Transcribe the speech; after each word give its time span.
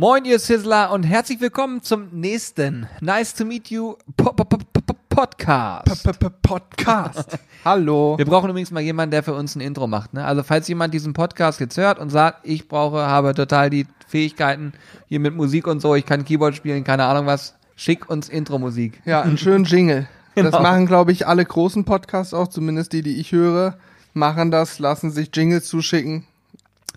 Moin, 0.00 0.24
ihr 0.24 0.38
Sizzler 0.38 0.92
und 0.92 1.02
herzlich 1.02 1.42
willkommen 1.42 1.82
zum 1.82 2.08
nächsten 2.10 2.86
Nice 3.02 3.34
to 3.34 3.44
Meet 3.44 3.68
You 3.68 3.96
po 4.16 4.32
po 4.32 4.46
po 4.46 4.56
po 4.56 4.94
Podcast. 5.10 6.08
Podcast. 6.40 7.38
Hallo. 7.66 8.16
Wir 8.16 8.24
brauchen 8.24 8.48
übrigens 8.48 8.70
mal 8.70 8.80
jemanden, 8.80 9.10
der 9.10 9.22
für 9.22 9.34
uns 9.34 9.56
ein 9.56 9.60
Intro 9.60 9.86
macht. 9.86 10.14
Ne? 10.14 10.24
Also 10.24 10.42
falls 10.42 10.68
jemand 10.68 10.94
diesen 10.94 11.12
Podcast 11.12 11.60
jetzt 11.60 11.76
hört 11.76 11.98
und 11.98 12.08
sagt, 12.08 12.38
ich 12.44 12.66
brauche, 12.66 12.96
habe 12.96 13.34
total 13.34 13.68
die 13.68 13.86
Fähigkeiten 14.08 14.72
hier 15.06 15.20
mit 15.20 15.36
Musik 15.36 15.66
und 15.66 15.80
so, 15.80 15.94
ich 15.94 16.06
kann 16.06 16.24
Keyboard 16.24 16.56
spielen, 16.56 16.82
keine 16.82 17.04
Ahnung 17.04 17.26
was, 17.26 17.56
schick 17.76 18.08
uns 18.08 18.30
Intro-Musik. 18.30 19.02
Ja, 19.04 19.20
einen 19.20 19.36
schönen 19.36 19.66
Jingle. 19.66 20.08
Das 20.34 20.46
Genau. 20.46 20.62
machen, 20.62 20.86
glaube 20.86 21.12
ich, 21.12 21.26
alle 21.26 21.44
großen 21.44 21.84
Podcasts 21.84 22.32
auch, 22.32 22.48
zumindest 22.48 22.94
die, 22.94 23.02
die 23.02 23.20
ich 23.20 23.32
höre, 23.32 23.76
machen 24.14 24.50
das, 24.50 24.78
lassen 24.78 25.10
sich 25.10 25.28
Jingles 25.34 25.66
zuschicken. 25.66 26.24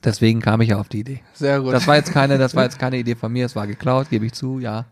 Deswegen 0.03 0.41
kam 0.41 0.61
ich 0.61 0.69
ja 0.69 0.77
auf 0.77 0.89
die 0.89 0.99
Idee. 0.99 1.21
Sehr 1.33 1.61
gut. 1.61 1.73
Das 1.73 1.87
war 1.87 1.95
jetzt 1.95 2.11
keine, 2.11 2.37
das 2.37 2.55
war 2.55 2.63
jetzt 2.63 2.79
keine 2.79 2.97
Idee 2.97 3.15
von 3.15 3.31
mir, 3.31 3.45
es 3.45 3.55
war 3.55 3.67
geklaut, 3.67 4.09
gebe 4.09 4.25
ich 4.25 4.33
zu, 4.33 4.59
ja. 4.59 4.85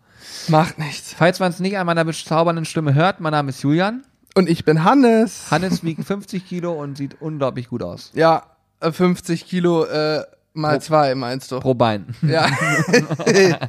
Macht 0.48 0.78
nichts. 0.78 1.14
Falls 1.16 1.40
man 1.40 1.50
es 1.50 1.58
nicht 1.60 1.76
an 1.78 1.86
meiner 1.86 2.04
bezaubernden 2.04 2.64
Stimme 2.64 2.94
hört, 2.94 3.20
mein 3.20 3.32
Name 3.32 3.50
ist 3.50 3.62
Julian. 3.62 4.04
Und 4.34 4.48
ich 4.48 4.64
bin 4.64 4.84
Hannes. 4.84 5.50
Hannes 5.50 5.84
wiegt 5.84 6.04
50 6.04 6.46
Kilo 6.46 6.72
und 6.72 6.96
sieht 6.96 7.20
unglaublich 7.20 7.68
gut 7.68 7.82
aus. 7.82 8.10
Ja, 8.14 8.44
äh, 8.80 8.90
50 8.90 9.46
Kilo 9.46 9.84
äh, 9.84 10.22
mal 10.54 10.74
Pro- 10.78 10.80
zwei, 10.84 11.14
meinst 11.14 11.52
du? 11.52 11.60
Pro 11.60 11.74
Bein. 11.74 12.14
Ja. 12.22 12.46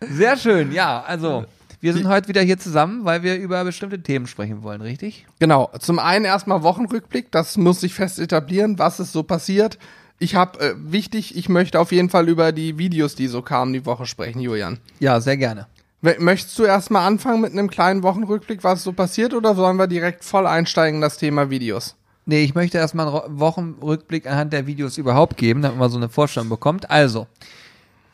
Sehr 0.00 0.36
schön, 0.36 0.72
ja. 0.72 1.02
Also, 1.02 1.44
wir 1.80 1.92
sind 1.92 2.08
heute 2.08 2.28
wieder 2.28 2.42
hier 2.42 2.58
zusammen, 2.58 3.04
weil 3.04 3.22
wir 3.22 3.36
über 3.36 3.62
bestimmte 3.64 4.02
Themen 4.02 4.26
sprechen 4.26 4.62
wollen, 4.62 4.80
richtig? 4.80 5.26
Genau. 5.38 5.70
Zum 5.78 5.98
einen 5.98 6.24
erstmal 6.24 6.62
Wochenrückblick, 6.62 7.30
das 7.30 7.56
muss 7.56 7.80
sich 7.80 7.94
fest 7.94 8.18
etablieren, 8.18 8.78
was 8.78 9.00
ist 9.00 9.12
so 9.12 9.22
passiert. 9.22 9.78
Ich 10.22 10.34
habe 10.34 10.60
äh, 10.60 10.74
wichtig, 10.76 11.34
ich 11.34 11.48
möchte 11.48 11.80
auf 11.80 11.92
jeden 11.92 12.10
Fall 12.10 12.28
über 12.28 12.52
die 12.52 12.76
Videos, 12.76 13.14
die 13.14 13.26
so 13.26 13.40
kamen, 13.40 13.72
die 13.72 13.86
Woche 13.86 14.04
sprechen, 14.04 14.40
Julian. 14.40 14.78
Ja, 15.00 15.18
sehr 15.20 15.38
gerne. 15.38 15.66
Möchtest 16.02 16.58
du 16.58 16.64
erstmal 16.64 17.06
anfangen 17.06 17.40
mit 17.40 17.52
einem 17.52 17.68
kleinen 17.68 18.02
Wochenrückblick, 18.02 18.62
was 18.62 18.82
so 18.82 18.92
passiert, 18.92 19.34
oder 19.34 19.54
sollen 19.54 19.76
wir 19.76 19.86
direkt 19.86 20.24
voll 20.24 20.46
einsteigen 20.46 20.96
in 20.96 21.00
das 21.00 21.16
Thema 21.16 21.48
Videos? 21.50 21.96
Nee, 22.26 22.44
ich 22.44 22.54
möchte 22.54 22.76
erstmal 22.78 23.08
einen 23.08 23.40
Wochenrückblick 23.40 24.26
anhand 24.26 24.52
der 24.52 24.66
Videos 24.66 24.98
überhaupt 24.98 25.38
geben, 25.38 25.62
damit 25.62 25.78
man 25.78 25.90
so 25.90 25.96
eine 25.96 26.10
Vorstellung 26.10 26.50
bekommt. 26.50 26.90
Also, 26.90 27.26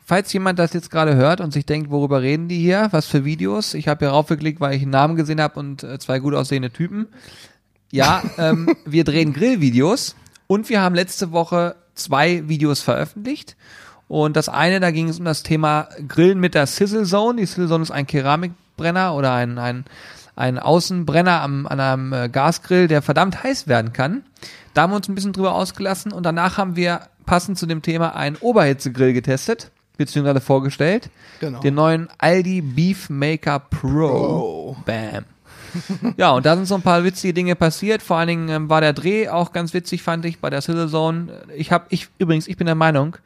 falls 0.05 0.31
jemand 0.31 0.59
das 0.59 0.71
jetzt 0.73 0.89
gerade 0.89 1.15
hört 1.15 1.41
und 1.41 1.51
sich 1.51 1.65
denkt, 1.65 1.91
worüber 1.91 2.21
reden 2.21 2.47
die 2.47 2.59
hier, 2.59 2.87
was 2.91 3.05
für 3.05 3.25
Videos, 3.25 3.73
ich 3.73 3.89
habe 3.89 4.05
hier 4.05 4.13
raufgeklickt, 4.13 4.61
weil 4.61 4.75
ich 4.75 4.81
einen 4.81 4.91
Namen 4.91 5.17
gesehen 5.17 5.41
habe 5.41 5.59
und 5.59 5.83
äh, 5.83 5.99
zwei 5.99 6.19
gut 6.19 6.33
aussehende 6.33 6.71
Typen. 6.71 7.07
Ja, 7.91 8.23
ähm, 8.37 8.73
wir 8.85 9.03
drehen 9.03 9.33
Grillvideos 9.33 10.15
und 10.47 10.69
wir 10.69 10.81
haben 10.81 10.95
letzte 10.95 11.31
Woche 11.31 11.75
zwei 11.97 12.47
Videos 12.47 12.81
veröffentlicht. 12.81 13.55
Und 14.07 14.37
das 14.37 14.47
eine, 14.47 14.79
da 14.79 14.91
ging 14.91 15.09
es 15.09 15.19
um 15.19 15.25
das 15.25 15.43
Thema 15.43 15.89
Grillen 16.07 16.39
mit 16.39 16.55
der 16.55 16.65
Sizzle 16.65 17.03
Zone. 17.03 17.41
Die 17.41 17.45
Sizzle 17.45 17.67
Zone 17.67 17.83
ist 17.83 17.91
ein 17.91 18.07
Keramikbrenner 18.07 19.13
oder 19.13 19.33
ein, 19.33 19.57
ein, 19.57 19.85
ein 20.35 20.59
Außenbrenner 20.59 21.41
am, 21.41 21.67
an 21.67 21.79
einem 21.79 22.13
äh, 22.13 22.29
Gasgrill, 22.29 22.87
der 22.87 23.01
verdammt 23.01 23.43
heiß 23.43 23.67
werden 23.67 23.91
kann. 23.91 24.23
Da 24.73 24.83
haben 24.83 24.91
wir 24.91 24.97
uns 24.97 25.09
ein 25.09 25.15
bisschen 25.15 25.33
drüber 25.33 25.55
ausgelassen 25.55 26.13
und 26.13 26.23
danach 26.23 26.57
haben 26.57 26.75
wir 26.75 27.01
passend 27.25 27.57
zu 27.57 27.65
dem 27.65 27.81
Thema 27.81 28.15
einen 28.15 28.37
Oberhitzegrill 28.37 29.11
getestet, 29.11 29.71
beziehungsweise 29.97 30.39
vorgestellt. 30.39 31.09
Genau. 31.39 31.59
Den 31.59 31.73
neuen 31.73 32.07
Aldi 32.17 32.61
Beef 32.61 33.09
Maker 33.09 33.59
Pro. 33.59 34.07
Pro. 34.07 34.77
Bam. 34.85 35.25
Ja, 36.17 36.31
und 36.31 36.45
da 36.45 36.55
sind 36.55 36.65
so 36.65 36.75
ein 36.75 36.81
paar 36.81 37.03
witzige 37.03 37.33
Dinge 37.33 37.55
passiert. 37.55 38.01
Vor 38.01 38.17
allen 38.17 38.27
Dingen 38.27 38.49
ähm, 38.49 38.69
war 38.69 38.81
der 38.81 38.93
Dreh 38.93 39.29
auch 39.29 39.51
ganz 39.53 39.73
witzig, 39.73 40.03
fand 40.03 40.25
ich, 40.25 40.39
bei 40.39 40.49
der 40.49 40.61
Sizzle 40.61 40.87
Zone. 40.89 41.27
Ich 41.55 41.71
habe, 41.71 41.85
ich 41.89 42.07
übrigens, 42.17 42.47
ich 42.47 42.57
bin 42.57 42.65
der 42.65 42.75
Meinung, 42.75 43.17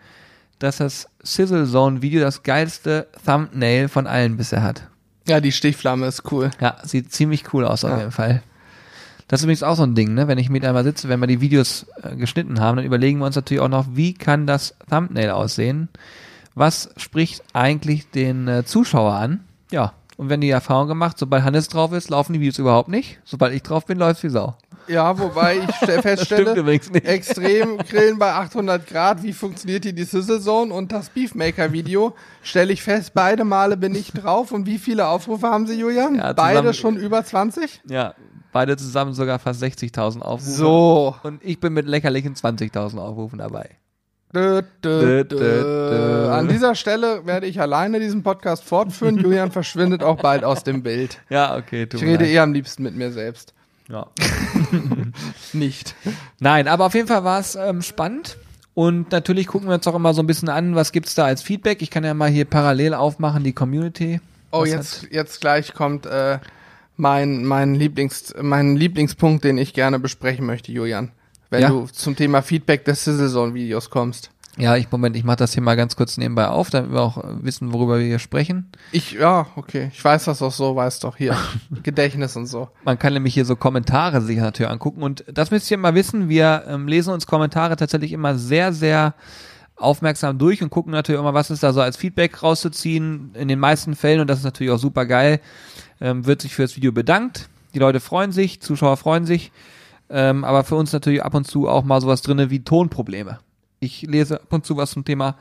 dass 0.59 0.77
das 0.77 1.07
Sizzle 1.23 1.65
Zone 1.67 2.01
Video 2.01 2.21
das 2.21 2.43
geilste 2.43 3.07
Thumbnail 3.25 3.87
von 3.87 4.07
allen 4.07 4.37
bisher 4.37 4.63
hat. 4.63 4.83
Ja, 5.27 5.39
die 5.39 5.51
Stichflamme 5.51 6.07
ist 6.07 6.31
cool. 6.31 6.51
Ja, 6.59 6.77
sieht 6.83 7.11
ziemlich 7.13 7.53
cool 7.53 7.65
aus 7.65 7.83
auf 7.85 7.91
Ja. 7.91 7.97
jeden 7.99 8.11
Fall. 8.11 8.43
Das 9.27 9.39
ist 9.39 9.43
übrigens 9.45 9.63
auch 9.63 9.75
so 9.77 9.83
ein 9.83 9.95
Ding, 9.95 10.13
ne? 10.13 10.27
Wenn 10.27 10.37
ich 10.37 10.49
mit 10.49 10.65
einmal 10.65 10.83
sitze, 10.83 11.07
wenn 11.07 11.21
wir 11.21 11.27
die 11.27 11.39
Videos 11.39 11.85
äh, 12.03 12.15
geschnitten 12.17 12.59
haben, 12.59 12.75
dann 12.77 12.85
überlegen 12.85 13.19
wir 13.19 13.25
uns 13.27 13.35
natürlich 13.35 13.61
auch 13.61 13.69
noch, 13.69 13.85
wie 13.93 14.13
kann 14.13 14.45
das 14.45 14.75
Thumbnail 14.89 15.29
aussehen? 15.29 15.87
Was 16.53 16.89
spricht 16.97 17.41
eigentlich 17.53 18.09
den 18.11 18.47
äh, 18.49 18.65
Zuschauer 18.65 19.13
an? 19.13 19.39
Ja. 19.71 19.93
Und 20.21 20.29
wenn 20.29 20.39
die 20.39 20.51
Erfahrung 20.51 20.87
gemacht, 20.87 21.17
sobald 21.17 21.43
Hannes 21.43 21.67
drauf 21.67 21.93
ist, 21.93 22.11
laufen 22.11 22.33
die 22.33 22.41
Videos 22.41 22.59
überhaupt 22.59 22.89
nicht. 22.89 23.19
Sobald 23.23 23.55
ich 23.55 23.63
drauf 23.63 23.87
bin, 23.87 23.97
läuft's 23.97 24.21
wie 24.21 24.29
Sau. 24.29 24.55
Ja, 24.87 25.17
wobei 25.17 25.57
ich 25.67 25.75
feststelle, 26.01 26.63
extrem 27.03 27.79
grillen 27.79 28.19
bei 28.19 28.31
800 28.31 28.85
Grad, 28.85 29.23
wie 29.23 29.33
funktioniert 29.33 29.83
hier 29.83 29.93
die 29.93 30.03
Sizzle 30.03 30.39
Zone 30.39 30.71
und 30.71 30.91
das 30.91 31.09
Beefmaker 31.09 31.71
Video, 31.71 32.13
stelle 32.43 32.71
ich 32.71 32.83
fest, 32.83 33.15
beide 33.15 33.45
Male 33.45 33.77
bin 33.77 33.95
ich 33.95 34.11
drauf 34.11 34.51
und 34.51 34.67
wie 34.67 34.77
viele 34.77 35.07
Aufrufe 35.07 35.47
haben 35.47 35.65
sie, 35.65 35.79
Julian? 35.79 36.13
Ja, 36.13 36.33
beide 36.33 36.75
schon 36.75 36.97
über 36.97 37.25
20? 37.25 37.81
Ja. 37.89 38.13
Beide 38.51 38.77
zusammen 38.77 39.15
sogar 39.15 39.39
fast 39.39 39.63
60.000 39.63 40.21
Aufrufe. 40.21 40.51
So. 40.51 41.15
Und 41.23 41.43
ich 41.43 41.59
bin 41.59 41.73
mit 41.73 41.87
lächerlichen 41.87 42.35
20.000 42.35 42.99
Aufrufen 42.99 43.39
dabei. 43.39 43.71
Dö, 44.33 44.61
Dö, 44.81 45.23
dö. 45.25 46.29
An 46.31 46.47
dieser 46.47 46.75
Stelle 46.75 47.25
werde 47.25 47.47
ich 47.47 47.59
alleine 47.59 47.99
diesen 47.99 48.23
Podcast 48.23 48.63
fortführen. 48.63 49.17
Julian 49.21 49.51
verschwindet 49.51 50.03
auch 50.03 50.17
bald 50.17 50.43
aus 50.43 50.63
dem 50.63 50.83
Bild. 50.83 51.19
Ja, 51.29 51.57
okay. 51.57 51.85
tut 51.85 52.01
Ich 52.01 52.07
rede 52.07 52.25
eh 52.25 52.39
am 52.39 52.53
liebsten 52.53 52.83
mit 52.83 52.95
mir 52.95 53.11
selbst. 53.11 53.53
Ja. 53.89 54.07
Nicht. 55.53 55.95
Nein, 56.39 56.69
aber 56.69 56.85
auf 56.85 56.93
jeden 56.93 57.07
Fall 57.07 57.25
war 57.25 57.39
es 57.39 57.55
ähm, 57.55 57.81
spannend. 57.81 58.37
Und 58.73 59.11
natürlich 59.11 59.47
gucken 59.47 59.67
wir 59.67 59.75
uns 59.75 59.87
auch 59.87 59.95
immer 59.95 60.13
so 60.13 60.23
ein 60.23 60.27
bisschen 60.27 60.47
an, 60.47 60.75
was 60.75 60.93
gibt's 60.93 61.13
da 61.13 61.25
als 61.25 61.41
Feedback. 61.41 61.81
Ich 61.81 61.89
kann 61.89 62.05
ja 62.05 62.13
mal 62.13 62.29
hier 62.29 62.45
parallel 62.45 62.93
aufmachen, 62.93 63.43
die 63.43 63.51
Community. 63.51 64.21
Oh, 64.51 64.63
jetzt, 64.63 65.07
jetzt 65.11 65.41
gleich 65.41 65.73
kommt 65.73 66.05
äh, 66.05 66.39
mein, 66.95 67.43
mein, 67.43 67.75
Lieblings, 67.75 68.33
mein 68.41 68.77
Lieblingspunkt, 68.77 69.43
den 69.43 69.57
ich 69.57 69.73
gerne 69.73 69.99
besprechen 69.99 70.45
möchte, 70.45 70.71
Julian. 70.71 71.11
Wenn 71.51 71.61
Ja. 71.61 71.69
du 71.69 71.85
zum 71.85 72.15
Thema 72.15 72.41
Feedback 72.41 72.85
des 72.85 73.03
Sizzle 73.03 73.29
Zone 73.29 73.53
Videos 73.53 73.89
kommst. 73.91 74.31
Ja, 74.57 74.75
ich 74.75 74.91
Moment, 74.91 75.15
ich 75.15 75.23
mache 75.23 75.37
das 75.37 75.53
hier 75.53 75.63
mal 75.63 75.75
ganz 75.75 75.95
kurz 75.95 76.17
nebenbei 76.17 76.47
auf, 76.47 76.69
damit 76.69 76.91
wir 76.91 77.01
auch 77.01 77.17
äh, 77.17 77.43
wissen, 77.43 77.71
worüber 77.71 77.99
wir 77.99 78.05
hier 78.05 78.19
sprechen. 78.19 78.69
Ich, 78.91 79.13
ja, 79.13 79.47
okay. 79.55 79.89
Ich 79.93 80.03
weiß 80.03 80.25
das 80.25 80.41
auch 80.41 80.51
so, 80.51 80.75
weiß 80.75 80.99
doch 80.99 81.15
hier. 81.17 81.37
Gedächtnis 81.83 82.35
und 82.35 82.47
so. 82.47 82.69
Man 82.83 82.97
kann 82.99 83.13
nämlich 83.13 83.33
hier 83.33 83.45
so 83.45 83.55
Kommentare 83.55 84.21
sich 84.21 84.37
natürlich 84.37 84.71
angucken. 84.71 85.03
Und 85.03 85.23
das 85.31 85.51
müsst 85.51 85.69
ihr 85.71 85.77
mal 85.77 85.95
wissen, 85.95 86.27
wir 86.27 86.63
ähm, 86.67 86.87
lesen 86.87 87.13
uns 87.13 87.27
Kommentare 87.27 87.75
tatsächlich 87.77 88.11
immer 88.11 88.37
sehr, 88.37 88.73
sehr 88.73 89.13
aufmerksam 89.77 90.37
durch 90.37 90.61
und 90.61 90.69
gucken 90.69 90.91
natürlich 90.91 91.19
immer, 91.19 91.33
was 91.33 91.49
ist 91.49 91.63
da 91.63 91.73
so 91.73 91.81
als 91.81 91.97
Feedback 91.97 92.43
rauszuziehen. 92.43 93.31
In 93.35 93.47
den 93.47 93.59
meisten 93.59 93.95
Fällen, 93.95 94.19
und 94.19 94.29
das 94.29 94.39
ist 94.39 94.45
natürlich 94.45 94.71
auch 94.71 94.79
super 94.79 95.05
geil, 95.05 95.39
ähm, 96.01 96.25
wird 96.25 96.41
sich 96.41 96.53
für 96.55 96.61
das 96.61 96.75
Video 96.75 96.91
bedankt. 96.91 97.49
Die 97.73 97.79
Leute 97.79 97.99
freuen 98.01 98.31
sich, 98.33 98.61
Zuschauer 98.61 98.97
freuen 98.97 99.25
sich. 99.25 99.51
Ähm, 100.11 100.43
aber 100.43 100.63
für 100.63 100.75
uns 100.75 100.91
natürlich 100.91 101.23
ab 101.23 101.33
und 101.33 101.45
zu 101.47 101.67
auch 101.69 101.83
mal 101.83 102.01
sowas 102.01 102.21
drinne 102.21 102.49
wie 102.49 102.63
Tonprobleme. 102.63 103.39
Ich 103.79 104.01
lese 104.03 104.41
ab 104.41 104.51
und 104.51 104.65
zu 104.65 104.77
was 104.77 104.91
zum 104.91 105.05
Thema, 105.05 105.35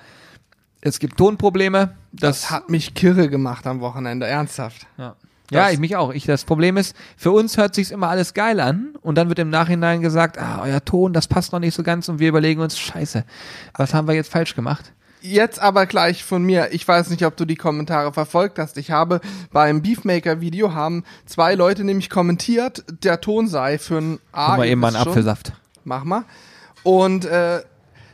es 0.80 0.98
gibt 0.98 1.16
Tonprobleme. 1.18 1.96
Das, 2.12 2.42
Das 2.42 2.50
hat 2.50 2.70
mich 2.70 2.94
kirre 2.94 3.28
gemacht 3.28 3.66
am 3.66 3.80
Wochenende, 3.80 4.26
ernsthaft. 4.26 4.86
ja. 4.96 5.14
Ja, 5.52 5.68
ich 5.70 5.80
mich 5.80 5.96
auch. 5.96 6.12
Ich, 6.12 6.26
das 6.26 6.44
Problem 6.44 6.76
ist, 6.76 6.94
für 7.16 7.32
uns 7.32 7.56
hört 7.56 7.74
sich's 7.74 7.90
immer 7.90 8.08
alles 8.08 8.34
geil 8.34 8.60
an 8.60 8.90
und 9.02 9.18
dann 9.18 9.28
wird 9.28 9.40
im 9.40 9.50
Nachhinein 9.50 10.00
gesagt, 10.00 10.38
ah, 10.38 10.60
euer 10.62 10.84
Ton, 10.84 11.12
das 11.12 11.26
passt 11.26 11.52
noch 11.52 11.58
nicht 11.58 11.74
so 11.74 11.82
ganz 11.82 12.08
und 12.08 12.20
wir 12.20 12.28
überlegen 12.28 12.60
uns, 12.60 12.78
scheiße, 12.78 13.24
was 13.74 13.92
haben 13.92 14.06
wir 14.06 14.14
jetzt 14.14 14.30
falsch 14.30 14.54
gemacht? 14.54 14.92
Jetzt 15.22 15.60
aber 15.60 15.86
gleich 15.86 16.24
von 16.24 16.42
mir. 16.42 16.72
Ich 16.72 16.86
weiß 16.86 17.10
nicht, 17.10 17.24
ob 17.26 17.36
du 17.36 17.44
die 17.44 17.56
Kommentare 17.56 18.12
verfolgt 18.12 18.58
hast. 18.58 18.78
Ich 18.78 18.90
habe 18.90 19.20
beim 19.52 19.82
Beefmaker-Video 19.82 20.72
haben 20.72 21.04
zwei 21.26 21.54
Leute 21.54 21.84
nämlich 21.84 22.10
kommentiert, 22.10 22.84
der 23.02 23.20
Ton 23.20 23.46
sei 23.46 23.78
für 23.78 23.98
ein 23.98 24.18
A. 24.32 24.48
Guck 24.48 24.58
mal 24.58 24.68
eben 24.68 24.80
mal 24.80 24.88
einen 24.88 24.96
schon. 24.96 25.08
Apfelsaft. 25.08 25.52
Mach 25.84 26.04
mal. 26.04 26.24
Und 26.82 27.24
äh, 27.26 27.60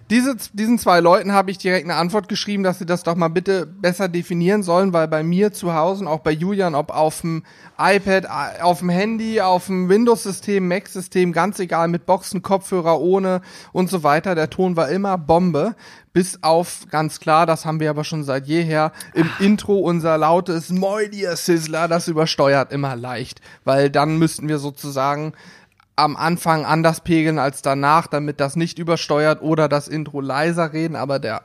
diese, 0.08 0.36
diesen 0.52 0.78
zwei 0.78 1.00
Leuten 1.00 1.32
habe 1.32 1.50
ich 1.50 1.58
direkt 1.58 1.84
eine 1.84 1.96
Antwort 1.96 2.28
geschrieben, 2.28 2.62
dass 2.62 2.78
sie 2.78 2.86
das 2.86 3.02
doch 3.02 3.16
mal 3.16 3.28
bitte 3.28 3.66
besser 3.66 4.08
definieren 4.08 4.62
sollen, 4.62 4.92
weil 4.92 5.08
bei 5.08 5.24
mir 5.24 5.52
zu 5.52 5.74
Hause 5.74 6.06
auch 6.08 6.20
bei 6.20 6.30
Julian, 6.30 6.76
ob 6.76 6.90
auf 6.90 7.22
dem 7.22 7.42
iPad, 7.76 8.60
auf 8.62 8.78
dem 8.78 8.88
Handy, 8.88 9.40
auf 9.40 9.66
dem 9.66 9.88
Windows-System, 9.88 10.66
Mac-System, 10.68 11.32
ganz 11.32 11.58
egal, 11.58 11.88
mit 11.88 12.06
Boxen, 12.06 12.42
Kopfhörer, 12.42 13.00
ohne 13.00 13.40
und 13.72 13.90
so 13.90 14.04
weiter, 14.04 14.34
der 14.34 14.48
Ton 14.48 14.76
war 14.76 14.88
immer 14.88 15.18
Bombe. 15.18 15.74
Bis 16.12 16.42
auf, 16.42 16.86
ganz 16.90 17.20
klar, 17.20 17.44
das 17.44 17.66
haben 17.66 17.80
wir 17.80 17.90
aber 17.90 18.04
schon 18.04 18.24
seit 18.24 18.46
jeher, 18.46 18.92
im 19.12 19.28
Intro 19.38 19.78
unser 19.78 20.16
lautes 20.16 20.70
Moin, 20.70 21.12
ihr 21.12 21.36
Sizzler, 21.36 21.88
das 21.88 22.08
übersteuert 22.08 22.72
immer 22.72 22.96
leicht. 22.96 23.40
Weil 23.64 23.90
dann 23.90 24.18
müssten 24.18 24.48
wir 24.48 24.58
sozusagen 24.58 25.34
am 25.96 26.16
Anfang 26.16 26.64
anders 26.64 27.00
pegeln 27.00 27.38
als 27.38 27.62
danach, 27.62 28.06
damit 28.06 28.38
das 28.40 28.54
nicht 28.54 28.78
übersteuert 28.78 29.42
oder 29.42 29.68
das 29.68 29.88
Intro 29.88 30.20
leiser 30.20 30.72
reden, 30.72 30.94
aber 30.94 31.18
der 31.18 31.42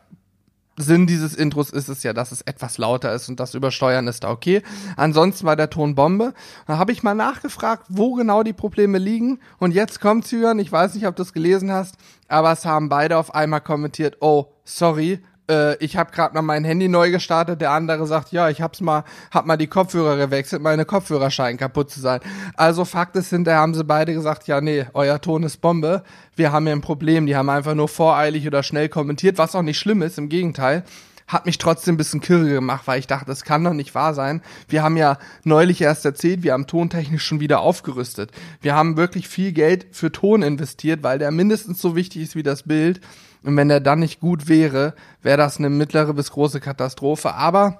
Sinn 0.77 1.06
dieses 1.06 1.36
Intros 1.36 1.69
ist 1.69 1.89
es 1.89 2.03
ja, 2.03 2.13
dass 2.13 2.31
es 2.31 2.42
etwas 2.42 2.77
lauter 2.77 3.13
ist 3.13 3.30
und 3.30 3.39
das 3.39 3.53
Übersteuern 3.53 4.07
ist 4.07 4.24
da 4.24 4.31
okay. 4.31 4.62
Ansonsten 4.95 5.45
war 5.45 5.56
der 5.56 5.69
Ton 5.69 5.95
Bombe. 5.95 6.33
Da 6.65 6.77
habe 6.77 6.92
ich 6.92 7.03
mal 7.03 7.13
nachgefragt, 7.13 7.86
wo 7.89 8.13
genau 8.13 8.42
die 8.44 8.53
Probleme 8.53 8.98
liegen. 8.98 9.39
Und 9.59 9.71
jetzt 9.74 10.00
kommt's, 10.00 10.31
Jürgen, 10.31 10.59
ich 10.59 10.71
weiß 10.71 10.95
nicht, 10.95 11.07
ob 11.07 11.15
du 11.15 11.24
es 11.24 11.33
gelesen 11.33 11.71
hast, 11.71 11.95
aber 12.27 12.51
es 12.51 12.65
haben 12.65 12.89
beide 12.89 13.18
auf 13.18 13.36
einmal 13.36 13.62
kommentiert, 13.62 14.18
oh, 14.21 14.47
sorry, 14.63 15.19
äh, 15.51 15.75
ich 15.83 15.98
habe 15.98 16.12
gerade 16.12 16.33
mal 16.33 16.42
mein 16.42 16.63
Handy 16.63 16.88
neu 16.88 17.12
gestartet, 17.12 17.62
der 17.62 17.71
andere 17.71 18.07
sagt, 18.07 18.31
ja, 18.31 18.50
ich 18.50 18.62
hab's 18.62 18.81
mal, 18.81 19.03
hab 19.30 19.45
mal 19.45 19.57
die 19.57 19.68
Kopfhörer 19.68 20.15
gewechselt, 20.15 20.62
meine 20.62 20.86
Kopfhörer 20.86 21.30
scheinen 21.30 21.57
kaputt 21.57 21.92
zu 21.92 22.00
sein. 22.00 22.21
Also 22.56 22.86
Fakt 22.86 23.15
ist, 23.18 23.30
hinterher 23.30 23.59
haben 23.59 23.74
sie 23.74 23.83
beide 23.83 24.13
gesagt, 24.13 24.48
ja, 24.48 24.62
nee, 24.62 24.86
euer 24.94 25.19
Ton 25.19 25.44
ist 25.44 25.57
Bombe, 25.57 26.03
wir 26.36 26.51
haben 26.51 26.65
hier 26.65 26.75
ein 26.75 26.81
Problem. 26.81 27.25
Die 27.25 27.36
haben 27.36 27.50
einfach 27.50 27.75
nur 27.75 27.89
voreilig 27.89 28.48
oder 28.48 28.63
schnell 28.63 28.89
kommentiert, 28.89 29.38
was 29.38 29.56
auch 29.56 29.62
nicht 29.62 29.77
schlimm 29.77 30.01
ist, 30.01 30.18
im 30.18 30.30
Gegenteil 30.30 30.83
hat 31.27 31.45
mich 31.45 31.57
trotzdem 31.57 31.95
ein 31.95 31.97
bisschen 31.97 32.19
kirre 32.19 32.50
gemacht, 32.50 32.83
weil 32.88 33.00
ich 33.00 33.07
dachte, 33.07 33.25
das 33.27 33.45
kann 33.45 33.63
doch 33.63 33.71
nicht 33.71 33.95
wahr 33.95 34.13
sein. 34.13 34.42
Wir 34.68 34.83
haben 34.83 34.97
ja 34.97 35.18
neulich 35.45 35.80
erst 35.80 36.04
erzählt, 36.04 36.44
wir 36.44 36.51
haben 36.51 36.68
tontechnisch 36.68 37.24
schon 37.24 37.39
wieder 37.39 37.62
aufgerüstet. 37.62 38.31
Wir 38.62 38.75
haben 38.75 38.97
wirklich 38.97 39.30
viel 39.30 39.54
Geld 39.54 39.88
für 39.92 40.12
Ton 40.12 40.42
investiert, 40.42 41.04
weil 41.04 41.19
der 41.19 41.31
mindestens 41.31 41.81
so 41.81 41.95
wichtig 41.95 42.24
ist 42.24 42.36
wie 42.36 42.44
das 42.44 42.63
Bild. 42.63 43.00
Und 43.44 43.58
wenn 43.58 43.70
der 43.70 43.80
dann 43.80 44.00
nicht 44.00 44.20
gut 44.20 44.48
wäre, 44.48 44.94
wäre 45.22 45.38
das 45.38 45.58
eine 45.58 45.70
mittlere 45.70 46.14
bis 46.14 46.32
große 46.32 46.60
Katastrophe. 46.60 47.34
Aber 47.34 47.80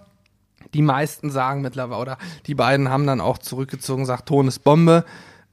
die 0.74 0.82
meisten 0.82 1.30
sagen 1.30 1.62
mittlerweile, 1.62 2.02
oder 2.02 2.18
die 2.48 2.56
beiden 2.56 2.90
haben 2.90 3.06
dann 3.06 3.22
auch 3.22 3.38
zurückgezogen, 3.38 4.06
sagt, 4.06 4.28
Ton 4.28 4.48
ist 4.48 4.60
Bombe. 4.64 5.06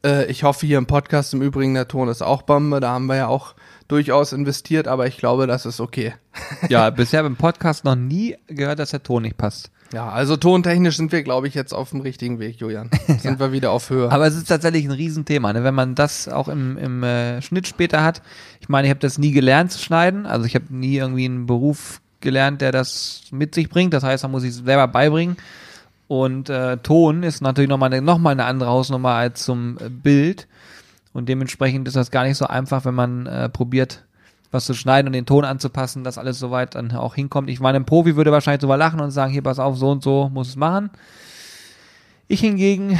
Äh, 0.04 0.26
ich 0.26 0.44
hoffe 0.44 0.66
hier 0.66 0.78
im 0.78 0.86
Podcast 0.86 1.34
im 1.34 1.42
Übrigen, 1.42 1.74
der 1.74 1.88
Ton 1.88 2.08
ist 2.08 2.22
auch 2.22 2.42
Bombe. 2.42 2.80
Da 2.80 2.90
haben 2.90 3.06
wir 3.06 3.16
ja 3.16 3.26
auch 3.26 3.54
durchaus 3.88 4.32
investiert, 4.32 4.86
aber 4.86 5.06
ich 5.06 5.16
glaube, 5.16 5.46
das 5.46 5.66
ist 5.66 5.80
okay. 5.80 6.14
Ja, 6.68 6.90
bisher 6.90 7.22
beim 7.22 7.36
Podcast 7.36 7.84
noch 7.84 7.96
nie 7.96 8.36
gehört, 8.46 8.78
dass 8.78 8.90
der 8.90 9.02
Ton 9.02 9.22
nicht 9.22 9.36
passt. 9.36 9.70
Ja, 9.92 10.10
also 10.10 10.36
tontechnisch 10.36 10.96
sind 10.98 11.12
wir, 11.12 11.22
glaube 11.22 11.48
ich, 11.48 11.54
jetzt 11.54 11.72
auf 11.72 11.90
dem 11.90 12.00
richtigen 12.00 12.38
Weg, 12.38 12.56
Julian. 12.56 12.90
Sind 13.06 13.24
ja. 13.24 13.38
wir 13.38 13.52
wieder 13.52 13.70
auf 13.70 13.88
Höhe. 13.88 14.12
Aber 14.12 14.26
es 14.26 14.36
ist 14.36 14.46
tatsächlich 14.48 14.84
ein 14.84 14.90
Riesenthema, 14.90 15.52
ne? 15.52 15.64
wenn 15.64 15.74
man 15.74 15.94
das 15.94 16.28
auch 16.28 16.48
im, 16.48 16.76
im 16.76 17.02
äh, 17.02 17.40
Schnitt 17.40 17.66
später 17.66 18.04
hat. 18.04 18.20
Ich 18.60 18.68
meine, 18.68 18.86
ich 18.86 18.90
habe 18.90 19.00
das 19.00 19.16
nie 19.16 19.32
gelernt 19.32 19.72
zu 19.72 19.78
schneiden. 19.78 20.26
Also 20.26 20.44
ich 20.44 20.54
habe 20.54 20.66
nie 20.68 20.96
irgendwie 20.96 21.24
einen 21.24 21.46
Beruf 21.46 22.02
gelernt, 22.20 22.60
der 22.60 22.70
das 22.70 23.22
mit 23.30 23.54
sich 23.54 23.70
bringt. 23.70 23.94
Das 23.94 24.02
heißt, 24.02 24.24
man 24.24 24.32
muss 24.32 24.42
sich 24.42 24.54
selber 24.54 24.88
beibringen. 24.88 25.38
Und 26.06 26.50
äh, 26.50 26.76
Ton 26.78 27.22
ist 27.22 27.40
natürlich 27.40 27.70
nochmal 27.70 27.92
eine, 27.92 28.02
noch 28.02 28.18
mal 28.18 28.30
eine 28.30 28.44
andere 28.44 28.68
Hausnummer 28.68 29.12
als 29.12 29.44
zum 29.44 29.78
Bild. 30.02 30.48
Und 31.12 31.28
dementsprechend 31.28 31.88
ist 31.88 31.96
das 31.96 32.10
gar 32.10 32.24
nicht 32.24 32.36
so 32.36 32.46
einfach, 32.46 32.84
wenn 32.84 32.94
man 32.94 33.26
äh, 33.26 33.48
probiert, 33.48 34.04
was 34.50 34.64
zu 34.64 34.74
schneiden 34.74 35.08
und 35.08 35.12
den 35.12 35.26
Ton 35.26 35.44
anzupassen, 35.44 36.04
dass 36.04 36.18
alles 36.18 36.38
soweit 36.38 36.74
dann 36.74 36.92
auch 36.92 37.14
hinkommt. 37.14 37.50
Ich 37.50 37.60
meine, 37.60 37.78
ein 37.78 37.84
Profi 37.84 38.16
würde 38.16 38.32
wahrscheinlich 38.32 38.60
drüber 38.60 38.76
lachen 38.76 39.00
und 39.00 39.10
sagen, 39.10 39.32
hier, 39.32 39.42
pass 39.42 39.58
auf, 39.58 39.76
so 39.76 39.90
und 39.90 40.02
so 40.02 40.30
muss 40.32 40.48
es 40.48 40.56
machen. 40.56 40.90
Ich 42.28 42.40
hingegen 42.40 42.98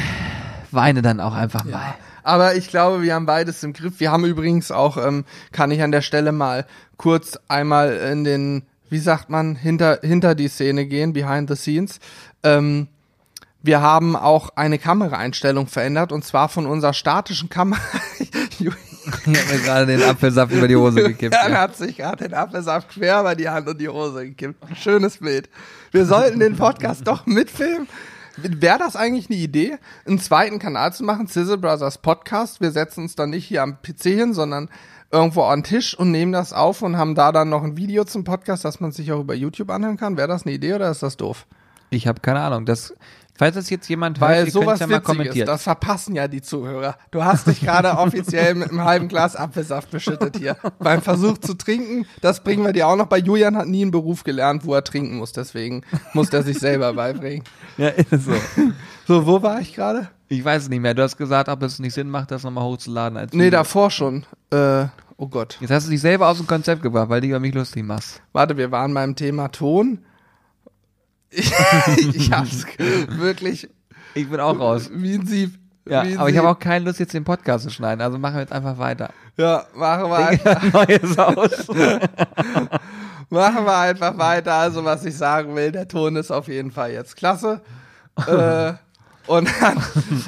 weine 0.71 1.03
dann 1.03 1.21
auch 1.21 1.35
einfach 1.35 1.65
ja. 1.65 1.71
mal. 1.71 1.95
Aber 2.23 2.57
ich 2.57 2.69
glaube, 2.69 3.03
wir 3.03 3.15
haben 3.15 3.25
beides 3.25 3.63
im 3.63 3.73
Griff. 3.73 4.01
Wir 4.01 4.11
haben 4.11 4.25
übrigens 4.27 4.71
auch, 4.71 4.99
ähm, 4.99 5.25
kann 5.51 5.71
ich 5.71 5.83
an 5.83 5.93
der 5.93 6.03
Stelle 6.03 6.33
mal 6.33 6.67
kurz 6.99 7.39
einmal 7.49 7.93
in 7.93 8.25
den, 8.25 8.63
wie 8.91 8.99
sagt 8.99 9.31
man, 9.31 9.55
hinter, 9.55 10.01
hinter 10.03 10.35
die 10.35 10.49
Szene 10.49 10.85
gehen, 10.87 11.15
behind 11.15 11.49
the 11.49 11.57
scenes. 11.57 12.01
Ähm, 12.43 12.89
wir 13.69 13.82
haben 13.82 14.17
auch 14.17 14.49
eine 14.56 14.79
Kameraeinstellung 14.79 15.67
verändert 15.67 16.11
und 16.11 16.25
zwar 16.25 16.49
von 16.49 16.65
unserer 16.65 16.94
statischen 16.94 17.50
Kamera. 17.50 17.81
Ich 18.61 18.67
habe 18.67 19.31
mir 19.31 19.59
gerade 19.61 19.87
den 19.87 20.03
Apfelsaft 20.03 20.53
über 20.53 20.69
die 20.69 20.76
Hose 20.76 21.03
gekippt. 21.03 21.35
Er 21.35 21.49
ja. 21.49 21.61
hat 21.61 21.76
sich 21.76 21.97
gerade 21.97 22.29
den 22.29 22.35
Apfelsaft 22.35 22.91
quer 22.91 23.20
über 23.20 23.35
die 23.35 23.49
Hand 23.49 23.67
und 23.67 23.81
die 23.81 23.88
Hose 23.88 24.26
gekippt. 24.26 24.62
Schönes 24.76 25.19
Bild. 25.19 25.49
Wir 25.93 26.05
sollten 26.05 26.41
den 26.41 26.56
Podcast 26.56 27.06
doch 27.06 27.25
mitfilmen. 27.25 27.88
Wäre 28.37 28.79
das 28.79 28.97
eigentlich 28.97 29.31
eine 29.31 29.38
Idee, 29.38 29.79
einen 30.06 30.19
zweiten 30.19 30.59
Kanal 30.59 30.93
zu 30.93 31.05
machen, 31.05 31.26
Sizzle 31.26 31.56
Brothers 31.56 31.99
Podcast? 31.99 32.61
Wir 32.61 32.71
setzen 32.71 33.05
uns 33.05 33.17
dann 33.17 33.31
nicht 33.31 33.47
hier 33.47 33.62
am 33.62 33.79
PC 33.81 34.03
hin, 34.03 34.35
sondern 34.35 34.69
irgendwo 35.11 35.44
an 35.44 35.61
den 35.61 35.64
Tisch 35.64 35.99
und 35.99 36.11
nehmen 36.11 36.32
das 36.32 36.53
auf 36.53 36.82
und 36.82 36.99
haben 36.99 37.14
da 37.14 37.32
dann 37.32 37.49
noch 37.49 37.62
ein 37.62 37.79
Video 37.79 38.05
zum 38.05 38.25
Podcast, 38.25 38.64
dass 38.64 38.81
man 38.81 38.93
sich 38.93 39.11
auch 39.12 39.21
über 39.21 39.35
YouTube 39.35 39.71
anhören 39.71 39.97
kann. 39.97 40.19
Wäre 40.19 40.29
das 40.29 40.44
eine 40.44 40.55
Idee 40.55 40.75
oder 40.75 40.91
ist 40.91 41.03
das 41.03 41.17
doof? 41.17 41.47
Ich 41.91 42.06
habe 42.06 42.21
keine 42.21 42.41
Ahnung. 42.41 42.67
Das 42.67 42.94
Falls 43.38 43.55
das 43.55 43.70
jetzt 43.70 43.88
jemand 43.88 44.20
Weil 44.20 44.43
hört, 44.43 44.52
sowas 44.52 44.81
ja 44.81 44.88
mal 44.88 45.00
kommentiert. 45.00 45.46
das 45.46 45.62
verpassen 45.62 46.17
ja 46.17 46.26
die 46.26 46.43
Zuhörer. 46.43 46.96
Du 47.12 47.25
hast 47.25 47.46
dich 47.46 47.61
gerade 47.61 47.96
offiziell 47.96 48.56
mit 48.56 48.70
einem 48.70 48.82
halben 48.85 49.06
Glas 49.06 49.37
Apfelsaft 49.37 49.93
beschüttet 49.93 50.37
hier. 50.37 50.56
Beim 50.81 51.02
Versuch 51.02 51.38
zu 51.38 51.55
trinken, 51.55 52.05
das 52.20 52.43
bringen 52.43 52.64
wir 52.64 52.73
dir 52.73 52.88
auch 52.88 52.96
noch 52.96 53.06
bei. 53.06 53.19
Julian 53.19 53.56
hat 53.56 53.69
nie 53.69 53.82
einen 53.82 53.93
Beruf 53.93 54.25
gelernt, 54.25 54.64
wo 54.64 54.75
er 54.75 54.82
trinken 54.82 55.19
muss, 55.19 55.32
deswegen 55.32 55.82
muss 56.14 56.31
er 56.31 56.43
sich 56.43 56.58
selber 56.58 56.93
beibringen. 56.93 57.44
Ja, 57.76 57.88
ist 57.90 58.25
so. 58.25 58.32
So, 59.06 59.25
wo 59.26 59.40
war 59.40 59.61
ich 59.61 59.73
gerade? 59.73 60.08
Ich 60.29 60.44
weiß 60.44 60.64
es 60.64 60.69
nicht 60.69 60.81
mehr. 60.81 60.94
Du 60.94 61.02
hast 61.02 61.17
gesagt, 61.17 61.49
ob 61.49 61.62
es 61.62 61.79
nicht 61.79 61.94
Sinn 61.94 62.11
macht, 62.11 62.32
das 62.32 62.43
nochmal 62.43 62.64
hochzuladen. 62.64 63.17
Als 63.17 63.32
nee, 63.32 63.50
davor 63.50 63.93
schon. 63.93 64.25
Äh, 64.50 64.87
oh 65.17 65.29
Gott. 65.29 65.58
Jetzt 65.61 65.70
hast 65.70 65.87
du 65.87 65.90
dich 65.90 66.00
selber 66.00 66.26
aus 66.26 66.38
dem 66.38 66.49
Konzept 66.49 66.82
gebracht, 66.82 67.08
weil 67.08 67.20
du 67.20 67.29
über 67.29 67.38
mich 67.38 67.55
lustig 67.55 67.85
machst. 67.85 68.20
Warte, 68.32 68.56
wir 68.56 68.73
waren 68.73 68.93
beim 68.93 69.14
Thema 69.14 69.49
Ton. 69.49 70.00
Ich, 72.15 72.33
hab's 72.33 72.65
wirklich 73.09 73.69
ich 74.15 74.29
bin 74.29 74.41
auch 74.41 74.59
raus. 74.59 74.91
Wie 74.93 75.15
ein 75.15 75.27
Sieb. 75.27 75.59
Ja, 75.89 76.01
aber 76.01 76.09
Sieb. 76.09 76.29
ich 76.29 76.37
habe 76.39 76.49
auch 76.49 76.59
keine 76.59 76.85
Lust, 76.87 76.99
jetzt 76.99 77.15
den 77.15 77.25
Podcast 77.25 77.65
zu 77.65 77.71
schneiden. 77.71 78.01
Also 78.01 78.19
machen 78.19 78.35
wir 78.35 78.41
jetzt 78.41 78.53
einfach 78.53 78.79
weiter. 78.79 79.11
Ja, 79.37 79.65
machen 79.75 80.11
wir 80.11 80.27
einfach. 80.27 80.63
Neues 80.73 81.19
aus. 81.19 81.69
machen 83.31 83.65
wir 83.65 83.77
einfach 83.77 84.19
weiter. 84.19 84.55
Also, 84.55 84.85
was 84.85 85.05
ich 85.05 85.17
sagen 85.17 85.55
will, 85.55 85.71
der 85.71 85.87
Ton 85.87 86.17
ist 86.17 86.31
auf 86.31 86.49
jeden 86.49 86.71
Fall 86.73 86.93
jetzt 86.93 87.17
klasse. 87.17 87.61
äh, 88.27 88.73
und 89.29 89.63
an, 89.63 89.83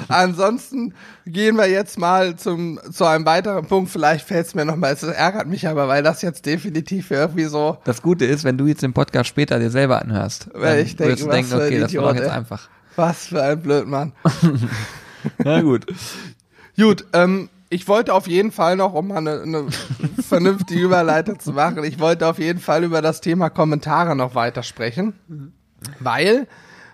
ansonsten 0.07 0.93
gehen 1.25 1.55
wir 1.57 1.69
jetzt 1.69 1.97
mal 1.97 2.35
zum, 2.35 2.79
zu 2.91 3.05
einem 3.05 3.25
weiteren 3.25 3.65
Punkt. 3.65 3.89
Vielleicht 3.91 4.27
fällt 4.27 4.47
es 4.47 4.55
mir 4.55 4.65
nochmal, 4.65 4.93
es 4.93 5.03
ärgert 5.03 5.47
mich 5.47 5.67
aber, 5.67 5.87
weil 5.87 6.03
das 6.03 6.21
jetzt 6.21 6.45
definitiv 6.45 7.11
irgendwie 7.11 7.45
so. 7.45 7.77
Das 7.83 8.01
Gute 8.01 8.25
ist, 8.25 8.43
wenn 8.43 8.57
du 8.57 8.67
jetzt 8.67 8.83
den 8.83 8.93
Podcast 8.93 9.29
später 9.29 9.59
dir 9.59 9.69
selber 9.69 10.01
anhörst, 10.01 10.49
weil 10.53 10.79
ich 10.79 10.95
denke, 10.95 11.15
du 11.15 11.29
denken, 11.29 11.53
okay, 11.53 11.79
das 11.79 11.95
war 11.95 12.15
jetzt 12.15 12.29
einfach. 12.29 12.69
Was 12.95 13.27
für 13.27 13.41
ein 13.41 13.61
Blödmann. 13.61 14.13
Na 15.43 15.61
gut. 15.61 15.85
Gut, 16.77 17.05
ähm, 17.13 17.49
ich 17.69 17.87
wollte 17.87 18.13
auf 18.13 18.27
jeden 18.27 18.51
Fall 18.51 18.75
noch, 18.75 18.93
um 18.93 19.07
mal 19.07 19.17
eine, 19.17 19.41
eine 19.41 19.67
vernünftige 20.21 20.81
Überleitung 20.81 21.39
zu 21.39 21.53
machen, 21.53 21.83
ich 21.83 21.99
wollte 21.99 22.27
auf 22.27 22.37
jeden 22.37 22.59
Fall 22.59 22.83
über 22.83 23.01
das 23.01 23.21
Thema 23.21 23.49
Kommentare 23.49 24.15
noch 24.15 24.35
weiter 24.35 24.61
sprechen, 24.61 25.13
weil 25.99 26.47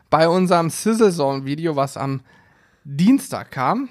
bei 0.10 0.30
unserem 0.30 0.70
Sizzle 0.70 1.12
Zone 1.12 1.46
Video, 1.46 1.76
was 1.76 1.98
am 1.98 2.22
Dienstag 2.84 3.52
kam, 3.52 3.90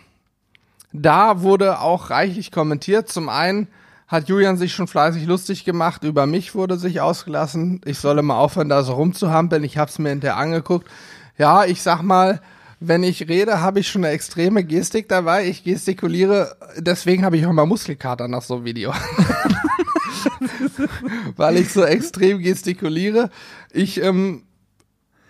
da 0.93 1.43
wurde 1.43 1.81
auch 1.81 2.11
reichlich 2.11 2.51
kommentiert. 2.51 3.09
Zum 3.09 3.29
einen 3.29 3.69
hat 4.09 4.29
Julian 4.29 4.57
sich 4.57 4.73
schon 4.73 4.87
fleißig 4.87 5.27
lustig 5.27 5.65
gemacht, 5.65 6.05
über 6.05 6.27
mich 6.27 6.55
wurde 6.55 6.79
sich 6.79 7.01
ausgelassen. 7.01 7.81
Ich 7.85 7.99
solle 7.99 8.23
mal 8.23 8.39
aufhören, 8.39 8.69
da 8.69 8.83
so 8.83 8.95
rumzuhampeln. 8.95 9.65
Ich 9.65 9.79
habe 9.79 9.91
es 9.91 9.99
mir 9.99 10.11
hinterher 10.11 10.37
angeguckt 10.37 10.89
ja, 11.38 11.64
ich 11.64 11.83
sag 11.83 12.02
mal, 12.02 12.40
wenn 12.81 13.02
ich 13.02 13.29
rede, 13.29 13.61
habe 13.61 13.81
ich 13.81 13.88
schon 13.88 14.05
eine 14.05 14.12
extreme 14.12 14.64
Gestik 14.64 15.09
dabei. 15.09 15.49
Ich 15.49 15.64
gestikuliere, 15.64 16.57
deswegen 16.76 17.25
habe 17.25 17.37
ich 17.37 17.47
auch 17.47 17.52
mal 17.52 17.67
Muskelkater 17.67 18.29
nach 18.29 18.43
so 18.43 18.57
einem 18.57 18.64
Video. 18.64 18.93
Weil 21.37 21.57
ich 21.57 21.73
so 21.73 21.85
extrem 21.85 22.38
gestikuliere. 22.38 23.31
Ich 23.73 24.02
ähm, 24.02 24.43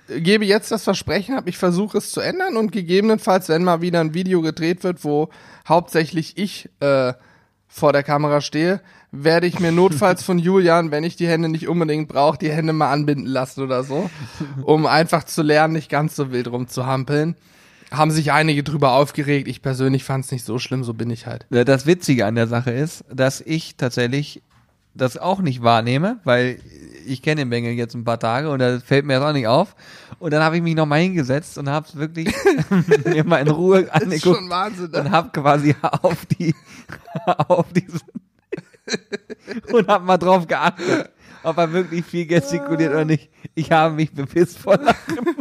gebe 0.08 0.44
jetzt 0.44 0.70
das 0.70 0.84
Versprechen 0.84 1.36
ab, 1.36 1.44
ich 1.46 1.58
versuche 1.58 1.98
es 1.98 2.10
zu 2.10 2.20
ändern 2.20 2.56
und 2.56 2.72
gegebenenfalls, 2.72 3.48
wenn 3.48 3.64
mal 3.64 3.80
wieder 3.80 4.00
ein 4.00 4.14
Video 4.14 4.40
gedreht 4.42 4.84
wird, 4.84 5.04
wo 5.04 5.28
hauptsächlich 5.68 6.38
ich 6.38 6.68
äh, 6.80 7.12
vor 7.68 7.92
der 7.92 8.02
Kamera 8.02 8.40
stehe, 8.40 8.80
werde 9.12 9.46
ich 9.46 9.60
mir 9.60 9.72
notfalls 9.72 10.22
von 10.22 10.38
Julian, 10.38 10.90
wenn 10.90 11.04
ich 11.04 11.16
die 11.16 11.26
Hände 11.26 11.48
nicht 11.48 11.68
unbedingt 11.68 12.08
brauche, 12.08 12.38
die 12.38 12.50
Hände 12.50 12.72
mal 12.72 12.90
anbinden 12.90 13.26
lassen 13.26 13.62
oder 13.62 13.84
so, 13.84 14.10
um 14.62 14.86
einfach 14.86 15.24
zu 15.24 15.42
lernen, 15.42 15.74
nicht 15.74 15.90
ganz 15.90 16.16
so 16.16 16.32
wild 16.32 16.48
rumzuhampeln. 16.48 17.36
Haben 17.92 18.10
sich 18.10 18.32
einige 18.32 18.64
drüber 18.64 18.92
aufgeregt. 18.92 19.46
Ich 19.46 19.62
persönlich 19.62 20.02
fand 20.02 20.24
es 20.24 20.32
nicht 20.32 20.44
so 20.44 20.58
schlimm, 20.58 20.82
so 20.82 20.92
bin 20.92 21.08
ich 21.08 21.26
halt. 21.26 21.46
Das 21.50 21.86
Witzige 21.86 22.26
an 22.26 22.34
der 22.34 22.48
Sache 22.48 22.72
ist, 22.72 23.04
dass 23.12 23.40
ich 23.40 23.76
tatsächlich 23.76 24.42
das 24.96 25.16
auch 25.16 25.40
nicht 25.40 25.62
wahrnehme, 25.62 26.20
weil 26.24 26.58
ich 27.06 27.22
kenne 27.22 27.42
den 27.42 27.50
Bengel 27.50 27.72
jetzt 27.72 27.94
ein 27.94 28.04
paar 28.04 28.18
Tage 28.18 28.50
und 28.50 28.58
da 28.58 28.80
fällt 28.80 29.04
mir 29.04 29.20
das 29.20 29.28
auch 29.28 29.32
nicht 29.32 29.46
auf. 29.46 29.76
Und 30.18 30.32
dann 30.32 30.42
habe 30.42 30.56
ich 30.56 30.62
mich 30.62 30.74
nochmal 30.74 31.00
hingesetzt 31.00 31.58
und 31.58 31.68
habe 31.68 31.86
es 31.86 31.96
wirklich 31.96 32.34
mir 33.04 33.24
mal 33.24 33.38
in 33.38 33.48
Ruhe 33.48 33.92
angeguckt 33.92 34.48
Wahnsinn, 34.48 34.90
ne? 34.90 35.00
und 35.00 35.10
habe 35.10 35.30
quasi 35.30 35.74
auf 36.02 36.26
die 36.26 36.54
auf 37.48 37.66
diesen 37.72 38.00
und 39.72 39.88
hab 39.88 40.04
mal 40.04 40.16
drauf 40.16 40.46
geachtet, 40.46 41.10
ob 41.42 41.58
er 41.58 41.72
wirklich 41.72 42.04
viel 42.04 42.26
gestikuliert 42.26 42.92
oder 42.92 43.04
nicht. 43.04 43.30
Ich 43.54 43.70
habe 43.72 43.94
mich 43.94 44.12
bepisst 44.12 44.58
vor 44.58 44.76
Lachen. 44.78 45.36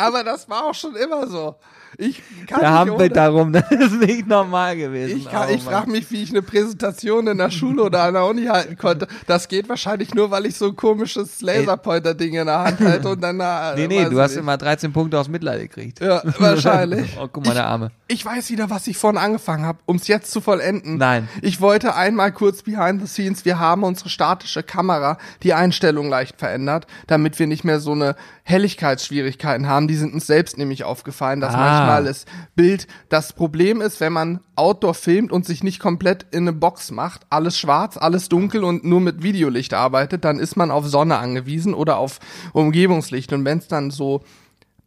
Aber 0.00 0.24
das 0.24 0.48
war 0.48 0.64
auch 0.66 0.74
schon 0.74 0.96
immer 0.96 1.26
so. 1.26 1.56
Ich 1.98 2.22
kann 2.46 2.60
nicht 2.60 2.68
hampelt 2.70 3.00
ohne. 3.00 3.08
darum, 3.10 3.52
das 3.54 3.70
ist 3.70 4.00
nicht 4.00 4.26
normal 4.26 4.76
gewesen. 4.76 5.18
Ich, 5.18 5.28
kann- 5.30 5.48
Oh, 5.50 5.52
ich 5.52 5.62
frage 5.62 5.90
mich, 5.90 6.10
wie 6.10 6.22
ich 6.22 6.30
eine 6.30 6.40
Präsentation 6.40 7.26
in 7.26 7.36
der 7.36 7.50
Schule 7.50 7.82
oder 7.82 8.04
an 8.04 8.14
der 8.14 8.24
Uni 8.26 8.46
halten 8.46 8.76
konnte. 8.78 9.06
Das 9.26 9.48
geht 9.48 9.68
wahrscheinlich 9.68 10.14
nur, 10.14 10.30
weil 10.30 10.46
ich 10.46 10.56
so 10.56 10.66
ein 10.68 10.76
komisches 10.76 11.40
Laserpointer-Ding 11.40 12.34
in 12.34 12.46
der 12.46 12.58
Hand 12.60 12.80
halte 12.84 13.08
und 13.08 13.20
dann 13.20 13.38
da. 13.38 13.74
Nee, 13.76 13.88
nee, 13.88 14.02
weiß 14.02 14.08
du 14.08 14.14
ich 14.16 14.20
hast 14.22 14.30
nicht. 14.32 14.38
immer 14.40 14.56
13 14.56 14.92
Punkte 14.92 15.18
aus 15.18 15.28
Mitleid 15.28 15.60
gekriegt. 15.62 16.00
Ja, 16.00 16.22
wahrscheinlich. 16.38 17.16
oh, 17.20 17.28
guck 17.30 17.44
mal, 17.44 17.54
der 17.54 17.66
Arme. 17.66 17.90
Ich 18.06 18.24
weiß 18.24 18.50
wieder, 18.50 18.70
was 18.70 18.86
ich 18.86 18.96
vorhin 18.96 19.18
angefangen 19.18 19.64
habe, 19.64 19.78
um 19.86 19.96
es 19.96 20.06
jetzt 20.06 20.30
zu 20.30 20.40
vollenden. 20.40 20.96
Nein. 20.96 21.28
Ich 21.42 21.60
wollte 21.60 21.94
einmal 21.96 22.32
kurz 22.32 22.62
behind 22.62 23.00
the 23.00 23.08
scenes. 23.08 23.44
Wir 23.44 23.58
haben 23.58 23.82
unsere 23.82 24.08
statische 24.08 24.62
Kamera, 24.62 25.18
die 25.42 25.54
Einstellung 25.54 26.08
leicht 26.08 26.38
verändert, 26.38 26.86
damit 27.08 27.38
wir 27.38 27.46
nicht 27.46 27.64
mehr 27.64 27.80
so 27.80 27.92
eine 27.92 28.16
Helligkeitsschwierigkeiten 28.50 29.66
haben. 29.68 29.88
Die 29.88 29.94
sind 29.94 30.12
uns 30.12 30.26
selbst 30.26 30.58
nämlich 30.58 30.84
aufgefallen, 30.84 31.40
dass 31.40 31.54
Ah. 31.54 31.58
manchmal 31.58 32.04
das 32.04 32.26
Bild, 32.54 32.86
das 33.08 33.32
Problem 33.32 33.80
ist, 33.80 34.00
wenn 34.00 34.12
man 34.12 34.40
Outdoor 34.56 34.94
filmt 34.94 35.32
und 35.32 35.46
sich 35.46 35.62
nicht 35.62 35.78
komplett 35.80 36.26
in 36.30 36.42
eine 36.48 36.52
Box 36.52 36.90
macht, 36.90 37.22
alles 37.30 37.58
schwarz, 37.58 37.96
alles 37.96 38.28
dunkel 38.28 38.64
und 38.64 38.84
nur 38.84 39.00
mit 39.00 39.22
Videolicht 39.22 39.72
arbeitet, 39.72 40.24
dann 40.24 40.38
ist 40.38 40.56
man 40.56 40.70
auf 40.70 40.86
Sonne 40.86 41.18
angewiesen 41.18 41.72
oder 41.74 41.96
auf 41.96 42.18
Umgebungslicht. 42.52 43.32
Und 43.32 43.44
wenn 43.44 43.58
es 43.58 43.68
dann 43.68 43.90
so 43.90 44.22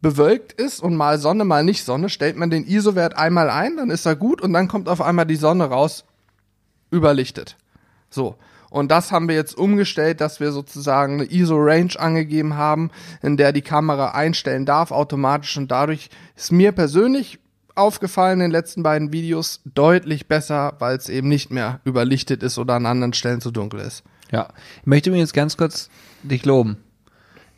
bewölkt 0.00 0.52
ist 0.52 0.80
und 0.80 0.94
mal 0.96 1.18
Sonne, 1.18 1.44
mal 1.44 1.64
nicht 1.64 1.84
Sonne, 1.84 2.10
stellt 2.10 2.36
man 2.36 2.50
den 2.50 2.66
ISO-Wert 2.66 3.16
einmal 3.16 3.48
ein, 3.48 3.78
dann 3.78 3.90
ist 3.90 4.04
er 4.04 4.16
gut 4.16 4.42
und 4.42 4.52
dann 4.52 4.68
kommt 4.68 4.88
auf 4.88 5.00
einmal 5.00 5.24
die 5.26 5.36
Sonne 5.36 5.64
raus, 5.64 6.04
überlichtet. 6.92 7.56
So. 8.10 8.36
Und 8.74 8.90
das 8.90 9.12
haben 9.12 9.28
wir 9.28 9.36
jetzt 9.36 9.56
umgestellt, 9.56 10.20
dass 10.20 10.40
wir 10.40 10.50
sozusagen 10.50 11.20
eine 11.20 11.30
ISO-Range 11.30 11.92
angegeben 11.96 12.56
haben, 12.56 12.90
in 13.22 13.36
der 13.36 13.52
die 13.52 13.62
Kamera 13.62 14.10
einstellen 14.10 14.66
darf 14.66 14.90
automatisch 14.90 15.56
und 15.56 15.70
dadurch 15.70 16.10
ist 16.34 16.50
mir 16.50 16.72
persönlich 16.72 17.38
aufgefallen 17.76 18.40
in 18.40 18.46
den 18.46 18.50
letzten 18.50 18.82
beiden 18.82 19.12
Videos 19.12 19.60
deutlich 19.64 20.26
besser, 20.26 20.74
weil 20.80 20.96
es 20.96 21.08
eben 21.08 21.28
nicht 21.28 21.52
mehr 21.52 21.78
überlichtet 21.84 22.42
ist 22.42 22.58
oder 22.58 22.74
an 22.74 22.86
anderen 22.86 23.12
Stellen 23.12 23.40
zu 23.40 23.52
dunkel 23.52 23.78
ist. 23.78 24.02
Ja. 24.32 24.48
Ich 24.80 24.86
möchte 24.86 25.12
mir 25.12 25.18
jetzt 25.18 25.34
ganz 25.34 25.56
kurz 25.56 25.88
dich 26.24 26.44
loben. 26.44 26.78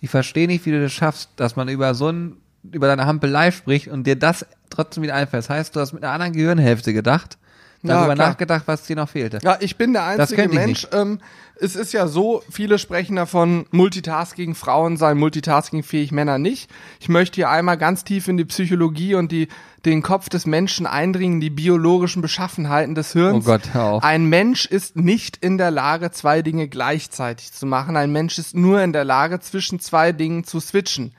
Ich 0.02 0.10
verstehe 0.10 0.46
nicht, 0.46 0.66
wie 0.66 0.72
du 0.72 0.82
das 0.82 0.92
schaffst, 0.92 1.30
dass 1.36 1.56
man 1.56 1.70
über 1.70 1.94
so 1.94 2.10
ein, 2.10 2.36
über 2.62 2.88
deine 2.88 3.06
Hampelei 3.06 3.52
spricht 3.52 3.88
und 3.88 4.06
dir 4.06 4.16
das 4.16 4.44
trotzdem 4.68 5.02
wieder 5.02 5.14
einfällt. 5.14 5.44
Das 5.44 5.48
heißt, 5.48 5.76
du 5.76 5.80
hast 5.80 5.94
mit 5.94 6.04
einer 6.04 6.12
anderen 6.12 6.34
Gehirnhälfte 6.34 6.92
gedacht, 6.92 7.38
darüber 7.86 8.14
klar. 8.14 8.28
nachgedacht, 8.28 8.62
was 8.66 8.84
dir 8.84 8.96
noch 8.96 9.08
fehlte. 9.08 9.38
Ja, 9.42 9.56
ich 9.60 9.76
bin 9.76 9.92
der 9.92 10.04
einzige 10.04 10.48
Mensch. 10.48 10.86
Ähm, 10.92 11.20
es 11.58 11.74
ist 11.74 11.92
ja 11.92 12.06
so, 12.06 12.42
viele 12.50 12.78
sprechen 12.78 13.16
davon, 13.16 13.66
Multitasking, 13.70 14.54
Frauen 14.54 14.96
seien 14.96 15.16
multitaskingfähig, 15.16 16.12
Männer 16.12 16.38
nicht. 16.38 16.70
Ich 17.00 17.08
möchte 17.08 17.36
hier 17.36 17.48
einmal 17.48 17.78
ganz 17.78 18.04
tief 18.04 18.28
in 18.28 18.36
die 18.36 18.44
Psychologie 18.44 19.14
und 19.14 19.32
die, 19.32 19.48
den 19.86 20.02
Kopf 20.02 20.28
des 20.28 20.44
Menschen 20.44 20.86
eindringen, 20.86 21.40
die 21.40 21.48
biologischen 21.48 22.20
Beschaffenheiten 22.20 22.94
des 22.94 23.12
Hirns. 23.12 23.46
Oh 23.46 23.50
Gott, 23.50 23.72
hör 23.72 23.84
auf. 23.84 24.04
Ein 24.04 24.26
Mensch 24.26 24.66
ist 24.66 24.96
nicht 24.96 25.38
in 25.38 25.56
der 25.56 25.70
Lage, 25.70 26.10
zwei 26.10 26.42
Dinge 26.42 26.68
gleichzeitig 26.68 27.52
zu 27.52 27.64
machen. 27.64 27.96
Ein 27.96 28.12
Mensch 28.12 28.38
ist 28.38 28.54
nur 28.54 28.82
in 28.82 28.92
der 28.92 29.04
Lage, 29.04 29.40
zwischen 29.40 29.80
zwei 29.80 30.12
Dingen 30.12 30.44
zu 30.44 30.60
switchen. 30.60 31.12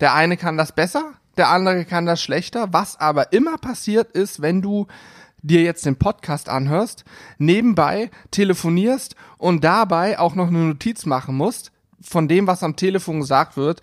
Der 0.00 0.14
eine 0.14 0.36
kann 0.36 0.56
das 0.56 0.72
besser, 0.72 1.12
der 1.36 1.50
andere 1.50 1.84
kann 1.84 2.04
das 2.04 2.20
schlechter. 2.20 2.72
Was 2.72 2.98
aber 2.98 3.32
immer 3.32 3.58
passiert 3.58 4.10
ist, 4.10 4.42
wenn 4.42 4.60
du 4.60 4.88
dir 5.44 5.62
jetzt 5.62 5.86
den 5.86 5.96
Podcast 5.96 6.48
anhörst, 6.48 7.04
nebenbei 7.38 8.10
telefonierst 8.30 9.14
und 9.38 9.62
dabei 9.62 10.18
auch 10.18 10.34
noch 10.34 10.48
eine 10.48 10.58
Notiz 10.58 11.06
machen 11.06 11.36
musst 11.36 11.70
von 12.00 12.28
dem, 12.28 12.46
was 12.46 12.62
am 12.62 12.76
Telefon 12.76 13.20
gesagt 13.20 13.56
wird, 13.56 13.80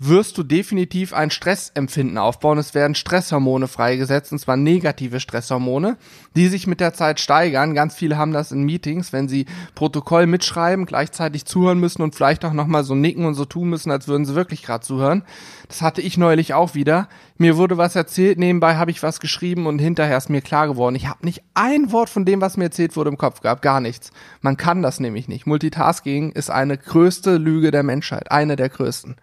wirst 0.00 0.38
du 0.38 0.44
definitiv 0.44 1.12
ein 1.12 1.30
Stressempfinden 1.30 2.18
aufbauen. 2.18 2.58
Es 2.58 2.74
werden 2.74 2.94
Stresshormone 2.94 3.66
freigesetzt, 3.66 4.30
und 4.30 4.38
zwar 4.38 4.56
negative 4.56 5.18
Stresshormone, 5.18 5.96
die 6.36 6.46
sich 6.48 6.68
mit 6.68 6.78
der 6.80 6.94
Zeit 6.94 7.18
steigern. 7.18 7.74
Ganz 7.74 7.96
viele 7.96 8.16
haben 8.16 8.32
das 8.32 8.52
in 8.52 8.62
Meetings, 8.62 9.12
wenn 9.12 9.28
sie 9.28 9.46
Protokoll 9.74 10.26
mitschreiben, 10.26 10.86
gleichzeitig 10.86 11.46
zuhören 11.46 11.80
müssen 11.80 12.02
und 12.02 12.14
vielleicht 12.14 12.44
auch 12.44 12.52
nochmal 12.52 12.84
so 12.84 12.94
nicken 12.94 13.24
und 13.24 13.34
so 13.34 13.44
tun 13.44 13.68
müssen, 13.68 13.90
als 13.90 14.06
würden 14.06 14.24
sie 14.24 14.36
wirklich 14.36 14.62
gerade 14.62 14.86
zuhören. 14.86 15.24
Das 15.66 15.82
hatte 15.82 16.00
ich 16.00 16.16
neulich 16.16 16.54
auch 16.54 16.74
wieder. 16.74 17.08
Mir 17.36 17.56
wurde 17.56 17.76
was 17.76 17.96
erzählt, 17.96 18.38
nebenbei 18.38 18.76
habe 18.76 18.92
ich 18.92 19.02
was 19.02 19.18
geschrieben 19.18 19.66
und 19.66 19.80
hinterher 19.80 20.16
ist 20.16 20.30
mir 20.30 20.42
klar 20.42 20.68
geworden, 20.68 20.94
ich 20.94 21.08
habe 21.08 21.24
nicht 21.24 21.42
ein 21.54 21.90
Wort 21.90 22.08
von 22.08 22.24
dem, 22.24 22.40
was 22.40 22.56
mir 22.56 22.64
erzählt 22.64 22.96
wurde, 22.96 23.10
im 23.10 23.18
Kopf 23.18 23.40
gehabt. 23.40 23.62
Gar 23.62 23.80
nichts. 23.80 24.12
Man 24.40 24.56
kann 24.56 24.82
das 24.82 25.00
nämlich 25.00 25.26
nicht. 25.26 25.46
Multitasking 25.46 26.32
ist 26.32 26.50
eine 26.50 26.78
größte 26.78 27.36
Lüge 27.36 27.72
der 27.72 27.82
Menschheit. 27.82 28.30
Eine 28.30 28.54
der 28.54 28.68
größten. 28.68 29.16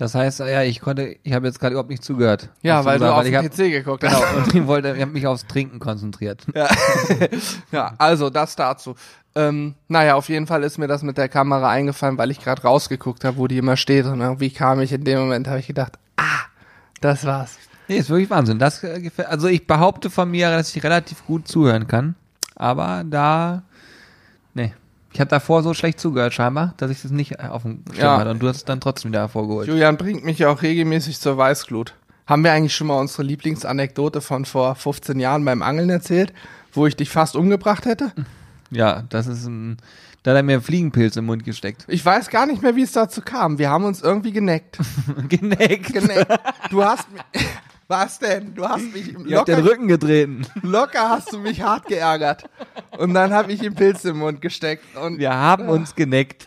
Das 0.00 0.14
heißt, 0.14 0.40
ja, 0.40 0.62
ich 0.62 0.80
konnte, 0.80 1.16
ich 1.22 1.34
habe 1.34 1.46
jetzt 1.46 1.60
gerade 1.60 1.72
überhaupt 1.74 1.90
nicht 1.90 2.02
zugehört. 2.02 2.48
Ja, 2.62 2.86
weil 2.86 2.98
du 2.98 3.04
gesagt, 3.04 3.18
auf 3.18 3.24
ich 3.26 3.32
den 3.32 3.44
hab, 3.44 3.52
PC 3.52 3.56
geguckt 3.70 4.00
Genau, 4.00 4.22
hast. 4.22 4.34
und 4.34 4.54
ich 4.54 4.66
wollte, 4.66 4.94
ich 4.96 5.02
habe 5.02 5.12
mich 5.12 5.26
aufs 5.26 5.46
Trinken 5.46 5.78
konzentriert. 5.78 6.46
Ja, 7.70 7.92
also 7.98 8.30
das 8.30 8.56
dazu. 8.56 8.94
Ähm, 9.34 9.74
naja, 9.88 10.14
auf 10.14 10.30
jeden 10.30 10.46
Fall 10.46 10.62
ist 10.62 10.78
mir 10.78 10.86
das 10.86 11.02
mit 11.02 11.18
der 11.18 11.28
Kamera 11.28 11.68
eingefallen, 11.68 12.16
weil 12.16 12.30
ich 12.30 12.40
gerade 12.40 12.62
rausgeguckt 12.62 13.24
habe, 13.24 13.36
wo 13.36 13.46
die 13.46 13.58
immer 13.58 13.76
steht. 13.76 14.06
Und 14.06 14.22
irgendwie 14.22 14.48
kam 14.48 14.80
ich 14.80 14.90
in 14.90 15.04
dem 15.04 15.18
Moment, 15.18 15.48
habe 15.48 15.58
ich 15.58 15.66
gedacht, 15.66 15.98
ah, 16.16 16.46
das 17.02 17.26
war's. 17.26 17.58
Nee, 17.86 17.98
ist 17.98 18.08
wirklich 18.08 18.30
Wahnsinn. 18.30 18.58
Das 18.58 18.82
äh, 18.82 19.02
gefällt, 19.02 19.28
also 19.28 19.48
ich 19.48 19.66
behaupte 19.66 20.08
von 20.08 20.30
mir, 20.30 20.48
dass 20.48 20.74
ich 20.74 20.82
relativ 20.82 21.26
gut 21.26 21.46
zuhören 21.46 21.86
kann. 21.86 22.14
Aber 22.56 23.04
da, 23.04 23.64
nee. 24.54 24.72
Ich 25.12 25.18
habe 25.20 25.28
davor 25.28 25.62
so 25.62 25.74
schlecht 25.74 25.98
zugehört 26.00 26.32
scheinbar, 26.34 26.74
dass 26.76 26.90
ich 26.90 27.02
das 27.02 27.10
nicht 27.10 27.40
auf 27.40 27.62
dem 27.62 27.82
Schirm 27.92 28.04
Ja. 28.04 28.18
hatte. 28.18 28.30
Und 28.30 28.40
du 28.40 28.48
hast 28.48 28.56
es 28.58 28.64
dann 28.64 28.80
trotzdem 28.80 29.10
wieder 29.10 29.20
hervorgeholt. 29.20 29.66
Julian 29.68 29.96
bringt 29.96 30.24
mich 30.24 30.38
ja 30.38 30.48
auch 30.50 30.62
regelmäßig 30.62 31.18
zur 31.18 31.36
Weißglut. 31.36 31.94
Haben 32.26 32.44
wir 32.44 32.52
eigentlich 32.52 32.74
schon 32.76 32.86
mal 32.86 32.98
unsere 33.00 33.24
Lieblingsanekdote 33.24 34.20
von 34.20 34.44
vor 34.44 34.76
15 34.76 35.18
Jahren 35.18 35.44
beim 35.44 35.62
Angeln 35.62 35.90
erzählt, 35.90 36.32
wo 36.72 36.86
ich 36.86 36.94
dich 36.94 37.10
fast 37.10 37.34
umgebracht 37.34 37.86
hätte? 37.86 38.12
Ja, 38.70 39.02
das 39.08 39.26
ist 39.26 39.46
ein, 39.46 39.78
da 40.22 40.30
hat 40.30 40.36
er 40.36 40.42
mir 40.44 40.52
einen 40.52 40.62
Fliegenpilz 40.62 41.16
im 41.16 41.26
Mund 41.26 41.44
gesteckt. 41.44 41.84
Ich 41.88 42.06
weiß 42.06 42.28
gar 42.30 42.46
nicht 42.46 42.62
mehr, 42.62 42.76
wie 42.76 42.82
es 42.82 42.92
dazu 42.92 43.20
kam. 43.20 43.58
Wir 43.58 43.68
haben 43.68 43.82
uns 43.84 44.00
irgendwie 44.02 44.30
geneckt. 44.30 44.78
Geneckt. 45.28 45.92
geneckt. 45.92 46.40
Du 46.70 46.84
hast 46.84 47.10
mich. 47.10 47.22
Was 47.88 48.20
denn? 48.20 48.54
Du 48.54 48.68
hast 48.68 48.84
mich 48.94 49.12
Ihr 49.26 49.38
habt 49.38 49.48
den 49.48 49.56
locker, 49.58 49.70
Rücken 49.72 49.88
getreten. 49.88 50.46
locker 50.62 51.08
hast 51.08 51.32
du 51.32 51.40
mich 51.40 51.60
hart 51.60 51.86
geärgert. 51.88 52.44
Und 53.00 53.14
dann 53.14 53.32
habe 53.32 53.52
ich 53.52 53.62
ihm 53.62 53.74
Pilz 53.74 54.04
im 54.04 54.18
Mund 54.18 54.40
gesteckt. 54.42 54.84
Und 54.96 55.18
Wir 55.18 55.34
haben 55.34 55.68
uns 55.68 55.94
geneckt. 55.94 56.46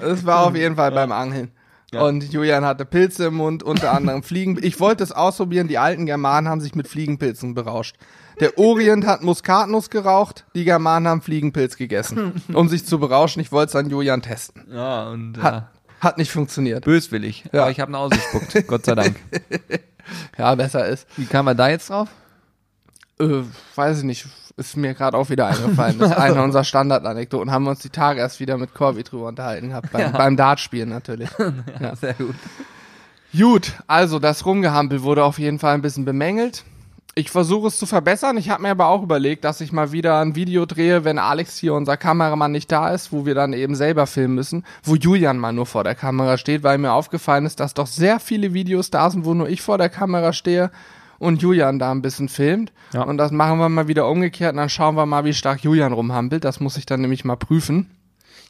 Es 0.00 0.24
war 0.24 0.46
auf 0.46 0.54
jeden 0.54 0.76
Fall 0.76 0.92
beim 0.92 1.12
Angeln. 1.12 1.50
Ja. 1.92 2.02
Und 2.02 2.32
Julian 2.32 2.64
hatte 2.64 2.84
Pilze 2.84 3.26
im 3.26 3.34
Mund, 3.34 3.62
unter 3.62 3.92
anderem 3.92 4.22
Fliegen. 4.22 4.58
Ich 4.62 4.80
wollte 4.80 5.04
es 5.04 5.12
ausprobieren. 5.12 5.68
Die 5.68 5.78
alten 5.78 6.06
Germanen 6.06 6.48
haben 6.48 6.60
sich 6.60 6.74
mit 6.74 6.88
Fliegenpilzen 6.88 7.54
berauscht. 7.54 7.96
Der 8.40 8.58
Orient 8.58 9.06
hat 9.06 9.22
Muskatnuss 9.22 9.88
geraucht, 9.88 10.44
die 10.54 10.64
Germanen 10.64 11.08
haben 11.08 11.22
Fliegenpilz 11.22 11.76
gegessen, 11.76 12.42
um 12.52 12.68
sich 12.68 12.84
zu 12.84 12.98
berauschen. 12.98 13.40
Ich 13.40 13.50
wollte 13.50 13.70
es 13.70 13.76
an 13.76 13.88
Julian 13.88 14.20
testen. 14.20 14.66
Ja, 14.70 15.08
und 15.08 15.42
Hat, 15.42 15.54
ja, 15.54 15.70
hat 16.00 16.18
nicht 16.18 16.30
funktioniert. 16.30 16.84
böswillig. 16.84 17.44
Ja. 17.52 17.62
Aber 17.62 17.70
ich 17.70 17.80
habe 17.80 17.92
ihn 17.92 17.94
ausgespuckt, 17.94 18.66
Gott 18.66 18.84
sei 18.86 18.94
Dank. 18.94 19.16
Ja, 20.38 20.54
besser 20.54 20.86
ist. 20.86 21.08
Wie 21.16 21.24
kam 21.24 21.48
er 21.48 21.56
da 21.56 21.68
jetzt 21.68 21.90
drauf? 21.90 22.08
Äh, 23.18 23.42
weiß 23.74 23.98
ich 23.98 24.04
nicht, 24.04 24.26
ist 24.56 24.76
mir 24.76 24.94
gerade 24.94 25.16
auch 25.16 25.28
wieder 25.28 25.46
eingefallen. 25.46 25.98
Das 25.98 26.10
ist 26.10 26.16
eine 26.16 26.42
unserer 26.44 26.64
Standardanekdoten. 26.64 27.50
Haben 27.50 27.64
wir 27.64 27.70
uns 27.70 27.80
die 27.80 27.90
Tage 27.90 28.20
erst 28.20 28.40
wieder 28.40 28.56
mit 28.56 28.74
Corby 28.74 29.02
drüber 29.02 29.28
unterhalten 29.28 29.68
gehabt. 29.68 29.92
Beim, 29.92 30.12
beim 30.12 30.36
Dartspielen 30.36 30.88
natürlich. 30.88 31.28
Ja, 31.80 31.94
sehr 31.94 32.14
gut. 32.14 32.34
Gut, 33.36 33.72
also 33.86 34.18
das 34.18 34.46
Rumgehampel 34.46 35.02
wurde 35.02 35.24
auf 35.24 35.38
jeden 35.38 35.58
Fall 35.58 35.74
ein 35.74 35.82
bisschen 35.82 36.04
bemängelt. 36.04 36.64
Ich 37.14 37.30
versuche 37.30 37.68
es 37.68 37.78
zu 37.78 37.86
verbessern. 37.86 38.36
Ich 38.38 38.50
habe 38.50 38.62
mir 38.62 38.70
aber 38.70 38.88
auch 38.88 39.02
überlegt, 39.02 39.44
dass 39.44 39.60
ich 39.60 39.72
mal 39.72 39.92
wieder 39.92 40.20
ein 40.20 40.36
Video 40.36 40.64
drehe, 40.64 41.04
wenn 41.04 41.18
Alex 41.18 41.56
hier, 41.58 41.74
unser 41.74 41.96
Kameramann, 41.96 42.52
nicht 42.52 42.72
da 42.72 42.90
ist, 42.90 43.12
wo 43.12 43.26
wir 43.26 43.34
dann 43.34 43.52
eben 43.52 43.74
selber 43.74 44.06
filmen 44.06 44.34
müssen, 44.34 44.64
wo 44.82 44.96
Julian 44.96 45.38
mal 45.38 45.52
nur 45.52 45.66
vor 45.66 45.84
der 45.84 45.94
Kamera 45.94 46.38
steht, 46.38 46.62
weil 46.62 46.78
mir 46.78 46.92
aufgefallen 46.92 47.46
ist, 47.46 47.60
dass 47.60 47.74
doch 47.74 47.86
sehr 47.86 48.20
viele 48.20 48.54
Videos 48.54 48.90
da 48.90 49.10
sind, 49.10 49.24
wo 49.24 49.34
nur 49.34 49.48
ich 49.48 49.60
vor 49.60 49.78
der 49.78 49.90
Kamera 49.90 50.32
stehe 50.32 50.70
und 51.18 51.42
Julian 51.42 51.78
da 51.78 51.90
ein 51.90 52.02
bisschen 52.02 52.28
filmt. 52.28 52.72
Ja. 52.92 53.02
Und 53.02 53.18
das 53.18 53.32
machen 53.32 53.58
wir 53.58 53.68
mal 53.68 53.88
wieder 53.88 54.08
umgekehrt 54.08 54.52
und 54.52 54.58
dann 54.58 54.68
schauen 54.68 54.96
wir 54.96 55.06
mal, 55.06 55.24
wie 55.24 55.34
stark 55.34 55.62
Julian 55.62 55.92
rumhampelt. 55.92 56.44
Das 56.44 56.60
muss 56.60 56.76
ich 56.76 56.86
dann 56.86 57.00
nämlich 57.00 57.24
mal 57.24 57.36
prüfen. 57.36 57.90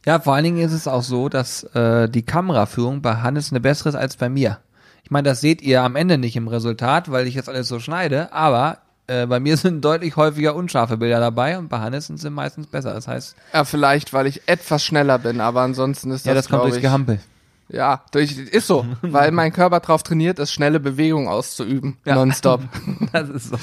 Ja, 0.04 0.20
vor 0.20 0.34
allen 0.34 0.44
Dingen 0.44 0.58
ist 0.58 0.72
es 0.72 0.86
auch 0.86 1.02
so, 1.02 1.28
dass 1.28 1.64
äh, 1.74 2.08
die 2.08 2.22
Kameraführung 2.22 3.02
bei 3.02 3.16
Hannes 3.16 3.50
eine 3.50 3.60
bessere 3.60 3.88
ist 3.88 3.94
als 3.96 4.16
bei 4.16 4.28
mir. 4.28 4.58
Ich 5.02 5.10
meine, 5.10 5.28
das 5.28 5.40
seht 5.40 5.62
ihr 5.62 5.82
am 5.82 5.96
Ende 5.96 6.18
nicht 6.18 6.36
im 6.36 6.48
Resultat, 6.48 7.10
weil 7.10 7.26
ich 7.26 7.34
jetzt 7.34 7.48
alles 7.48 7.68
so 7.68 7.80
schneide, 7.80 8.32
aber 8.32 8.78
äh, 9.08 9.26
bei 9.26 9.40
mir 9.40 9.56
sind 9.56 9.84
deutlich 9.84 10.16
häufiger 10.16 10.54
unscharfe 10.54 10.96
Bilder 10.96 11.20
dabei 11.20 11.58
und 11.58 11.68
bei 11.68 11.78
Hannes 11.78 12.06
sind 12.06 12.18
sie 12.18 12.30
meistens 12.30 12.66
besser. 12.66 12.92
Das 12.94 13.08
heißt, 13.08 13.36
Ja, 13.52 13.64
vielleicht, 13.64 14.12
weil 14.12 14.26
ich 14.26 14.42
etwas 14.46 14.84
schneller 14.84 15.18
bin, 15.18 15.40
aber 15.40 15.62
ansonsten 15.62 16.10
ist 16.10 16.24
das, 16.24 16.30
ja, 16.30 16.34
das 16.34 16.48
kommt 16.48 16.64
durchs 16.64 16.80
Gehampel. 16.80 17.20
Ja, 17.68 18.02
durch, 18.12 18.38
ist 18.38 18.66
so, 18.68 18.86
weil 19.02 19.32
mein 19.32 19.52
Körper 19.52 19.80
drauf 19.80 20.02
trainiert 20.02 20.38
ist, 20.38 20.52
schnelle 20.52 20.78
Bewegungen 20.80 21.28
auszuüben, 21.28 21.98
Ja. 22.04 22.14
nonstop. 22.14 22.62
Das 23.12 23.28
ist 23.28 23.48
so. 23.50 23.58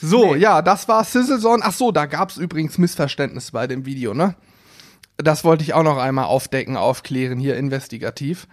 So, 0.00 0.34
ja, 0.36 0.62
das 0.62 0.86
war 0.86 1.02
Sizzlezone. 1.02 1.62
Ach 1.64 1.72
so, 1.72 1.90
da 1.90 2.06
gab's 2.06 2.36
übrigens 2.36 2.78
Missverständnisse 2.78 3.50
bei 3.52 3.66
dem 3.66 3.84
Video, 3.84 4.14
ne? 4.14 4.34
Das 5.16 5.42
wollte 5.42 5.64
ich 5.64 5.74
auch 5.74 5.82
noch 5.82 5.96
einmal 5.98 6.26
aufdecken, 6.26 6.76
aufklären, 6.76 7.40
hier 7.40 7.56
investigativ. 7.56 8.46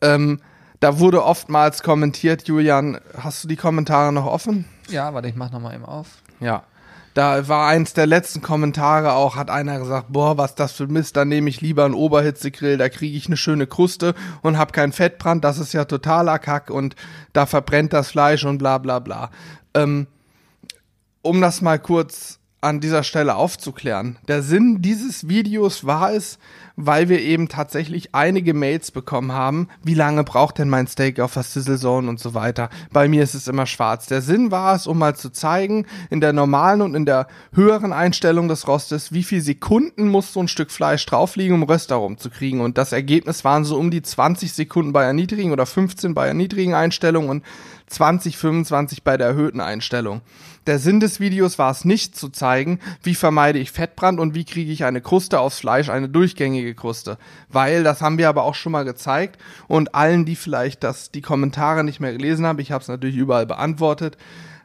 Ähm, 0.00 0.40
da 0.80 0.98
wurde 0.98 1.22
oftmals 1.22 1.82
kommentiert, 1.82 2.48
Julian, 2.48 2.98
hast 3.18 3.44
du 3.44 3.48
die 3.48 3.56
Kommentare 3.56 4.10
noch 4.12 4.24
offen? 4.24 4.64
Ja, 4.88 5.12
warte, 5.12 5.28
ich 5.28 5.36
mach 5.36 5.50
nochmal 5.50 5.74
eben 5.74 5.84
auf. 5.84 6.06
Ja. 6.40 6.62
Da 7.16 7.48
war 7.48 7.66
eins 7.66 7.94
der 7.94 8.04
letzten 8.04 8.42
Kommentare 8.42 9.14
auch, 9.14 9.36
hat 9.36 9.48
einer 9.48 9.78
gesagt, 9.78 10.08
boah, 10.10 10.36
was 10.36 10.54
das 10.54 10.72
für 10.72 10.86
Mist, 10.86 11.16
dann 11.16 11.28
nehme 11.28 11.48
ich 11.48 11.62
lieber 11.62 11.86
einen 11.86 11.94
Oberhitzegrill, 11.94 12.76
da 12.76 12.90
kriege 12.90 13.16
ich 13.16 13.26
eine 13.26 13.38
schöne 13.38 13.66
Kruste 13.66 14.14
und 14.42 14.58
hab 14.58 14.74
keinen 14.74 14.92
Fettbrand, 14.92 15.42
das 15.42 15.56
ist 15.56 15.72
ja 15.72 15.86
totaler 15.86 16.38
Kack 16.38 16.68
und 16.68 16.94
da 17.32 17.46
verbrennt 17.46 17.94
das 17.94 18.10
Fleisch 18.10 18.44
und 18.44 18.58
bla 18.58 18.76
bla 18.76 18.98
bla. 18.98 19.30
Ähm, 19.72 20.08
um 21.22 21.40
das 21.40 21.62
mal 21.62 21.78
kurz 21.78 22.38
an 22.60 22.80
dieser 22.80 23.02
Stelle 23.02 23.36
aufzuklären. 23.36 24.16
Der 24.28 24.42
Sinn 24.42 24.82
dieses 24.82 25.28
Videos 25.28 25.86
war 25.86 26.12
es, 26.12 26.38
weil 26.74 27.08
wir 27.08 27.20
eben 27.20 27.48
tatsächlich 27.48 28.14
einige 28.14 28.54
Mails 28.54 28.90
bekommen 28.90 29.32
haben, 29.32 29.68
wie 29.82 29.94
lange 29.94 30.24
braucht 30.24 30.58
denn 30.58 30.68
mein 30.68 30.86
Steak 30.86 31.20
auf 31.20 31.34
der 31.34 31.42
Sizzle 31.42 31.78
Zone 31.78 32.08
und 32.08 32.18
so 32.18 32.34
weiter. 32.34 32.68
Bei 32.92 33.08
mir 33.08 33.22
ist 33.22 33.34
es 33.34 33.48
immer 33.48 33.66
schwarz. 33.66 34.06
Der 34.06 34.20
Sinn 34.20 34.50
war 34.50 34.74
es, 34.74 34.86
um 34.86 34.98
mal 34.98 35.14
zu 35.14 35.30
zeigen, 35.30 35.86
in 36.10 36.20
der 36.20 36.32
normalen 36.32 36.82
und 36.82 36.94
in 36.94 37.06
der 37.06 37.28
höheren 37.52 37.92
Einstellung 37.92 38.48
des 38.48 38.66
Rostes, 38.68 39.12
wie 39.12 39.22
viel 39.22 39.40
Sekunden 39.40 40.08
muss 40.08 40.32
so 40.32 40.40
ein 40.40 40.48
Stück 40.48 40.70
Fleisch 40.70 41.06
drauf 41.06 41.36
liegen, 41.36 41.54
um 41.54 41.62
Röster 41.62 41.96
rumzukriegen. 41.96 42.60
Und 42.60 42.78
das 42.78 42.92
Ergebnis 42.92 43.44
waren 43.44 43.64
so 43.64 43.78
um 43.78 43.90
die 43.90 44.02
20 44.02 44.52
Sekunden 44.52 44.92
bei 44.92 45.02
der 45.02 45.12
niedrigen 45.12 45.52
oder 45.52 45.66
15 45.66 46.14
bei 46.14 46.24
der 46.24 46.34
niedrigen 46.34 46.74
Einstellung 46.74 47.28
und 47.28 47.44
20, 47.88 48.36
25 48.36 49.04
bei 49.04 49.16
der 49.16 49.28
erhöhten 49.28 49.60
Einstellung. 49.60 50.22
Der 50.66 50.80
Sinn 50.80 50.98
des 50.98 51.20
Videos 51.20 51.60
war 51.60 51.70
es 51.70 51.84
nicht 51.84 52.16
zu 52.16 52.28
zeigen, 52.28 52.80
wie 53.02 53.14
vermeide 53.14 53.60
ich 53.60 53.70
Fettbrand 53.70 54.18
und 54.18 54.34
wie 54.34 54.44
kriege 54.44 54.72
ich 54.72 54.84
eine 54.84 55.00
Kruste 55.00 55.38
aufs 55.38 55.60
Fleisch, 55.60 55.88
eine 55.88 56.08
durchgängige 56.08 56.74
Kruste. 56.74 57.18
Weil, 57.48 57.84
das 57.84 58.02
haben 58.02 58.18
wir 58.18 58.28
aber 58.28 58.42
auch 58.42 58.56
schon 58.56 58.72
mal 58.72 58.84
gezeigt 58.84 59.40
und 59.68 59.94
allen, 59.94 60.24
die 60.24 60.34
vielleicht 60.34 60.82
das, 60.82 61.12
die 61.12 61.22
Kommentare 61.22 61.84
nicht 61.84 62.00
mehr 62.00 62.12
gelesen 62.12 62.46
haben, 62.46 62.58
ich 62.58 62.72
habe 62.72 62.82
es 62.82 62.88
natürlich 62.88 63.16
überall 63.16 63.46
beantwortet, 63.46 64.16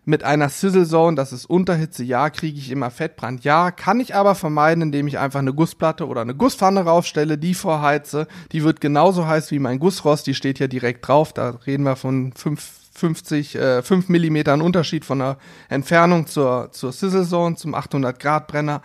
mit 0.03 0.23
einer 0.23 0.49
Sizzle 0.49 0.87
Zone, 0.87 1.15
das 1.15 1.31
ist 1.31 1.45
Unterhitze, 1.45 2.03
ja, 2.03 2.31
kriege 2.31 2.57
ich 2.57 2.71
immer 2.71 2.89
Fettbrand, 2.89 3.43
ja, 3.43 3.69
kann 3.69 3.99
ich 3.99 4.15
aber 4.15 4.33
vermeiden, 4.33 4.81
indem 4.81 5.05
ich 5.05 5.19
einfach 5.19 5.39
eine 5.39 5.53
Gussplatte 5.53 6.07
oder 6.07 6.21
eine 6.21 6.33
Gusspfanne 6.33 6.81
raufstelle, 6.81 7.37
die 7.37 7.53
vorheize, 7.53 8.27
die 8.51 8.63
wird 8.63 8.81
genauso 8.81 9.27
heiß 9.27 9.51
wie 9.51 9.59
mein 9.59 9.77
Gussrost, 9.77 10.25
die 10.25 10.33
steht 10.33 10.57
ja 10.57 10.65
direkt 10.65 11.07
drauf, 11.07 11.33
da 11.33 11.51
reden 11.67 11.83
wir 11.83 11.95
von 11.95 12.33
fünf 12.33 12.80
50, 12.91 13.55
äh, 13.55 13.81
5 13.81 14.09
Millimetern 14.09 14.61
Unterschied 14.61 15.05
von 15.05 15.19
der 15.19 15.37
Entfernung 15.69 16.27
zur, 16.27 16.71
zur 16.71 16.91
Sizzle 16.91 17.25
Zone, 17.25 17.55
zum 17.55 17.73
800 17.73 18.19
Grad 18.19 18.47
Brenner. 18.47 18.81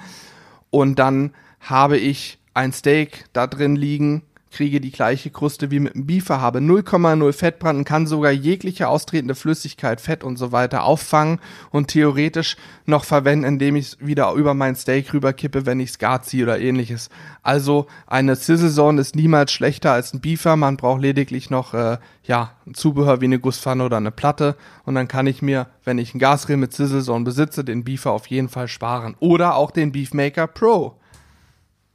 Und 0.70 0.98
dann 0.98 1.34
habe 1.60 1.98
ich 1.98 2.38
ein 2.54 2.72
Steak 2.72 3.24
da 3.32 3.46
drin 3.46 3.76
liegen, 3.76 4.22
kriege 4.50 4.80
die 4.80 4.90
gleiche 4.90 5.30
Kruste 5.30 5.70
wie 5.70 5.80
mit 5.80 5.94
dem 5.94 6.06
Beefer, 6.06 6.40
habe 6.40 6.60
0,0 6.60 7.32
Fettbrand 7.32 7.78
und 7.78 7.84
kann 7.84 8.06
sogar 8.06 8.32
jegliche 8.32 8.88
austretende 8.88 9.34
Flüssigkeit, 9.34 10.00
Fett 10.00 10.24
und 10.24 10.36
so 10.36 10.52
weiter 10.52 10.84
auffangen 10.84 11.40
und 11.70 11.88
theoretisch 11.88 12.56
noch 12.86 13.04
verwenden, 13.04 13.44
indem 13.44 13.76
ich 13.76 13.86
es 13.86 13.98
wieder 14.00 14.32
über 14.32 14.54
mein 14.54 14.76
Steak 14.76 15.12
rüberkippe, 15.12 15.66
wenn 15.66 15.80
ich 15.80 15.90
es 15.90 15.98
gar 15.98 16.22
ziehe 16.22 16.44
oder 16.44 16.58
ähnliches. 16.58 17.10
Also 17.42 17.86
eine 18.06 18.36
Sizzle 18.36 18.70
Zone 18.70 19.00
ist 19.00 19.16
niemals 19.16 19.52
schlechter 19.52 19.92
als 19.92 20.14
ein 20.14 20.20
Beefer. 20.20 20.56
Man 20.56 20.76
braucht 20.76 21.02
lediglich 21.02 21.50
noch 21.50 21.74
äh, 21.74 21.98
ja, 22.24 22.52
ein 22.66 22.74
Zubehör 22.74 23.20
wie 23.20 23.26
eine 23.26 23.38
Gusspfanne 23.38 23.84
oder 23.84 23.98
eine 23.98 24.10
Platte 24.10 24.56
und 24.84 24.94
dann 24.94 25.08
kann 25.08 25.26
ich 25.26 25.42
mir, 25.42 25.66
wenn 25.84 25.98
ich 25.98 26.14
einen 26.14 26.20
Gasgrill 26.20 26.56
mit 26.56 26.72
Sizzle 26.72 27.02
Zone 27.02 27.24
besitze, 27.24 27.64
den 27.64 27.84
Beefer 27.84 28.12
auf 28.12 28.26
jeden 28.28 28.48
Fall 28.48 28.68
sparen. 28.68 29.16
Oder 29.20 29.56
auch 29.56 29.70
den 29.70 29.92
Beefmaker 29.92 30.46
Pro 30.46 30.96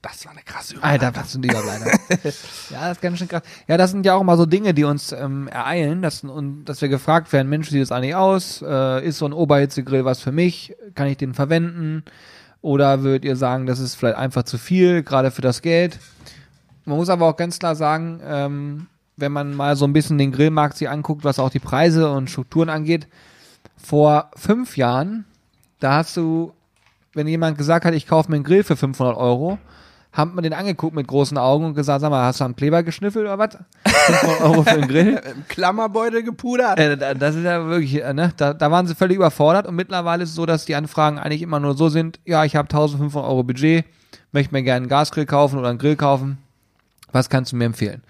das 0.01 0.25
war 0.25 0.31
eine 0.31 0.41
krasse 0.41 0.75
Überleitung. 0.75 1.07
Alter, 1.07 1.19
was 1.19 1.35
ein 1.35 1.43
Überleitung. 1.43 1.99
ja, 2.69 2.81
das 2.81 2.91
ist 2.93 3.01
ganz 3.01 3.19
schön 3.19 3.27
krass. 3.27 3.43
Ja, 3.67 3.77
das 3.77 3.91
sind 3.91 4.05
ja 4.05 4.15
auch 4.15 4.21
immer 4.21 4.35
so 4.35 4.45
Dinge, 4.45 4.73
die 4.73 4.83
uns 4.83 5.11
ähm, 5.11 5.47
ereilen, 5.47 6.01
dass, 6.01 6.23
und, 6.23 6.65
dass 6.65 6.81
wir 6.81 6.89
gefragt 6.89 7.31
werden, 7.33 7.49
Mensch, 7.49 7.69
sieht 7.69 7.81
das 7.81 7.91
eigentlich 7.91 8.15
aus? 8.15 8.63
Äh, 8.65 9.05
ist 9.05 9.19
so 9.19 9.25
ein 9.25 9.33
Oberhitzegrill 9.33 10.03
was 10.03 10.19
für 10.19 10.31
mich? 10.31 10.75
Kann 10.95 11.07
ich 11.07 11.17
den 11.17 11.33
verwenden? 11.33 12.03
Oder 12.61 13.03
würdet 13.03 13.25
ihr 13.25 13.35
sagen, 13.35 13.65
das 13.65 13.79
ist 13.79 13.95
vielleicht 13.95 14.17
einfach 14.17 14.43
zu 14.43 14.57
viel, 14.57 15.03
gerade 15.03 15.31
für 15.31 15.41
das 15.41 15.61
Geld? 15.61 15.99
Man 16.85 16.97
muss 16.97 17.09
aber 17.09 17.27
auch 17.27 17.35
ganz 17.35 17.59
klar 17.59 17.75
sagen, 17.75 18.21
ähm, 18.23 18.87
wenn 19.17 19.31
man 19.31 19.53
mal 19.53 19.75
so 19.75 19.85
ein 19.85 19.93
bisschen 19.93 20.17
den 20.17 20.31
Grillmarkt 20.31 20.77
sich 20.77 20.89
anguckt, 20.89 21.23
was 21.23 21.39
auch 21.39 21.49
die 21.49 21.59
Preise 21.59 22.11
und 22.11 22.29
Strukturen 22.29 22.69
angeht, 22.69 23.07
vor 23.77 24.31
fünf 24.35 24.77
Jahren, 24.77 25.25
da 25.79 25.97
hast 25.97 26.17
du, 26.17 26.53
wenn 27.13 27.27
jemand 27.27 27.57
gesagt 27.57 27.85
hat, 27.85 27.93
ich 27.93 28.07
kaufe 28.07 28.29
mir 28.29 28.35
einen 28.35 28.43
Grill 28.43 28.63
für 28.63 28.75
500 28.75 29.15
Euro, 29.15 29.59
haben 30.13 30.35
wir 30.35 30.41
den 30.41 30.53
angeguckt 30.53 30.93
mit 30.93 31.07
großen 31.07 31.37
Augen 31.37 31.65
und 31.65 31.73
gesagt, 31.73 32.01
sag 32.01 32.09
mal, 32.09 32.25
hast 32.25 32.41
du 32.41 32.43
einen 32.43 32.55
Kleber 32.55 32.83
geschnüffelt 32.83 33.25
oder 33.25 33.37
was? 33.37 33.57
500 33.85 34.41
Euro 34.41 34.63
für 34.63 34.75
den 34.75 34.87
Grill. 34.87 35.21
Klammerbeutel 35.47 36.23
gepudert. 36.23 36.79
Äh, 36.79 37.15
das 37.15 37.35
ist 37.35 37.43
ja 37.43 37.65
wirklich, 37.65 38.03
äh, 38.03 38.13
ne, 38.13 38.33
da, 38.35 38.53
da 38.53 38.71
waren 38.71 38.87
sie 38.87 38.95
völlig 38.95 39.15
überfordert 39.15 39.67
und 39.67 39.75
mittlerweile 39.75 40.23
ist 40.23 40.29
es 40.29 40.35
so, 40.35 40.45
dass 40.45 40.65
die 40.65 40.75
Anfragen 40.75 41.17
eigentlich 41.17 41.41
immer 41.41 41.59
nur 41.59 41.75
so 41.75 41.87
sind, 41.87 42.19
ja, 42.25 42.43
ich 42.43 42.55
habe 42.55 42.65
1500 42.65 43.29
Euro 43.29 43.43
Budget, 43.43 43.85
möchte 44.33 44.53
mir 44.53 44.63
gerne 44.63 44.77
einen 44.77 44.89
Gasgrill 44.89 45.25
kaufen 45.25 45.57
oder 45.57 45.69
einen 45.69 45.79
Grill 45.79 45.95
kaufen. 45.95 46.37
Was 47.13 47.29
kannst 47.29 47.51
du 47.51 47.55
mir 47.55 47.65
empfehlen? 47.65 48.03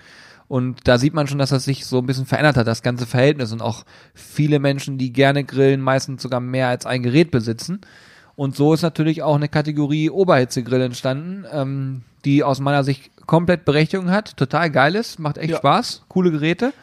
Und 0.48 0.86
da 0.88 0.98
sieht 0.98 1.14
man 1.14 1.28
schon, 1.28 1.38
dass 1.38 1.52
das 1.52 1.64
sich 1.64 1.86
so 1.86 2.00
ein 2.00 2.06
bisschen 2.06 2.26
verändert 2.26 2.58
hat, 2.58 2.68
das 2.68 2.82
ganze 2.82 3.06
Verhältnis 3.06 3.54
und 3.54 3.62
auch 3.62 3.86
viele 4.14 4.60
Menschen, 4.60 4.98
die 4.98 5.14
gerne 5.14 5.46
grillen, 5.46 5.80
meistens 5.80 6.22
sogar 6.22 6.42
mehr 6.42 6.68
als 6.68 6.86
ein 6.86 7.04
Gerät 7.04 7.32
besitzen. 7.32 7.80
Und 8.36 8.56
so 8.56 8.74
ist 8.74 8.82
natürlich 8.82 9.24
auch 9.24 9.36
eine 9.36 9.50
Kategorie 9.50 10.10
Oberhitzegrill 10.10 10.82
entstanden, 10.82 11.46
ähm, 11.52 12.02
die 12.26 12.44
aus 12.44 12.60
meiner 12.60 12.84
Sicht 12.84 13.12
komplett 13.26 13.66
Berechtigung 13.66 14.12
hat, 14.12 14.38
total 14.38 14.70
geil 14.70 14.96
ist, 14.96 15.20
macht 15.20 15.38
echt 15.38 15.52
ja. 15.52 15.58
Spaß, 15.58 16.04
coole 16.08 16.32
Geräte. 16.32 16.74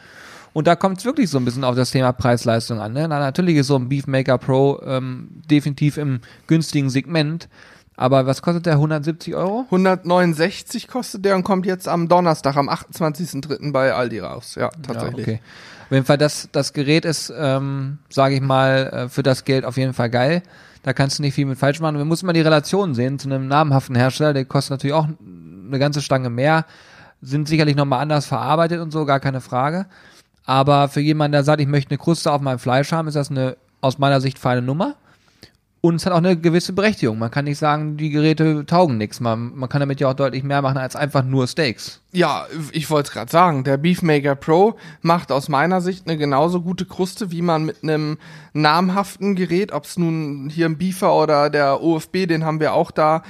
Und 0.53 0.67
da 0.67 0.75
kommt 0.75 0.97
es 0.97 1.05
wirklich 1.05 1.29
so 1.29 1.37
ein 1.37 1.45
bisschen 1.45 1.63
auf 1.63 1.75
das 1.75 1.91
Thema 1.91 2.11
Preis-Leistung 2.11 2.79
an. 2.79 2.93
Ne? 2.93 3.07
Na, 3.07 3.19
natürlich 3.19 3.55
ist 3.57 3.67
so 3.67 3.75
ein 3.75 3.87
Beefmaker 3.87 4.37
Pro 4.37 4.81
ähm, 4.83 5.29
definitiv 5.49 5.97
im 5.97 6.21
günstigen 6.47 6.89
Segment. 6.89 7.47
Aber 7.95 8.25
was 8.25 8.41
kostet 8.41 8.65
der? 8.65 8.73
170 8.73 9.35
Euro? 9.35 9.65
169 9.65 10.87
kostet 10.87 11.25
der 11.25 11.35
und 11.35 11.43
kommt 11.43 11.65
jetzt 11.65 11.87
am 11.87 12.07
Donnerstag, 12.07 12.55
am 12.55 12.69
28.03. 12.69 13.71
bei 13.71 13.93
Aldi 13.93 14.19
raus. 14.19 14.55
Ja, 14.55 14.69
tatsächlich. 14.81 15.27
Ja, 15.27 15.33
okay. 15.33 15.41
Auf 15.85 15.91
jeden 15.91 16.05
Fall, 16.05 16.17
das, 16.17 16.47
das 16.51 16.73
Gerät 16.73 17.03
ist, 17.03 17.31
ähm, 17.37 17.97
sage 18.09 18.35
ich 18.35 18.41
mal, 18.41 18.87
äh, 18.87 19.09
für 19.09 19.21
das 19.21 19.43
Geld 19.43 19.65
auf 19.65 19.75
jeden 19.75 19.93
Fall 19.93 20.09
geil. 20.09 20.43
Da 20.83 20.93
kannst 20.93 21.19
du 21.19 21.23
nicht 21.23 21.33
viel 21.33 21.45
mit 21.45 21.57
falsch 21.57 21.79
machen. 21.79 21.97
Wir 21.97 22.05
müssen 22.05 22.25
mal 22.25 22.33
die 22.33 22.41
Relation 22.41 22.95
sehen 22.95 23.19
zu 23.19 23.29
einem 23.29 23.47
namhaften 23.47 23.95
Hersteller, 23.95 24.33
der 24.33 24.45
kostet 24.45 24.71
natürlich 24.71 24.93
auch 24.93 25.07
eine 25.07 25.79
ganze 25.79 26.01
Stange 26.01 26.29
mehr, 26.29 26.65
sind 27.21 27.47
sicherlich 27.47 27.75
nochmal 27.75 28.01
anders 28.01 28.25
verarbeitet 28.25 28.79
und 28.79 28.91
so, 28.91 29.05
gar 29.05 29.19
keine 29.19 29.41
Frage. 29.41 29.85
Aber 30.45 30.87
für 30.87 31.01
jemanden, 31.01 31.33
der 31.33 31.43
sagt, 31.43 31.61
ich 31.61 31.67
möchte 31.67 31.91
eine 31.91 31.97
Kruste 31.97 32.31
auf 32.31 32.41
meinem 32.41 32.59
Fleisch 32.59 32.91
haben, 32.91 33.07
ist 33.07 33.15
das 33.15 33.29
eine 33.29 33.57
aus 33.81 33.97
meiner 33.97 34.21
Sicht 34.21 34.39
feine 34.39 34.61
Nummer. 34.61 34.95
Und 35.81 35.95
es 35.95 36.05
hat 36.05 36.11
auch 36.11 36.17
eine 36.17 36.35
gewisse 36.35 36.73
Berechtigung. 36.73 37.17
Man 37.19 37.31
kann 37.31 37.45
nicht 37.45 37.57
sagen, 37.57 37.95
die 37.95 38.09
Geräte 38.09 38.65
taugen 38.65 38.97
nichts. 38.97 39.21
Man, 39.21 39.55
man 39.55 39.69
kann 39.69 39.79
damit 39.79 40.01
ja 40.01 40.09
auch 40.09 40.13
deutlich 40.13 40.43
mehr 40.43 40.61
machen 40.61 40.77
als 40.77 40.97
einfach 40.97 41.23
nur 41.23 41.47
Steaks. 41.47 42.01
Ja, 42.11 42.47
ich 42.73 42.89
wollte 42.89 43.07
es 43.07 43.13
gerade 43.13 43.31
sagen. 43.31 43.63
Der 43.63 43.77
Beefmaker 43.77 44.35
Pro 44.35 44.75
macht 45.01 45.31
aus 45.31 45.47
meiner 45.47 45.79
Sicht 45.79 46.05
eine 46.05 46.17
genauso 46.17 46.61
gute 46.61 46.85
Kruste, 46.85 47.31
wie 47.31 47.41
man 47.41 47.63
mit 47.63 47.81
einem 47.81 48.17
namhaften 48.51 49.35
Gerät, 49.35 49.71
ob 49.71 49.85
es 49.85 49.97
nun 49.97 50.49
hier 50.49 50.65
ein 50.65 50.77
Beefer 50.77 51.15
oder 51.15 51.49
der 51.49 51.81
OFB, 51.81 52.27
den 52.27 52.43
haben 52.43 52.59
wir 52.59 52.73
auch 52.73 52.91
da, 52.91 53.23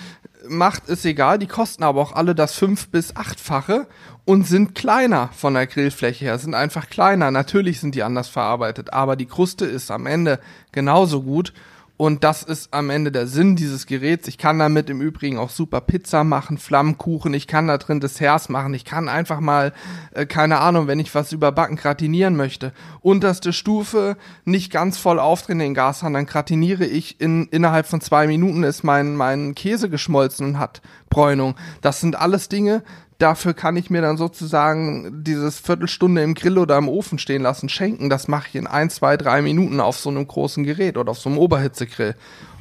macht, 0.47 0.87
ist 0.89 1.05
egal. 1.05 1.37
Die 1.37 1.47
kosten 1.47 1.83
aber 1.83 2.01
auch 2.01 2.13
alle 2.13 2.33
das 2.33 2.55
fünf- 2.55 2.89
bis 2.89 3.15
achtfache 3.15 3.85
und 4.25 4.47
sind 4.47 4.73
kleiner 4.73 5.29
von 5.33 5.53
der 5.53 5.67
Grillfläche 5.67 6.25
her, 6.25 6.39
sind 6.39 6.55
einfach 6.55 6.89
kleiner. 6.89 7.29
Natürlich 7.29 7.79
sind 7.79 7.93
die 7.93 8.03
anders 8.03 8.27
verarbeitet, 8.27 8.93
aber 8.93 9.15
die 9.15 9.27
Kruste 9.27 9.65
ist 9.65 9.91
am 9.91 10.07
Ende 10.07 10.39
genauso 10.71 11.21
gut. 11.21 11.53
Und 12.01 12.23
das 12.23 12.43
ist 12.43 12.73
am 12.73 12.89
Ende 12.89 13.11
der 13.11 13.27
Sinn 13.27 13.57
dieses 13.57 13.85
Geräts. 13.85 14.29
Ich 14.29 14.37
kann 14.37 14.57
damit 14.57 14.89
im 14.89 15.01
Übrigen 15.01 15.37
auch 15.37 15.49
super 15.49 15.81
Pizza 15.81 16.23
machen, 16.23 16.57
Flammkuchen, 16.57 17.33
ich 17.33 17.45
kann 17.45 17.67
da 17.67 17.77
drin 17.77 17.99
Desserts 17.99 18.47
machen, 18.47 18.73
ich 18.73 18.85
kann 18.85 19.09
einfach 19.09 19.41
mal, 19.41 19.73
äh, 20.11 20.25
keine 20.25 20.59
Ahnung, 20.59 20.87
wenn 20.87 21.01
ich 21.01 21.13
was 21.13 21.33
überbacken, 21.33 21.75
gratinieren 21.75 22.37
möchte. 22.37 22.71
Unterste 23.01 23.51
Stufe, 23.51 24.15
nicht 24.45 24.71
ganz 24.71 24.97
voll 24.97 25.19
aufdrehen 25.19 25.59
den 25.59 25.73
Gashahn, 25.73 26.13
dann 26.13 26.25
gratiniere 26.25 26.85
ich 26.85 27.19
in, 27.19 27.47
innerhalb 27.47 27.85
von 27.85 27.99
zwei 27.99 28.27
Minuten 28.27 28.63
ist 28.63 28.83
mein, 28.83 29.17
mein 29.17 29.53
Käse 29.53 29.89
geschmolzen 29.89 30.47
und 30.47 30.57
hat 30.57 30.81
Bräunung. 31.09 31.55
Das 31.81 31.99
sind 31.99 32.15
alles 32.17 32.47
Dinge, 32.47 32.81
dafür 33.19 33.53
kann 33.53 33.77
ich 33.77 33.89
mir 33.89 34.01
dann 34.01 34.17
sozusagen 34.17 35.23
dieses 35.23 35.59
Viertelstunde 35.59 36.23
im 36.23 36.33
Grill 36.33 36.57
oder 36.57 36.77
im 36.77 36.89
Ofen 36.89 37.19
stehen 37.19 37.43
lassen, 37.43 37.69
schenken. 37.69 38.09
Das 38.09 38.27
mache 38.27 38.47
ich 38.47 38.55
in 38.55 38.65
ein, 38.65 38.89
zwei, 38.89 39.17
drei 39.17 39.41
Minuten 39.41 39.79
auf 39.79 39.99
so 39.99 40.09
einem 40.09 40.25
großen 40.25 40.63
Gerät 40.63 40.97
oder 40.97 41.11
auf 41.11 41.19
so 41.19 41.29
einem 41.29 41.37
Oberhitzegrill. 41.37 42.15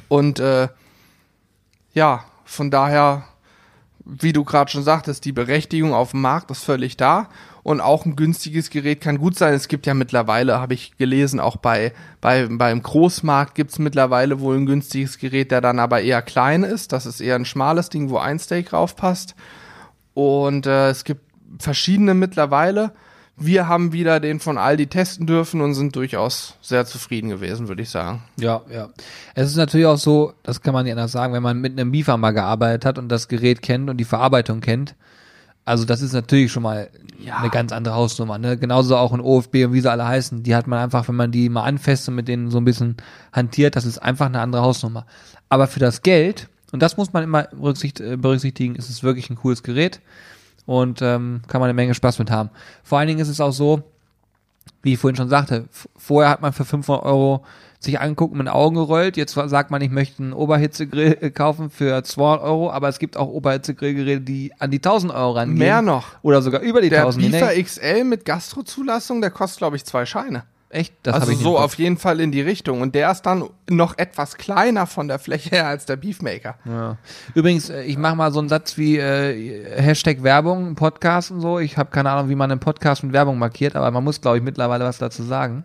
Und 0.09 0.39
äh, 0.39 0.67
ja, 1.93 2.25
von 2.43 2.71
daher, 2.71 3.23
wie 4.03 4.33
du 4.33 4.43
gerade 4.43 4.69
schon 4.69 4.83
sagtest, 4.83 5.23
die 5.23 5.31
Berechtigung 5.31 5.93
auf 5.93 6.11
dem 6.11 6.21
Markt 6.21 6.51
ist 6.51 6.63
völlig 6.63 6.97
da. 6.97 7.29
Und 7.63 7.81
auch 7.81 8.05
ein 8.05 8.15
günstiges 8.15 8.69
Gerät 8.69 8.99
kann 8.99 9.19
gut 9.19 9.37
sein. 9.37 9.53
Es 9.53 9.67
gibt 9.67 9.85
ja 9.85 9.93
mittlerweile, 9.93 10.59
habe 10.59 10.73
ich 10.73 10.97
gelesen, 10.97 11.39
auch 11.39 11.57
bei, 11.57 11.93
bei 12.19 12.47
beim 12.49 12.81
Großmarkt 12.81 13.53
gibt 13.55 13.71
es 13.71 13.79
mittlerweile 13.79 14.39
wohl 14.39 14.57
ein 14.57 14.65
günstiges 14.65 15.19
Gerät, 15.19 15.51
der 15.51 15.61
dann 15.61 15.79
aber 15.79 16.01
eher 16.01 16.21
klein 16.21 16.63
ist. 16.63 16.91
Das 16.91 17.05
ist 17.05 17.21
eher 17.21 17.35
ein 17.35 17.45
schmales 17.45 17.89
Ding, 17.89 18.09
wo 18.09 18.17
ein 18.17 18.39
Steak 18.39 18.73
raufpasst. 18.73 19.35
Und 20.19 20.65
äh, 20.65 20.89
es 20.89 21.03
gibt 21.05 21.21
verschiedene 21.59 22.13
mittlerweile. 22.13 22.91
wir 23.41 23.69
haben 23.69 23.93
wieder 23.93 24.19
den 24.19 24.41
von 24.41 24.57
Aldi 24.57 24.87
testen 24.87 25.25
dürfen 25.25 25.61
und 25.61 25.73
sind 25.73 25.95
durchaus 25.95 26.55
sehr 26.61 26.85
zufrieden 26.85 27.29
gewesen, 27.29 27.69
würde 27.69 27.81
ich 27.83 27.89
sagen. 27.89 28.21
Ja, 28.37 28.61
ja. 28.69 28.89
Es 29.33 29.47
ist 29.49 29.55
natürlich 29.55 29.85
auch 29.85 29.97
so, 29.97 30.33
das 30.43 30.61
kann 30.61 30.73
man 30.73 30.83
nicht 30.83 30.91
anders 30.91 31.13
sagen, 31.13 31.31
wenn 31.33 31.41
man 31.43 31.61
mit 31.61 31.71
einem 31.79 31.89
Beefer 31.93 32.17
mal 32.17 32.31
gearbeitet 32.31 32.83
hat 32.83 32.97
und 32.97 33.07
das 33.07 33.29
Gerät 33.29 33.61
kennt 33.61 33.89
und 33.89 33.95
die 33.95 34.03
Verarbeitung 34.03 34.59
kennt. 34.59 34.93
Also 35.63 35.85
das 35.85 36.01
ist 36.01 36.11
natürlich 36.11 36.51
schon 36.51 36.63
mal 36.63 36.89
Ja. 37.23 37.37
eine 37.37 37.49
ganz 37.49 37.71
andere 37.71 37.95
Hausnummer. 37.95 38.37
Ne? 38.39 38.57
Genauso 38.57 38.97
auch 38.97 39.13
in 39.13 39.21
OFB 39.21 39.65
und 39.65 39.73
wie 39.73 39.79
sie 39.81 39.89
alle 39.91 40.05
heißen. 40.05 40.43
Die 40.43 40.53
hat 40.55 40.67
man 40.67 40.79
einfach, 40.79 41.07
wenn 41.07 41.15
man 41.15 41.31
die 41.31 41.47
mal 41.47 41.63
anfasst 41.63 42.09
und 42.09 42.15
mit 42.15 42.27
denen 42.27 42.49
so 42.51 42.57
ein 42.57 42.65
bisschen 42.65 42.97
hantiert, 43.31 43.75
das 43.77 43.85
ist 43.85 43.99
einfach 43.99 44.25
eine 44.25 44.41
andere 44.41 44.63
Hausnummer. 44.63 45.05
Aber 45.47 45.67
für 45.67 45.79
das 45.79 46.01
Geld, 46.01 46.49
und 46.71 46.81
das 46.81 46.97
muss 46.97 47.13
man 47.13 47.23
immer 47.23 47.51
äh, 47.51 48.17
berücksichtigen, 48.17 48.75
ist 48.75 48.89
es 48.89 49.03
wirklich 49.03 49.29
ein 49.29 49.35
cooles 49.35 49.63
Gerät 49.63 49.99
und 50.65 51.01
ähm, 51.01 51.41
kann 51.47 51.61
man 51.61 51.69
eine 51.69 51.73
Menge 51.73 51.93
Spaß 51.93 52.19
mit 52.19 52.31
haben. 52.31 52.49
Vor 52.83 52.99
allen 52.99 53.07
Dingen 53.07 53.19
ist 53.19 53.27
es 53.29 53.41
auch 53.41 53.51
so, 53.51 53.83
wie 54.81 54.93
ich 54.93 54.99
vorhin 54.99 55.15
schon 55.15 55.29
sagte, 55.29 55.65
vorher 55.97 56.29
hat 56.29 56.41
man 56.41 56.53
für 56.53 56.65
500 56.65 57.03
Euro 57.03 57.43
sich 57.79 57.99
angeguckt 57.99 58.33
und 58.33 58.37
mit 58.39 58.47
den 58.47 58.53
Augen 58.53 58.75
gerollt. 58.75 59.15
Jetzt 59.17 59.33
sagt 59.33 59.71
man, 59.71 59.81
ich 59.81 59.89
möchte 59.89 60.21
einen 60.21 60.33
Oberhitzegrill 60.33 61.17
äh, 61.21 61.31
kaufen 61.31 61.69
für 61.69 62.03
200 62.03 62.43
Euro, 62.43 62.71
aber 62.71 62.89
es 62.89 62.99
gibt 62.99 63.15
auch 63.15 63.29
Oberhitzegrillgeräte, 63.29 64.21
die 64.21 64.51
an 64.59 64.69
die 64.69 64.77
1000 64.77 65.13
Euro 65.13 65.31
rangehen. 65.31 65.57
Mehr 65.57 65.81
noch. 65.81 66.07
Oder 66.21 66.41
sogar 66.41 66.61
über 66.61 66.81
die 66.81 66.89
Der 66.89 66.99
1000. 66.99 67.31
Beaver 67.31 67.51
Nee, 67.53 67.63
XL 67.63 68.03
mit 68.03 68.25
Gastrozulassung, 68.25 69.21
der 69.21 69.31
kostet, 69.31 69.59
glaube 69.59 69.77
ich, 69.77 69.85
zwei 69.85 70.05
Scheine. 70.05 70.43
Echt? 70.69 70.93
Das 71.03 71.15
also 71.15 71.33
so 71.33 71.57
auf 71.57 71.75
jeden 71.75 71.97
Fall 71.97 72.19
in 72.19 72.31
die 72.31 72.41
Richtung. 72.41 72.81
Und 72.81 72.95
der 72.95 73.11
ist 73.11 73.23
dann 73.23 73.49
noch 73.69 73.97
etwas 73.97 74.35
kleiner 74.37 74.87
von 74.87 75.07
der 75.07 75.19
Fläche 75.19 75.49
her 75.49 75.67
als 75.67 75.85
der 75.85 75.95
Beefmaker. 75.95 76.55
Ja. 76.65 76.97
Übrigens, 77.33 77.69
äh, 77.69 77.83
ich 77.83 77.97
mache 77.97 78.15
mal 78.15 78.31
so 78.31 78.39
einen 78.39 78.49
Satz 78.49 78.77
wie 78.77 78.97
äh, 78.97 79.81
Hashtag 79.81 80.23
Werbung, 80.23 80.75
Podcast 80.75 81.31
und 81.31 81.41
so. 81.41 81.59
Ich 81.59 81.77
habe 81.77 81.91
keine 81.91 82.11
Ahnung, 82.11 82.29
wie 82.29 82.35
man 82.35 82.51
einen 82.51 82.59
Podcast 82.59 83.03
mit 83.03 83.13
Werbung 83.13 83.37
markiert, 83.37 83.75
aber 83.75 83.89
man 83.91 84.03
muss, 84.03 84.21
glaube 84.21 84.37
ich, 84.37 84.43
mittlerweile 84.43 84.85
was 84.85 84.97
dazu 84.97 85.23
sagen. 85.23 85.63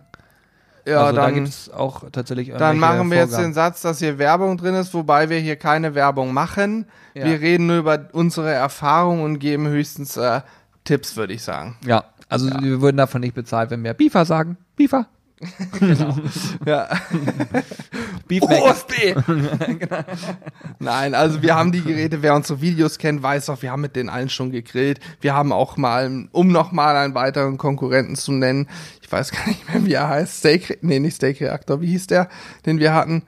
Ja, 0.85 1.01
also 1.01 1.15
da 1.15 1.25
dann, 1.25 1.33
gibt 1.33 1.47
es 1.47 1.71
auch 1.71 2.03
tatsächlich 2.11 2.53
dann 2.55 2.77
machen 2.77 3.09
wir 3.09 3.17
jetzt 3.17 3.29
Vorgaben. 3.29 3.49
den 3.49 3.53
Satz, 3.55 3.81
dass 3.81 3.99
hier 3.99 4.19
Werbung 4.19 4.55
drin 4.57 4.75
ist, 4.75 4.93
wobei 4.93 5.29
wir 5.29 5.39
hier 5.39 5.55
keine 5.55 5.95
Werbung 5.95 6.31
machen. 6.31 6.85
Ja. 7.15 7.25
Wir 7.25 7.41
reden 7.41 7.65
nur 7.65 7.77
über 7.77 8.07
unsere 8.11 8.51
Erfahrungen 8.53 9.23
und 9.23 9.39
geben 9.39 9.67
höchstens 9.67 10.15
äh, 10.15 10.41
Tipps, 10.83 11.15
würde 11.15 11.33
ich 11.33 11.41
sagen. 11.41 11.75
Ja, 11.85 12.03
also 12.29 12.49
wir 12.61 12.81
würden 12.81 12.97
davon 12.97 13.21
nicht 13.21 13.33
bezahlt, 13.33 13.71
wenn 13.71 13.83
wir 13.83 13.95
Beefer 13.95 14.25
sagen. 14.25 14.57
Beefer. 14.75 15.07
Ja. 16.65 16.87
Beefmaker. 18.27 18.63
OFB! 18.63 18.93
Nein, 20.79 21.13
also 21.13 21.41
wir 21.41 21.55
haben 21.55 21.71
die 21.71 21.81
Geräte, 21.81 22.21
wer 22.23 22.33
unsere 22.33 22.61
Videos 22.61 22.97
kennt, 22.97 23.21
weiß 23.21 23.49
auch, 23.49 23.61
wir 23.61 23.71
haben 23.71 23.81
mit 23.81 23.95
denen 23.95 24.09
allen 24.09 24.29
schon 24.29 24.51
gegrillt. 24.51 24.99
Wir 25.21 25.35
haben 25.35 25.51
auch 25.51 25.77
mal, 25.77 26.27
um 26.31 26.47
noch 26.47 26.71
mal 26.71 26.95
einen 26.95 27.13
weiteren 27.13 27.57
Konkurrenten 27.57 28.15
zu 28.15 28.31
nennen, 28.31 28.67
ich 29.01 29.11
weiß 29.11 29.31
gar 29.31 29.47
nicht 29.47 29.69
mehr, 29.69 29.85
wie 29.85 29.93
er 29.93 30.09
heißt, 30.09 30.39
Steak, 30.39 30.79
nee, 30.81 30.99
nicht 30.99 31.15
Steak 31.17 31.39
Reactor, 31.41 31.81
wie 31.81 31.87
hieß 31.87 32.07
der, 32.07 32.29
den 32.65 32.79
wir 32.79 32.93
hatten? 32.93 33.23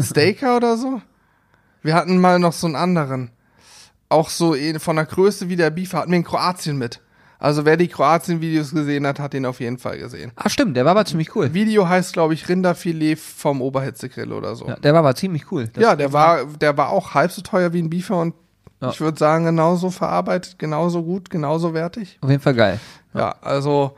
Staker 0.00 0.56
oder 0.56 0.78
so? 0.78 1.02
Wir 1.82 1.94
hatten 1.94 2.18
mal 2.18 2.38
noch 2.38 2.52
so 2.52 2.66
einen 2.66 2.76
anderen. 2.76 3.30
Auch 4.08 4.30
so 4.30 4.54
eh 4.54 4.78
von 4.78 4.96
der 4.96 5.04
Größe 5.04 5.50
wie 5.50 5.56
der 5.56 5.70
Beaver 5.70 5.98
hatten 5.98 6.10
wir 6.10 6.18
in 6.18 6.24
Kroatien 6.24 6.78
mit. 6.78 7.00
Also 7.40 7.64
wer 7.64 7.76
die 7.76 7.86
Kroatien-Videos 7.88 8.72
gesehen 8.72 9.06
hat, 9.06 9.20
hat 9.20 9.32
ihn 9.32 9.46
auf 9.46 9.60
jeden 9.60 9.78
Fall 9.78 9.98
gesehen. 9.98 10.32
Ah, 10.34 10.48
stimmt, 10.48 10.76
der 10.76 10.84
war 10.84 10.90
aber 10.92 11.04
ziemlich 11.04 11.36
cool. 11.36 11.54
Video 11.54 11.88
heißt, 11.88 12.12
glaube 12.12 12.34
ich, 12.34 12.48
Rinderfilet 12.48 13.16
vom 13.16 13.62
Oberhitzegrill 13.62 14.32
oder 14.32 14.56
so. 14.56 14.66
Ja, 14.66 14.74
der 14.76 14.92
war 14.92 15.00
aber 15.00 15.14
ziemlich 15.14 15.52
cool. 15.52 15.68
Das- 15.72 15.82
Ja, 15.82 15.94
der 15.94 16.12
war, 16.12 16.44
der 16.46 16.76
war 16.76 16.88
auch 16.90 17.14
halb 17.14 17.30
so 17.30 17.40
teuer 17.42 17.72
wie 17.72 17.80
ein 17.80 17.90
Beaver 17.90 18.20
und 18.20 18.34
Ja. 18.82 18.90
ich 18.90 19.00
würde 19.00 19.18
sagen, 19.18 19.44
genauso 19.44 19.90
verarbeitet, 19.90 20.58
genauso 20.58 21.02
gut, 21.04 21.30
genauso 21.30 21.74
wertig. 21.74 22.18
Auf 22.22 22.30
jeden 22.30 22.42
Fall 22.42 22.54
geil. 22.54 22.80
Ja, 23.14 23.36
also, 23.40 23.96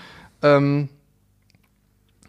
Ähm, 0.41 0.87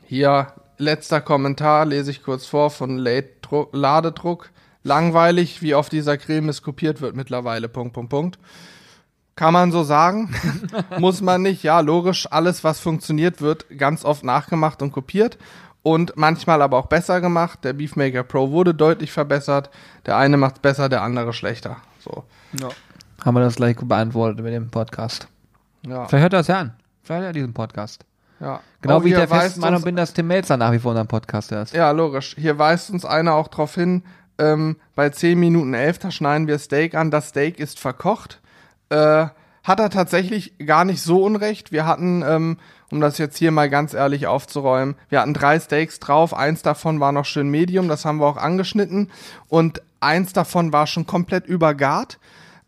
hier 0.05 0.48
letzter 0.79 1.20
Kommentar, 1.20 1.85
lese 1.85 2.11
ich 2.11 2.22
kurz 2.24 2.46
vor 2.46 2.70
von 2.70 2.96
Late 2.98 3.29
Dru- 3.44 3.68
Ladedruck. 3.72 4.50
Langweilig, 4.87 5.62
wie 5.62 5.75
auf 5.75 5.88
dieser 5.88 6.16
Creme 6.16 6.49
es 6.49 6.62
kopiert 6.62 7.01
wird 7.01 7.16
mittlerweile. 7.16 7.68
Punkt, 7.68 7.92
Punkt, 7.92 8.11
Punkt. 8.11 8.38
Kann 9.35 9.53
man 9.53 9.72
so 9.72 9.83
sagen. 9.83 10.35
Muss 10.99 11.20
man 11.20 11.42
nicht. 11.42 11.62
Ja, 11.62 11.81
logisch, 11.81 12.27
alles, 12.31 12.62
was 12.64 12.81
funktioniert, 12.81 13.40
wird 13.42 13.66
ganz 13.77 14.05
oft 14.05 14.25
nachgemacht 14.25 14.81
und 14.83 14.92
kopiert. 14.92 15.38
Und 15.83 16.12
manchmal 16.16 16.62
aber 16.62 16.79
auch 16.79 16.87
besser 16.87 17.20
gemacht. 17.20 17.61
Der 17.64 17.72
Beefmaker 17.72 18.22
Pro 18.22 18.51
wurde 18.51 18.75
deutlich 18.75 19.12
verbessert. 19.12 19.70
Der 20.07 20.16
eine 20.16 20.37
macht 20.37 20.62
besser, 20.62 20.88
der 20.88 21.03
andere 21.03 21.33
schlechter. 21.33 21.77
So. 22.01 22.25
Haben 23.25 23.35
wir 23.35 23.40
das 23.40 23.57
gleich 23.57 23.77
beantwortet 23.77 24.42
mit 24.42 24.53
dem 24.55 24.70
Podcast. 24.70 25.29
Ja. 25.87 26.07
Vielleicht 26.07 26.22
hört 26.22 26.33
er 26.33 26.38
das 26.38 26.46
ja 26.46 26.61
an. 26.61 26.72
Vielleicht 27.03 27.20
hört 27.22 27.31
er 27.31 27.33
diesen 27.33 27.53
Podcast. 27.55 28.05
ja. 28.40 28.61
Genau 28.81 28.99
Oh, 28.99 29.05
wie 29.05 29.09
ich 29.11 29.16
der 29.16 29.27
festen 29.29 29.61
Meinung 29.61 29.83
bin, 29.83 29.96
dass 29.96 30.12
Tim 30.12 30.29
Melzer 30.29 30.57
nach 30.57 30.70
wie 30.70 30.79
vor 30.79 30.90
unseren 30.92 31.09
Podcast 31.09 31.51
hört. 31.51 31.72
Ja, 31.72 31.90
logisch. 31.90 32.37
Hier 32.38 32.57
weist 32.59 32.90
uns 32.90 33.05
einer 33.05 33.35
auch 33.35 33.49
drauf 33.49 33.75
hin, 33.75 34.03
ähm, 34.38 34.77
bei 34.94 35.11
10 35.11 35.38
Minuten 35.38 35.75
11, 35.75 35.99
da 35.99 36.11
schneiden 36.11 36.46
wir 36.46 36.59
Steak 36.59 36.94
an. 36.94 37.11
Das 37.11 37.29
Steak 37.29 37.59
ist 37.59 37.79
verkocht. 37.79 38.40
Äh, 38.88 39.27
hat 39.66 39.81
er 39.81 39.90
tatsächlich 39.90 40.57
gar 40.64 40.85
nicht 40.85 41.03
so 41.03 41.25
unrecht. 41.25 41.72
Wir 41.72 41.87
hatten, 41.87 42.22
ähm, 42.22 42.59
um 42.90 43.01
das 43.01 43.18
jetzt 43.18 43.37
hier 43.37 43.51
mal 43.51 43.68
ganz 43.68 43.94
ehrlich 43.94 44.29
aufzuräumen, 44.29 44.94
wir 45.09 45.20
hatten 45.20 45.35
drei 45.35 45.59
Steaks 45.59 45.99
drauf. 45.99 46.35
Eins 46.35 46.62
davon 46.62 47.01
war 47.01 47.11
noch 47.11 47.25
schön 47.25 47.49
Medium, 47.49 47.88
das 47.88 48.05
haben 48.05 48.18
wir 48.18 48.27
auch 48.27 48.37
angeschnitten. 48.37 49.11
Und 49.49 49.83
eins 49.99 50.33
davon 50.33 50.72
war 50.72 50.87
schon 50.87 51.07
komplett 51.07 51.46
übergart. 51.46 52.20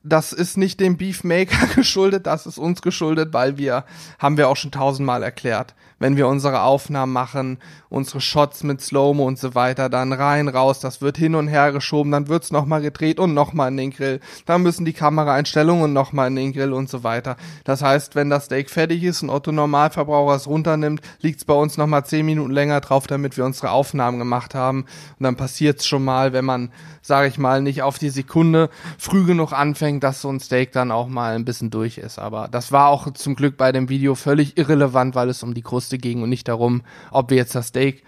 Das 0.02 0.33
ist 0.33 0.57
nicht 0.57 0.81
dem 0.81 0.96
Beefmaker 0.96 1.66
geschuldet, 1.74 2.26
das 2.26 2.46
ist 2.46 2.59
uns 2.59 2.83
geschuldet, 2.83 3.33
weil 3.33 3.59
wir, 3.59 3.85
haben 4.18 4.37
wir 4.37 4.48
auch 4.48 4.57
schon 4.57 4.72
tausendmal 4.72 5.22
erklärt, 5.22 5.74
wenn 5.98 6.16
wir 6.16 6.28
unsere 6.28 6.62
Aufnahmen 6.62 7.12
machen, 7.12 7.58
unsere 7.88 8.20
Shots 8.20 8.62
mit 8.62 8.80
Slow-Mo 8.80 9.24
und 9.24 9.38
so 9.38 9.54
weiter, 9.54 9.88
dann 9.88 10.12
rein, 10.12 10.48
raus, 10.48 10.80
das 10.80 11.00
wird 11.00 11.16
hin 11.16 11.34
und 11.34 11.48
her 11.48 11.72
geschoben, 11.72 12.12
dann 12.12 12.28
wird's 12.28 12.50
nochmal 12.50 12.82
gedreht 12.82 13.18
und 13.18 13.34
nochmal 13.34 13.68
in 13.68 13.76
den 13.76 13.90
Grill. 13.90 14.20
Dann 14.46 14.62
müssen 14.62 14.84
die 14.84 14.92
Kameraeinstellungen 14.92 15.92
nochmal 15.92 16.28
in 16.28 16.37
den 16.37 16.52
Grill 16.52 16.72
und 16.72 16.88
so 16.88 17.02
weiter. 17.04 17.37
Das 17.64 17.82
heißt, 17.82 18.14
wenn 18.14 18.30
das 18.30 18.46
Steak 18.46 18.70
fertig 18.70 19.02
ist 19.02 19.22
und 19.22 19.30
Otto 19.30 19.52
Normalverbraucher 19.52 20.37
es 20.37 20.46
runternimmt, 20.46 21.00
liegt's 21.20 21.44
bei 21.44 21.54
uns 21.54 21.76
nochmal 21.76 22.04
zehn 22.04 22.26
Minuten 22.26 22.52
länger 22.52 22.80
drauf, 22.80 23.06
damit 23.06 23.37
wir 23.37 23.44
unsere 23.44 23.70
Aufnahmen 23.70 24.18
gemacht 24.18 24.54
haben. 24.54 24.82
Und 25.18 25.24
dann 25.24 25.37
passiert's 25.37 25.87
schon 25.87 26.04
mal, 26.04 26.32
wenn 26.32 26.44
man, 26.44 26.70
sage 27.08 27.26
ich 27.26 27.38
mal, 27.38 27.60
nicht 27.60 27.82
auf 27.82 27.98
die 27.98 28.10
Sekunde 28.10 28.70
früh 28.98 29.24
genug 29.24 29.52
anfängt, 29.52 30.04
dass 30.04 30.20
so 30.20 30.28
ein 30.28 30.38
Steak 30.38 30.70
dann 30.70 30.92
auch 30.92 31.08
mal 31.08 31.34
ein 31.34 31.44
bisschen 31.44 31.70
durch 31.70 31.98
ist. 31.98 32.20
Aber 32.20 32.46
das 32.46 32.70
war 32.70 32.88
auch 32.88 33.12
zum 33.14 33.34
Glück 33.34 33.56
bei 33.56 33.72
dem 33.72 33.88
Video 33.88 34.14
völlig 34.14 34.56
irrelevant, 34.56 35.16
weil 35.16 35.28
es 35.28 35.42
um 35.42 35.54
die 35.54 35.62
Kruste 35.62 35.98
ging 35.98 36.22
und 36.22 36.28
nicht 36.28 36.46
darum, 36.46 36.82
ob 37.10 37.30
wir 37.30 37.36
jetzt 37.36 37.56
das 37.56 37.68
Steak 37.68 38.04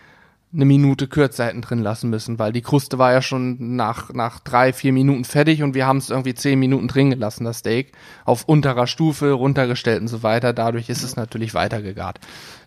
eine 0.53 0.65
Minute 0.65 1.07
kürzer 1.07 1.47
hätten 1.47 1.61
drin 1.61 1.81
lassen 1.81 2.11
müssen, 2.11 2.41
weil 2.41 2.53
die 2.53 2.63
Kruste 2.63 2.99
war 2.99 3.13
ja 3.13 3.23
schon 3.23 3.77
nach, 3.77 4.13
nach 4.13 4.41
drei, 4.41 4.73
vier 4.73 4.93
Minuten 4.93 5.25
fertig 5.25 5.63
und 5.63 5.75
wir 5.75 5.87
haben 5.87 5.99
es 5.99 6.11
irgendwie 6.11 6.35
zehn 6.35 6.59
Minuten 6.59 6.89
drin 6.89 7.11
gelassen, 7.11 7.45
das 7.45 7.59
Steak, 7.59 7.93
auf 8.25 8.45
unterer 8.45 8.89
Stufe, 8.89 9.31
runtergestellt 9.31 10.01
und 10.01 10.09
so 10.09 10.25
weiter. 10.25 10.53
Dadurch 10.53 10.89
ist 10.89 11.05
es 11.05 11.15
natürlich 11.15 11.55
weitergegart. 11.55 12.19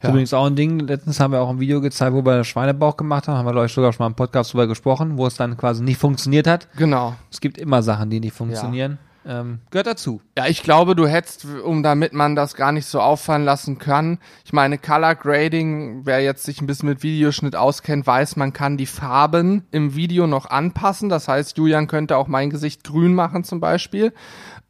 Ist 0.02 0.10
Übrigens 0.10 0.34
auch 0.34 0.46
ein 0.46 0.56
Ding, 0.56 0.80
letztens 0.80 1.20
haben 1.20 1.34
wir 1.34 1.42
auch 1.42 1.50
ein 1.50 1.60
Video 1.60 1.82
gezeigt, 1.82 2.14
wo 2.14 2.24
wir 2.24 2.46
Schweinebauch 2.46 2.96
gemacht 2.96 3.28
haben, 3.28 3.38
haben 3.38 3.46
wir, 3.46 3.52
glaube 3.52 3.68
ich, 3.68 3.74
sogar 3.74 3.92
schon 3.92 4.06
mal 4.06 4.08
im 4.08 4.16
Podcast 4.16 4.54
drüber 4.54 4.68
gesprochen, 4.68 5.18
wo 5.18 5.28
es 5.28 5.36
dann 5.36 5.58
quasi 5.58 5.84
nicht 5.84 5.98
funktioniert 5.98 6.48
hat. 6.48 6.70
Genau. 6.78 7.16
Es 7.32 7.42
gibt 7.42 7.58
immer 7.58 7.84
Sachen, 7.84 8.10
die 8.10 8.22
nicht 8.22 8.34
funktionieren. 8.34 8.98
Ähm, 9.26 9.60
gehört 9.72 9.88
dazu. 9.88 10.22
Ja, 10.38 10.48
ich 10.48 10.64
glaube, 10.64 10.96
du 10.96 11.08
hättest, 11.08 11.46
um 11.46 11.82
damit 11.82 12.14
man 12.14 12.36
das 12.36 12.56
gar 12.56 12.72
nicht 12.72 12.86
so 12.86 13.00
auffallen 13.00 13.46
lassen 13.46 13.78
kann, 13.78 14.20
ich 14.44 14.52
meine, 14.52 14.78
Color 14.78 15.16
Grading, 15.16 16.06
wer 16.06 16.22
jetzt 16.22 16.44
sich 16.44 16.62
ein 16.62 16.68
bisschen 16.68 16.90
mit 16.90 17.04
Videoschnitt 17.04 17.56
auskennt, 17.56 18.06
weiß, 18.06 18.36
man 18.36 18.52
kann 18.52 18.78
die 18.78 18.86
Farben 18.86 19.66
im 19.72 19.96
Video 19.96 20.28
noch 20.28 20.50
anpassen. 20.50 21.10
Das 21.10 21.28
heißt, 21.28 21.58
Julian 21.58 21.88
könnte 21.88 22.18
auch 22.18 22.28
mein 22.28 22.50
Gesicht 22.50 22.84
grün 22.84 23.14
machen 23.14 23.44
zum 23.44 23.60
Beispiel. 23.60 24.14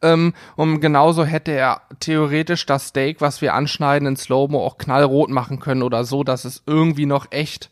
Ähm, 0.02 0.34
und 0.54 0.80
genauso 0.80 1.24
hätte 1.24 1.52
er 1.52 1.82
theoretisch 1.98 2.66
das 2.66 2.88
Steak, 2.88 3.20
was 3.20 3.40
wir 3.40 3.54
anschneiden 3.54 4.06
in 4.06 4.16
Slow-Mo, 4.16 4.64
auch 4.64 4.78
knallrot 4.78 5.30
machen 5.30 5.58
können 5.58 5.82
oder 5.82 6.04
so, 6.04 6.22
dass 6.22 6.44
es 6.44 6.62
irgendwie 6.66 7.06
noch 7.06 7.26
echt 7.30 7.70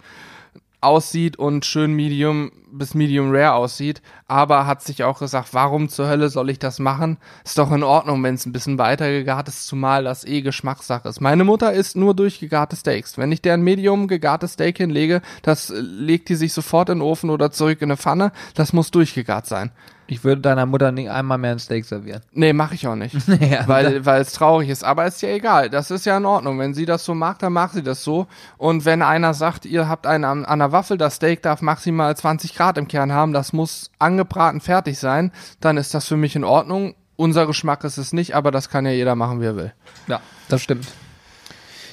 aussieht 0.82 1.38
und 1.38 1.64
schön 1.64 1.94
Medium 1.94 2.52
bis 2.72 2.94
Medium 2.94 3.30
Rare 3.30 3.54
aussieht, 3.54 4.02
aber 4.26 4.66
hat 4.66 4.82
sich 4.82 5.04
auch 5.04 5.18
gesagt, 5.18 5.48
warum 5.52 5.88
zur 5.88 6.08
Hölle 6.08 6.28
soll 6.30 6.50
ich 6.50 6.58
das 6.58 6.78
machen? 6.78 7.18
Ist 7.44 7.58
doch 7.58 7.70
in 7.70 7.82
Ordnung, 7.82 8.22
wenn 8.22 8.34
es 8.34 8.46
ein 8.46 8.52
bisschen 8.52 8.78
weiter 8.78 9.10
gegart 9.10 9.48
ist, 9.48 9.66
zumal 9.66 10.04
das 10.04 10.24
eh 10.24 10.40
Geschmackssache 10.40 11.08
ist. 11.08 11.20
Meine 11.20 11.44
Mutter 11.44 11.72
isst 11.72 11.96
nur 11.96 12.14
durchgegarte 12.14 12.76
Steaks. 12.76 13.18
Wenn 13.18 13.30
ich 13.30 13.42
der 13.42 13.54
ein 13.54 13.62
Medium 13.62 14.08
gegartes 14.08 14.54
Steak 14.54 14.78
hinlege, 14.78 15.22
das 15.42 15.70
äh, 15.70 15.78
legt 15.78 16.28
die 16.28 16.34
sich 16.34 16.52
sofort 16.52 16.88
in 16.88 16.98
den 16.98 17.02
Ofen 17.02 17.30
oder 17.30 17.50
zurück 17.50 17.82
in 17.82 17.90
eine 17.90 17.96
Pfanne. 17.96 18.32
Das 18.54 18.72
muss 18.72 18.90
durchgegart 18.90 19.46
sein. 19.46 19.70
Ich 20.12 20.24
würde 20.24 20.42
deiner 20.42 20.66
Mutter 20.66 20.92
nicht 20.92 21.08
einmal 21.08 21.38
mehr 21.38 21.52
ein 21.52 21.58
Steak 21.58 21.86
servieren. 21.86 22.20
Nee, 22.32 22.52
mache 22.52 22.74
ich 22.74 22.86
auch 22.86 22.96
nicht. 22.96 23.16
Ja, 23.40 23.66
weil 23.66 24.04
weil 24.04 24.20
es 24.20 24.34
traurig 24.34 24.68
ist. 24.68 24.84
Aber 24.84 25.06
ist 25.06 25.22
ja 25.22 25.30
egal. 25.30 25.70
Das 25.70 25.90
ist 25.90 26.04
ja 26.04 26.18
in 26.18 26.26
Ordnung. 26.26 26.58
Wenn 26.58 26.74
sie 26.74 26.84
das 26.84 27.06
so 27.06 27.14
mag, 27.14 27.38
dann 27.38 27.54
mag 27.54 27.70
sie 27.72 27.82
das 27.82 28.04
so. 28.04 28.26
Und 28.58 28.84
wenn 28.84 29.00
einer 29.00 29.32
sagt, 29.32 29.64
ihr 29.64 29.88
habt 29.88 30.06
einen 30.06 30.24
an, 30.24 30.44
an 30.44 30.58
der 30.58 30.70
Waffel, 30.70 30.98
das 30.98 31.14
Steak 31.14 31.40
darf 31.40 31.62
maximal 31.62 32.14
20 32.14 32.54
Grad 32.54 32.76
im 32.76 32.88
Kern 32.88 33.10
haben, 33.10 33.32
das 33.32 33.54
muss 33.54 33.90
angebraten 33.98 34.60
fertig 34.60 34.98
sein, 34.98 35.32
dann 35.60 35.78
ist 35.78 35.94
das 35.94 36.06
für 36.06 36.18
mich 36.18 36.36
in 36.36 36.44
Ordnung. 36.44 36.94
Unser 37.16 37.46
Geschmack 37.46 37.82
ist 37.84 37.96
es 37.96 38.12
nicht, 38.12 38.36
aber 38.36 38.50
das 38.50 38.68
kann 38.68 38.84
ja 38.84 38.92
jeder 38.92 39.14
machen, 39.14 39.40
wie 39.40 39.46
er 39.46 39.56
will. 39.56 39.72
Ja, 40.08 40.20
das 40.50 40.60
stimmt. 40.60 40.88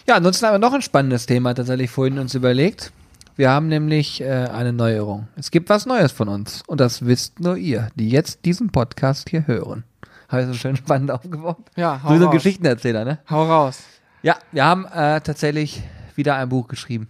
Ja, 0.08 0.16
ansonsten 0.16 0.46
haben 0.46 0.56
wir 0.56 0.60
noch 0.60 0.74
ein 0.74 0.82
spannendes 0.82 1.26
Thema 1.26 1.54
tatsächlich 1.54 1.90
vorhin 1.90 2.20
uns 2.20 2.36
überlegt. 2.36 2.92
Wir 3.40 3.52
haben 3.52 3.70
nämlich 3.70 4.20
äh, 4.20 4.26
eine 4.26 4.74
Neuerung. 4.74 5.30
Es 5.38 5.50
gibt 5.50 5.70
was 5.70 5.86
Neues 5.86 6.12
von 6.12 6.28
uns. 6.28 6.62
Und 6.68 6.82
das 6.82 7.06
wisst 7.06 7.40
nur 7.40 7.56
ihr, 7.56 7.88
die 7.96 8.10
jetzt 8.10 8.44
diesen 8.44 8.70
Podcast 8.70 9.30
hier 9.30 9.48
hören. 9.48 9.86
Habe 10.28 10.42
ich 10.42 10.48
so 10.50 10.54
schön 10.56 10.76
spannend 10.76 11.10
aufgebaut? 11.10 11.56
Ja, 11.78 12.02
Du 12.04 12.10
bist 12.10 12.20
so 12.20 12.28
ein 12.28 12.34
Geschichtenerzähler, 12.34 13.06
ne? 13.06 13.20
Hau 13.30 13.46
raus. 13.46 13.82
Ja, 14.24 14.36
wir 14.52 14.66
haben 14.66 14.84
äh, 14.88 15.22
tatsächlich 15.22 15.82
wieder 16.16 16.36
ein 16.36 16.50
Buch 16.50 16.68
geschrieben. 16.68 17.08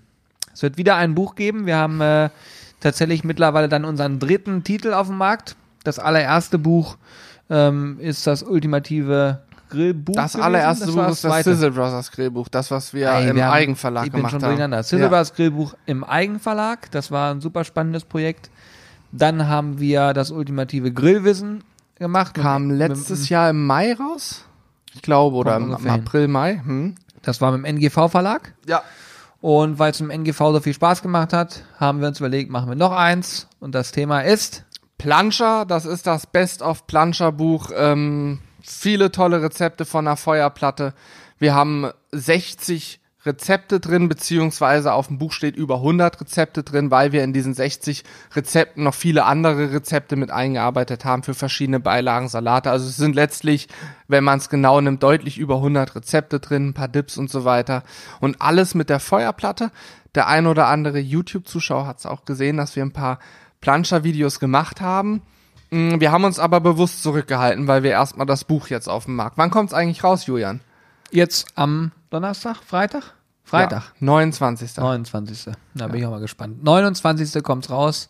Es 0.53 0.61
wird 0.61 0.77
wieder 0.77 0.97
ein 0.97 1.15
Buch 1.15 1.33
geben. 1.33 1.65
Wir 1.65 1.77
haben 1.77 1.99
äh, 1.99 2.29
tatsächlich 2.79 3.23
mittlerweile 3.23 3.67
dann 3.67 3.83
unseren 3.83 4.19
dritten 4.19 4.63
Titel 4.63 4.93
auf 4.93 5.07
dem 5.07 5.17
Markt. 5.17 5.55
Das 5.83 5.97
allererste 5.97 6.59
Buch 6.59 6.97
ähm, 7.49 7.97
ist 7.99 8.27
das 8.27 8.43
ultimative 8.43 9.41
Grillbuch. 9.69 10.15
Das 10.15 10.33
gewesen. 10.33 10.43
allererste 10.45 10.85
Das 10.85 10.93
Buch 10.95 11.01
war 11.01 11.09
ist 11.09 11.23
das 11.23 11.31
zweite. 11.31 11.53
Sizzle 11.55 11.71
Brothers 11.71 12.11
Grillbuch, 12.11 12.47
das, 12.49 12.71
was 12.71 12.93
wir 12.93 13.09
Ey, 13.11 13.29
im 13.29 13.35
wir 13.35 13.45
haben- 13.45 13.53
Eigenverlag 13.53 14.05
ich 14.05 14.11
bin 14.11 14.17
gemacht 14.19 14.31
schon 14.31 14.41
haben. 14.43 14.49
durcheinander. 14.49 14.83
Silverbars 14.83 15.33
Grillbuch 15.33 15.73
im 15.85 16.03
Eigenverlag, 16.03 16.91
das 16.91 17.11
war 17.11 17.31
ein 17.33 17.41
super 17.41 17.63
spannendes 17.63 18.05
Projekt. 18.05 18.49
Dann 19.11 19.47
haben 19.47 19.79
wir 19.79 20.13
das 20.13 20.31
ultimative 20.31 20.91
Grillwissen 20.93 21.63
gemacht. 21.95 22.35
Kam 22.35 22.69
letztes 22.71 23.21
mit, 23.21 23.29
Jahr 23.29 23.49
im 23.49 23.65
Mai 23.65 23.93
raus? 23.93 24.45
Ich 24.93 25.01
glaube, 25.01 25.35
oder 25.37 25.55
im, 25.57 25.75
im. 25.79 25.89
April, 25.89 26.27
Mai. 26.27 26.61
Hm? 26.63 26.95
Das 27.21 27.41
war 27.41 27.51
mit 27.51 27.65
dem 27.65 27.75
NGV-Verlag. 27.77 28.53
Ja. 28.67 28.81
Und 29.41 29.79
weil 29.79 29.91
es 29.91 30.01
im 30.01 30.09
NGV 30.09 30.37
so 30.37 30.59
viel 30.59 30.73
Spaß 30.73 31.01
gemacht 31.01 31.31
hat, 31.33 31.63
haben 31.79 32.01
wir 32.01 32.07
uns 32.07 32.19
überlegt, 32.19 32.51
machen 32.51 32.69
wir 32.69 32.75
noch 32.75 32.91
eins. 32.91 33.47
Und 33.59 33.73
das 33.73 33.91
Thema 33.91 34.21
ist 34.21 34.65
Planscher, 34.97 35.65
das 35.65 35.85
ist 35.85 36.05
das 36.07 36.27
Best 36.27 36.61
of 36.61 36.85
Planscher 36.87 37.31
Buch. 37.31 37.71
Ähm, 37.75 38.39
viele 38.71 39.11
tolle 39.11 39.41
Rezepte 39.41 39.85
von 39.85 40.05
der 40.05 40.15
Feuerplatte. 40.15 40.93
Wir 41.37 41.53
haben 41.53 41.89
60 42.11 42.99
Rezepte 43.25 43.81
drin, 43.81 44.07
beziehungsweise 44.07 44.93
auf 44.93 45.07
dem 45.07 45.17
Buch 45.17 45.33
steht 45.33 45.57
über 45.57 45.75
100 45.75 46.21
Rezepte 46.21 46.63
drin, 46.63 46.89
weil 46.89 47.11
wir 47.11 47.23
in 47.23 47.33
diesen 47.33 47.53
60 47.53 48.05
Rezepten 48.33 48.83
noch 48.83 48.93
viele 48.93 49.25
andere 49.25 49.73
Rezepte 49.73 50.15
mit 50.15 50.31
eingearbeitet 50.31 51.03
haben 51.03 51.23
für 51.23 51.33
verschiedene 51.33 51.81
Beilagen, 51.81 52.29
Salate. 52.29 52.71
Also 52.71 52.87
es 52.87 52.95
sind 52.95 53.15
letztlich, 53.15 53.67
wenn 54.07 54.23
man 54.23 54.39
es 54.39 54.47
genau 54.47 54.79
nimmt, 54.79 55.03
deutlich 55.03 55.37
über 55.37 55.55
100 55.55 55.95
Rezepte 55.95 56.39
drin, 56.39 56.69
ein 56.69 56.73
paar 56.73 56.87
Dips 56.87 57.17
und 57.17 57.29
so 57.29 57.43
weiter. 57.43 57.83
Und 58.21 58.41
alles 58.41 58.73
mit 58.73 58.89
der 58.89 59.01
Feuerplatte. 59.01 59.71
Der 60.15 60.27
ein 60.27 60.47
oder 60.47 60.67
andere 60.67 60.99
YouTube-Zuschauer 60.99 61.87
hat 61.87 61.99
es 61.99 62.05
auch 62.05 62.23
gesehen, 62.23 62.55
dass 62.55 62.75
wir 62.77 62.83
ein 62.83 62.93
paar 62.93 63.19
Planscher-Videos 63.59 64.39
gemacht 64.39 64.79
haben. 64.79 65.21
Mm, 65.71 65.99
Wir 65.99 66.11
haben 66.11 66.23
uns 66.23 66.39
aber 66.39 66.59
bewusst 66.61 67.03
zurückgehalten, 67.03 67.67
weil 67.67 67.83
wir 67.83 67.91
erstmal 67.91 68.25
das 68.25 68.43
Buch 68.43 68.67
jetzt 68.67 68.87
auf 68.89 69.05
dem 69.05 69.15
Markt. 69.15 69.37
Wann 69.37 69.51
kommt's 69.51 69.73
eigentlich 69.73 70.03
raus, 70.03 70.25
Julian? 70.25 70.61
jetzt 71.11 71.47
am 71.55 71.91
Donnerstag, 72.11 72.57
Freitag? 72.63 73.15
Freitag. 73.43 73.81
Ja, 73.99 74.05
29. 74.05 74.77
29. 74.77 75.51
Da 75.73 75.87
bin 75.87 75.99
ich 76.01 76.05
auch 76.05 76.11
mal 76.11 76.19
gespannt. 76.19 76.63
29. 76.63 77.41
kommt's 77.43 77.71
raus. 77.71 78.09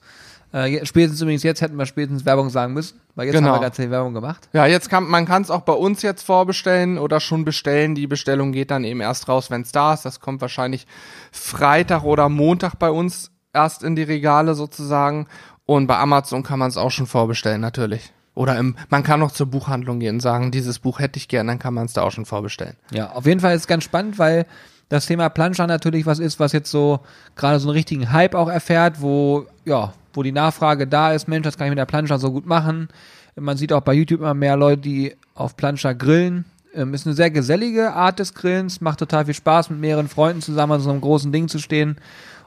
Äh, 0.52 0.86
spätestens 0.86 1.22
übrigens 1.22 1.44
jetzt 1.44 1.62
hätten 1.62 1.78
wir 1.78 1.86
spätestens 1.86 2.26
Werbung 2.26 2.50
sagen 2.50 2.74
müssen, 2.74 3.00
weil 3.16 3.28
jetzt 3.28 3.36
Genau. 3.36 3.50
haben 3.50 3.56
wir 3.58 3.62
ganz 3.62 3.78
viel 3.78 3.90
Werbung 3.92 4.14
gemacht. 4.14 4.50
Ja, 4.52 4.66
jetzt 4.66 4.90
kann 4.90 5.06
man 5.08 5.26
kann 5.26 5.44
es 5.44 5.50
auch 5.52 5.62
bei 5.62 5.72
uns 5.74 6.02
jetzt 6.02 6.24
vorbestellen 6.24 6.98
oder 6.98 7.20
schon 7.22 7.46
bestellen. 7.46 7.96
Die 7.96 8.08
Bestellung 8.08 8.52
geht 8.52 8.70
dann 8.72 8.84
eben 8.84 9.00
erst 9.00 9.30
raus, 9.30 9.50
wenn 9.50 9.62
es 9.62 9.72
da 9.72 9.94
ist. 9.94 10.04
Das 10.04 10.20
kommt 10.20 10.42
wahrscheinlich 10.42 10.88
Freitag 11.32 12.04
oder 12.04 12.28
Montag 12.28 12.76
bei 12.80 12.90
uns 12.90 13.32
erst 13.54 13.84
in 13.84 13.96
die 13.96 14.04
Regale 14.04 14.56
sozusagen. 14.56 15.28
Und 15.70 15.86
bei 15.86 16.00
Amazon 16.00 16.42
kann 16.42 16.58
man 16.58 16.70
es 16.70 16.78
auch 16.78 16.90
schon 16.90 17.06
vorbestellen, 17.06 17.62
natürlich. 17.62 18.12
Oder 18.34 18.58
im, 18.58 18.76
man 18.90 19.04
kann 19.04 19.22
auch 19.22 19.32
zur 19.32 19.46
Buchhandlung 19.46 20.00
gehen 20.00 20.16
und 20.16 20.20
sagen, 20.20 20.50
dieses 20.50 20.80
Buch 20.80 20.98
hätte 20.98 21.18
ich 21.18 21.28
gern, 21.28 21.46
dann 21.46 21.60
kann 21.60 21.76
man 21.76 21.86
es 21.86 21.94
da 21.94 22.02
auch 22.02 22.10
schon 22.10 22.26
vorbestellen. 22.26 22.76
Ja, 22.90 23.12
auf 23.12 23.28
jeden 23.28 23.40
Fall 23.40 23.54
ist 23.54 23.62
es 23.62 23.68
ganz 23.68 23.84
spannend, 23.84 24.18
weil 24.18 24.48
das 24.90 25.06
Thema 25.06 25.30
Planscher 25.30 25.68
natürlich 25.68 26.08
was 26.08 26.18
ist, 26.18 26.40
was 26.40 26.54
jetzt 26.54 26.72
so 26.72 27.02
gerade 27.36 27.60
so 27.60 27.68
einen 27.68 27.76
richtigen 27.76 28.12
Hype 28.12 28.34
auch 28.34 28.50
erfährt, 28.50 29.00
wo, 29.00 29.46
ja, 29.64 29.94
wo 30.12 30.24
die 30.24 30.32
Nachfrage 30.32 30.88
da 30.88 31.14
ist, 31.14 31.28
Mensch, 31.28 31.44
das 31.44 31.56
kann 31.56 31.68
ich 31.68 31.72
mit 31.72 31.78
der 31.78 31.86
Planscher 31.86 32.18
so 32.18 32.32
gut 32.32 32.48
machen. 32.48 32.90
Man 33.36 33.56
sieht 33.56 33.72
auch 33.72 33.82
bei 33.82 33.94
YouTube 33.94 34.22
immer 34.22 34.34
mehr 34.34 34.58
Leute, 34.58 34.82
die 34.82 35.16
auf 35.36 35.56
Planscher 35.56 35.94
grillen. 35.94 36.46
Ähm, 36.74 36.96
ist 36.96 37.06
eine 37.06 37.14
sehr 37.14 37.30
gesellige 37.30 37.94
Art 37.94 38.18
des 38.18 38.34
Grillens, 38.34 38.82
macht 38.82 38.98
total 38.98 39.26
viel 39.26 39.36
Spaß, 39.36 39.70
mit 39.70 39.80
mehreren 39.80 40.08
Freunden 40.08 40.42
zusammen 40.42 40.74
an 40.74 40.82
so 40.82 40.90
einem 40.90 41.02
großen 41.02 41.32
Ding 41.32 41.48
zu 41.48 41.60
stehen. 41.60 41.98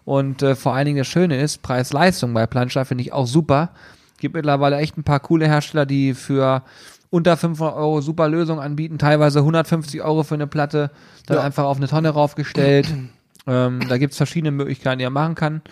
Und 0.04 0.42
äh, 0.42 0.54
vor 0.56 0.74
allen 0.74 0.86
Dingen 0.86 0.98
das 0.98 1.06
Schöne 1.06 1.40
ist, 1.40 1.62
Preis-Leistung 1.62 2.34
bei 2.34 2.46
Planscher 2.46 2.84
finde 2.84 3.02
ich 3.02 3.12
auch 3.12 3.26
super. 3.26 3.70
Gibt 4.18 4.34
mittlerweile 4.34 4.76
echt 4.78 4.96
ein 4.98 5.04
paar 5.04 5.20
coole 5.20 5.46
Hersteller, 5.46 5.86
die 5.86 6.14
für 6.14 6.62
unter 7.10 7.36
500 7.36 7.76
Euro 7.76 8.00
super 8.00 8.28
Lösungen 8.28 8.60
anbieten, 8.60 8.98
teilweise 8.98 9.40
150 9.40 10.02
Euro 10.02 10.22
für 10.22 10.34
eine 10.34 10.46
Platte, 10.46 10.90
dann 11.26 11.38
Ja. 11.38 11.42
einfach 11.42 11.64
auf 11.64 11.76
eine 11.76 11.88
Tonne 11.88 12.08
raufgestellt. 12.10 12.88
ähm, 13.46 13.80
da 13.88 13.98
gibt's 13.98 14.16
verschiedene 14.16 14.50
Möglichkeiten, 14.50 14.98
die 14.98 15.04
man 15.04 15.12
machen 15.12 15.34
kann. 15.34 15.62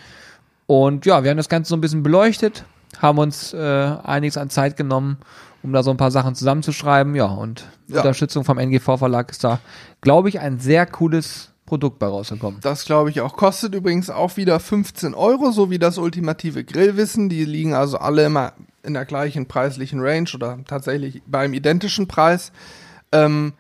Und 0.67 1.07
ja, 1.07 1.23
wir 1.25 1.31
haben 1.31 1.37
das 1.37 1.49
Ganze 1.49 1.71
so 1.71 1.77
ein 1.77 1.81
bisschen 1.81 2.03
beleuchtet, 2.03 2.65
haben 2.99 3.19
uns 3.19 3.53
äh, 3.55 3.59
einiges 4.05 4.37
an 4.37 4.51
Zeit 4.51 4.77
genommen, 4.77 5.19
um 5.63 5.73
da 5.73 5.83
so 5.83 5.91
ein 5.91 5.97
paar 5.97 6.11
Sachen 6.11 6.35
zusammenzuschreiben. 6.35 7.15
Ja, 7.15 7.27
und 7.27 7.65
Ja. 7.89 7.99
Unterstützung 7.99 8.45
vom 8.45 8.59
NGV-Verlag 8.59 9.31
ist 9.31 9.43
da, 9.43 9.59
glaube 10.01 10.29
ich, 10.29 10.39
ein 10.41 10.59
sehr 10.61 10.87
cooles 10.87 11.50
Produkt 11.71 12.01
bei 12.01 12.09
rausgekommen. 12.09 12.59
Das 12.63 12.85
glaube 12.85 13.11
ich 13.11 13.21
auch. 13.21 13.37
Kostet 13.37 13.77
übrigens 13.77 14.11
auch 14.11 14.37
wieder 14.37 14.59
15 14.59 15.15
Euro, 15.15 15.53
so 15.53 15.71
wie 15.71 15.79
das 15.79 15.99
ultimative 15.99 16.65
Grillwissen. 16.65 17.29
Die 17.29 17.45
liegen 17.45 17.75
also 17.75 17.99
alle 17.99 18.25
immer 18.25 18.55
in 18.83 18.95
der 18.95 19.05
gleichen 19.05 19.47
preislichen 19.47 20.01
Range 20.01 20.29
oder 20.35 20.59
tatsächlich 20.67 21.23
beim 21.29 21.55
identischen 21.55 22.09
Preis. 22.09 22.51
Ähm, 23.13 23.53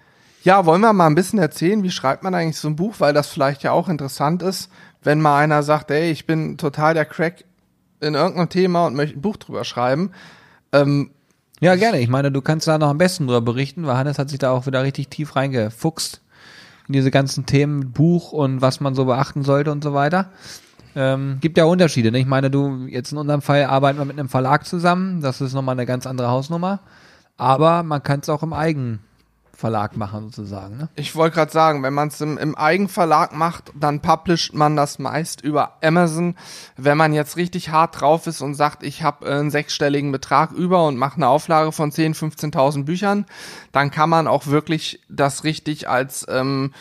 ja, 0.42 0.66
wollen 0.66 0.80
wir 0.80 0.92
mal 0.92 1.06
ein 1.06 1.14
bisschen 1.14 1.38
erzählen, 1.38 1.84
wie 1.84 1.90
schreibt 1.92 2.24
man 2.24 2.34
eigentlich 2.34 2.56
so 2.56 2.66
ein 2.66 2.74
Buch, 2.74 2.96
weil 2.98 3.12
das 3.12 3.28
vielleicht 3.28 3.62
ja 3.62 3.70
auch 3.70 3.88
interessant 3.88 4.42
ist, 4.42 4.70
wenn 5.04 5.20
mal 5.20 5.38
einer 5.38 5.62
sagt, 5.62 5.92
ey, 5.92 6.10
ich 6.10 6.26
bin 6.26 6.58
total 6.58 6.94
der 6.94 7.04
Crack 7.04 7.44
in 8.00 8.14
irgendeinem 8.14 8.48
Thema 8.48 8.86
und 8.86 8.96
möchte 8.96 9.16
ein 9.20 9.22
Buch 9.22 9.36
drüber 9.36 9.62
schreiben. 9.62 10.10
Ähm, 10.72 11.12
Ja, 11.60 11.76
gerne. 11.76 12.00
Ich 12.00 12.08
meine, 12.08 12.32
du 12.32 12.42
kannst 12.42 12.66
da 12.66 12.76
noch 12.76 12.88
am 12.88 12.98
besten 12.98 13.28
drüber 13.28 13.40
berichten, 13.40 13.86
weil 13.86 13.96
Hannes 13.96 14.18
hat 14.18 14.30
sich 14.30 14.40
da 14.40 14.50
auch 14.50 14.66
wieder 14.66 14.82
richtig 14.82 15.10
tief 15.10 15.36
reingefuchst 15.36 16.22
in 16.90 16.92
diese 16.92 17.12
ganzen 17.12 17.46
Themen, 17.46 17.92
Buch 17.92 18.32
und 18.32 18.60
was 18.60 18.80
man 18.80 18.96
so 18.96 19.04
beachten 19.04 19.44
sollte 19.44 19.70
und 19.70 19.84
so 19.84 19.94
weiter. 19.94 20.30
Ähm, 20.96 21.38
gibt 21.40 21.56
ja 21.56 21.64
Unterschiede. 21.66 22.10
Ne? 22.10 22.18
Ich 22.18 22.26
meine, 22.26 22.50
du, 22.50 22.86
jetzt 22.88 23.12
in 23.12 23.18
unserem 23.18 23.42
Fall 23.42 23.64
arbeiten 23.64 23.98
wir 23.98 24.04
mit 24.04 24.18
einem 24.18 24.28
Verlag 24.28 24.66
zusammen. 24.66 25.20
Das 25.20 25.40
ist 25.40 25.54
nochmal 25.54 25.76
eine 25.76 25.86
ganz 25.86 26.04
andere 26.04 26.28
Hausnummer. 26.28 26.80
Aber 27.36 27.84
man 27.84 28.02
kann 28.02 28.20
es 28.20 28.28
auch 28.28 28.42
im 28.42 28.52
Eigenverlag 29.60 29.96
machen, 29.96 30.30
sozusagen. 30.30 30.78
Ne? 30.78 30.88
Ich 30.96 31.14
wollte 31.14 31.36
gerade 31.36 31.52
sagen, 31.52 31.82
wenn 31.82 31.92
man 31.92 32.08
es 32.08 32.20
im, 32.20 32.38
im 32.38 32.54
Eigenverlag 32.56 33.34
macht, 33.34 33.72
dann 33.78 34.00
publisht 34.00 34.54
man 34.54 34.74
das 34.74 34.98
meist 34.98 35.42
über 35.42 35.76
Amazon. 35.82 36.34
Wenn 36.76 36.96
man 36.96 37.12
jetzt 37.12 37.36
richtig 37.36 37.70
hart 37.70 38.00
drauf 38.00 38.26
ist 38.26 38.40
und 38.40 38.54
sagt, 38.54 38.82
ich 38.82 39.02
habe 39.02 39.26
äh, 39.26 39.38
einen 39.38 39.50
sechsstelligen 39.50 40.12
Betrag 40.12 40.52
über 40.52 40.86
und 40.86 40.96
mache 40.96 41.16
eine 41.16 41.28
Auflage 41.28 41.72
von 41.72 41.90
10.000, 41.90 42.52
15.000 42.52 42.84
Büchern, 42.84 43.26
dann 43.72 43.90
kann 43.90 44.08
man 44.08 44.26
auch 44.26 44.46
wirklich 44.46 45.00
das 45.08 45.44
richtig 45.44 45.88
als 45.88 46.24
ähm, 46.28 46.72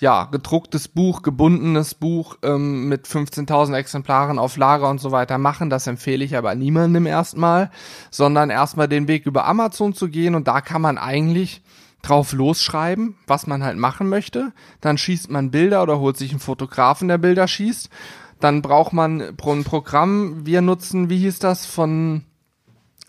ja, 0.00 0.24
gedrucktes 0.24 0.88
Buch, 0.88 1.22
gebundenes 1.22 1.94
Buch 1.94 2.36
ähm, 2.42 2.88
mit 2.88 3.06
15.000 3.06 3.76
Exemplaren 3.76 4.40
auf 4.40 4.56
Lager 4.56 4.90
und 4.90 5.00
so 5.00 5.12
weiter 5.12 5.38
machen. 5.38 5.70
Das 5.70 5.86
empfehle 5.86 6.24
ich 6.24 6.36
aber 6.36 6.54
niemandem 6.56 7.06
erstmal, 7.06 7.70
sondern 8.10 8.50
erstmal 8.50 8.88
den 8.88 9.06
Weg 9.06 9.24
über 9.24 9.46
Amazon 9.46 9.94
zu 9.94 10.08
gehen 10.08 10.34
und 10.34 10.48
da 10.48 10.60
kann 10.60 10.82
man 10.82 10.98
eigentlich 10.98 11.62
drauf 12.06 12.32
losschreiben, 12.32 13.16
was 13.26 13.46
man 13.46 13.62
halt 13.64 13.78
machen 13.78 14.08
möchte. 14.08 14.52
Dann 14.80 14.98
schießt 14.98 15.30
man 15.30 15.50
Bilder 15.50 15.82
oder 15.82 15.98
holt 15.98 16.16
sich 16.16 16.30
einen 16.30 16.40
Fotografen, 16.40 17.08
der 17.08 17.18
Bilder 17.18 17.48
schießt. 17.48 17.88
Dann 18.40 18.62
braucht 18.62 18.92
man 18.92 19.36
pro- 19.36 19.52
ein 19.52 19.64
Programm, 19.64 20.44
wir 20.44 20.60
nutzen, 20.60 21.08
wie 21.08 21.18
hieß 21.18 21.38
das, 21.38 21.64
von, 21.66 22.24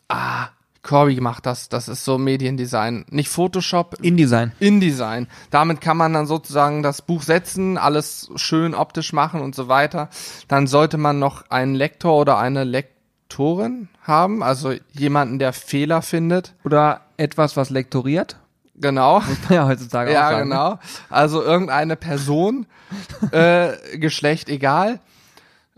ah, 0.08 0.48
Corby 0.82 1.20
macht 1.20 1.48
das, 1.48 1.68
das 1.68 1.88
ist 1.88 2.06
so 2.06 2.20
Mediendesign. 2.20 3.06
Nicht 3.10 3.30
Photoshop, 3.30 3.98
InDesign. 4.04 4.52
InDesign. 4.60 5.28
Damit 5.50 5.82
kann 5.82 5.98
man 5.98 6.14
dann 6.14 6.28
sozusagen 6.28 6.84
das 6.84 7.02
Buch 7.02 7.24
setzen, 7.24 7.80
alles 7.80 8.30
schön 8.36 8.76
optisch 8.76 9.12
machen 9.12 9.42
und 9.42 9.56
so 9.56 9.68
weiter. 9.68 10.10
Dann 10.48 10.68
sollte 10.68 10.98
man 10.98 11.18
noch 11.18 11.50
einen 11.50 11.74
Lektor 11.74 12.16
oder 12.16 12.38
eine 12.38 12.64
Lektorin 12.66 13.90
haben, 14.04 14.44
also 14.44 14.74
jemanden, 14.94 15.40
der 15.40 15.54
Fehler 15.54 16.04
findet. 16.04 16.54
Oder 16.64 17.02
etwas, 17.18 17.58
was 17.58 17.72
lektoriert. 17.72 18.38
Genau. 18.78 19.22
Ja, 19.50 19.68
heutzutage 19.68 20.10
auch 20.12 20.14
Ja, 20.14 20.30
sagen. 20.32 20.50
ne? 20.50 20.56
genau. 20.56 20.80
Also 21.10 21.42
irgendeine 21.42 21.96
Person, 21.96 22.66
äh, 23.32 23.74
Geschlecht 23.98 24.50
egal. 24.50 25.00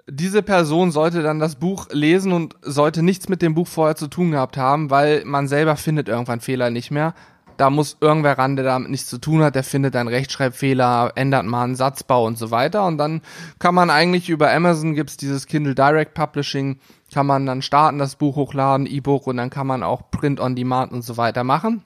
Diese 0.10 0.42
Person 0.42 0.92
sollte 0.92 1.22
dann 1.22 1.40
das 1.40 1.56
Buch 1.56 1.88
lesen 1.92 2.32
und 2.32 2.56
sollte 2.62 3.04
nichts 3.04 3.28
mit 3.28 3.42
dem 3.42 3.54
Buch 3.56 3.68
vorher 3.68 3.96
zu 3.98 4.08
tun 4.08 4.32
gehabt 4.32 4.56
haben, 4.58 4.90
weil 4.90 5.24
man 5.26 5.48
selber 5.50 5.76
findet 5.76 6.08
irgendwann 6.08 6.40
Fehler 6.40 6.70
nicht 6.70 6.92
mehr. 6.92 7.14
Da 7.58 7.70
muss 7.72 7.98
irgendwer 8.00 8.38
ran, 8.38 8.56
der 8.56 8.64
damit 8.64 8.92
nichts 8.92 9.10
zu 9.10 9.18
tun 9.18 9.42
hat, 9.42 9.56
der 9.56 9.64
findet 9.64 9.96
einen 9.96 10.08
Rechtschreibfehler, 10.10 11.12
ändert 11.16 11.46
mal 11.46 11.64
einen 11.64 11.76
Satzbau 11.76 12.24
und 12.26 12.38
so 12.38 12.52
weiter. 12.52 12.86
Und 12.86 13.00
dann 13.00 13.22
kann 13.60 13.74
man 13.76 13.90
eigentlich 13.90 14.30
über 14.30 14.52
Amazon 14.54 14.94
gibt's 14.94 15.18
dieses 15.18 15.48
Kindle 15.48 15.74
Direct 15.76 16.14
Publishing, 16.14 16.80
kann 17.14 17.26
man 17.26 17.46
dann 17.48 17.62
starten, 17.64 17.98
das 17.98 18.16
Buch 18.16 18.36
hochladen, 18.36 18.86
E-Book 18.86 19.28
und 19.28 19.38
dann 19.38 19.50
kann 19.50 19.68
man 19.68 19.82
auch 19.84 20.10
Print 20.12 20.40
on 20.40 20.56
Demand 20.56 20.92
und 20.94 21.02
so 21.02 21.18
weiter 21.18 21.44
machen. 21.44 21.84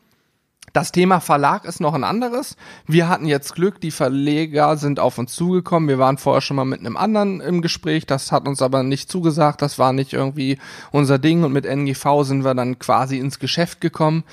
Das 0.74 0.94
Thema 0.94 1.20
Verlag 1.20 1.66
ist 1.66 1.82
noch 1.82 1.94
ein 1.94 2.06
anderes. 2.06 2.56
Wir 2.88 3.10
hatten 3.10 3.26
jetzt 3.26 3.56
Glück, 3.56 3.82
die 3.82 3.92
Verleger 3.92 4.78
sind 4.78 5.02
auf 5.02 5.18
uns 5.18 5.34
zugekommen. 5.34 5.90
Wir 5.90 6.00
waren 6.00 6.18
vorher 6.18 6.40
schon 6.40 6.56
mal 6.56 6.66
mit 6.66 6.80
einem 6.80 6.96
anderen 6.96 7.42
im 7.42 7.62
Gespräch, 7.62 8.06
das 8.06 8.32
hat 8.32 8.48
uns 8.48 8.62
aber 8.62 8.82
nicht 8.82 9.12
zugesagt, 9.12 9.62
das 9.62 9.78
war 9.80 9.92
nicht 9.92 10.14
irgendwie 10.14 10.60
unser 10.92 11.20
Ding 11.20 11.44
und 11.44 11.52
mit 11.52 11.66
NGV 11.66 12.24
sind 12.24 12.46
wir 12.46 12.56
dann 12.56 12.80
quasi 12.80 13.18
ins 13.18 13.40
Geschäft 13.40 13.82
gekommen. 13.82 14.24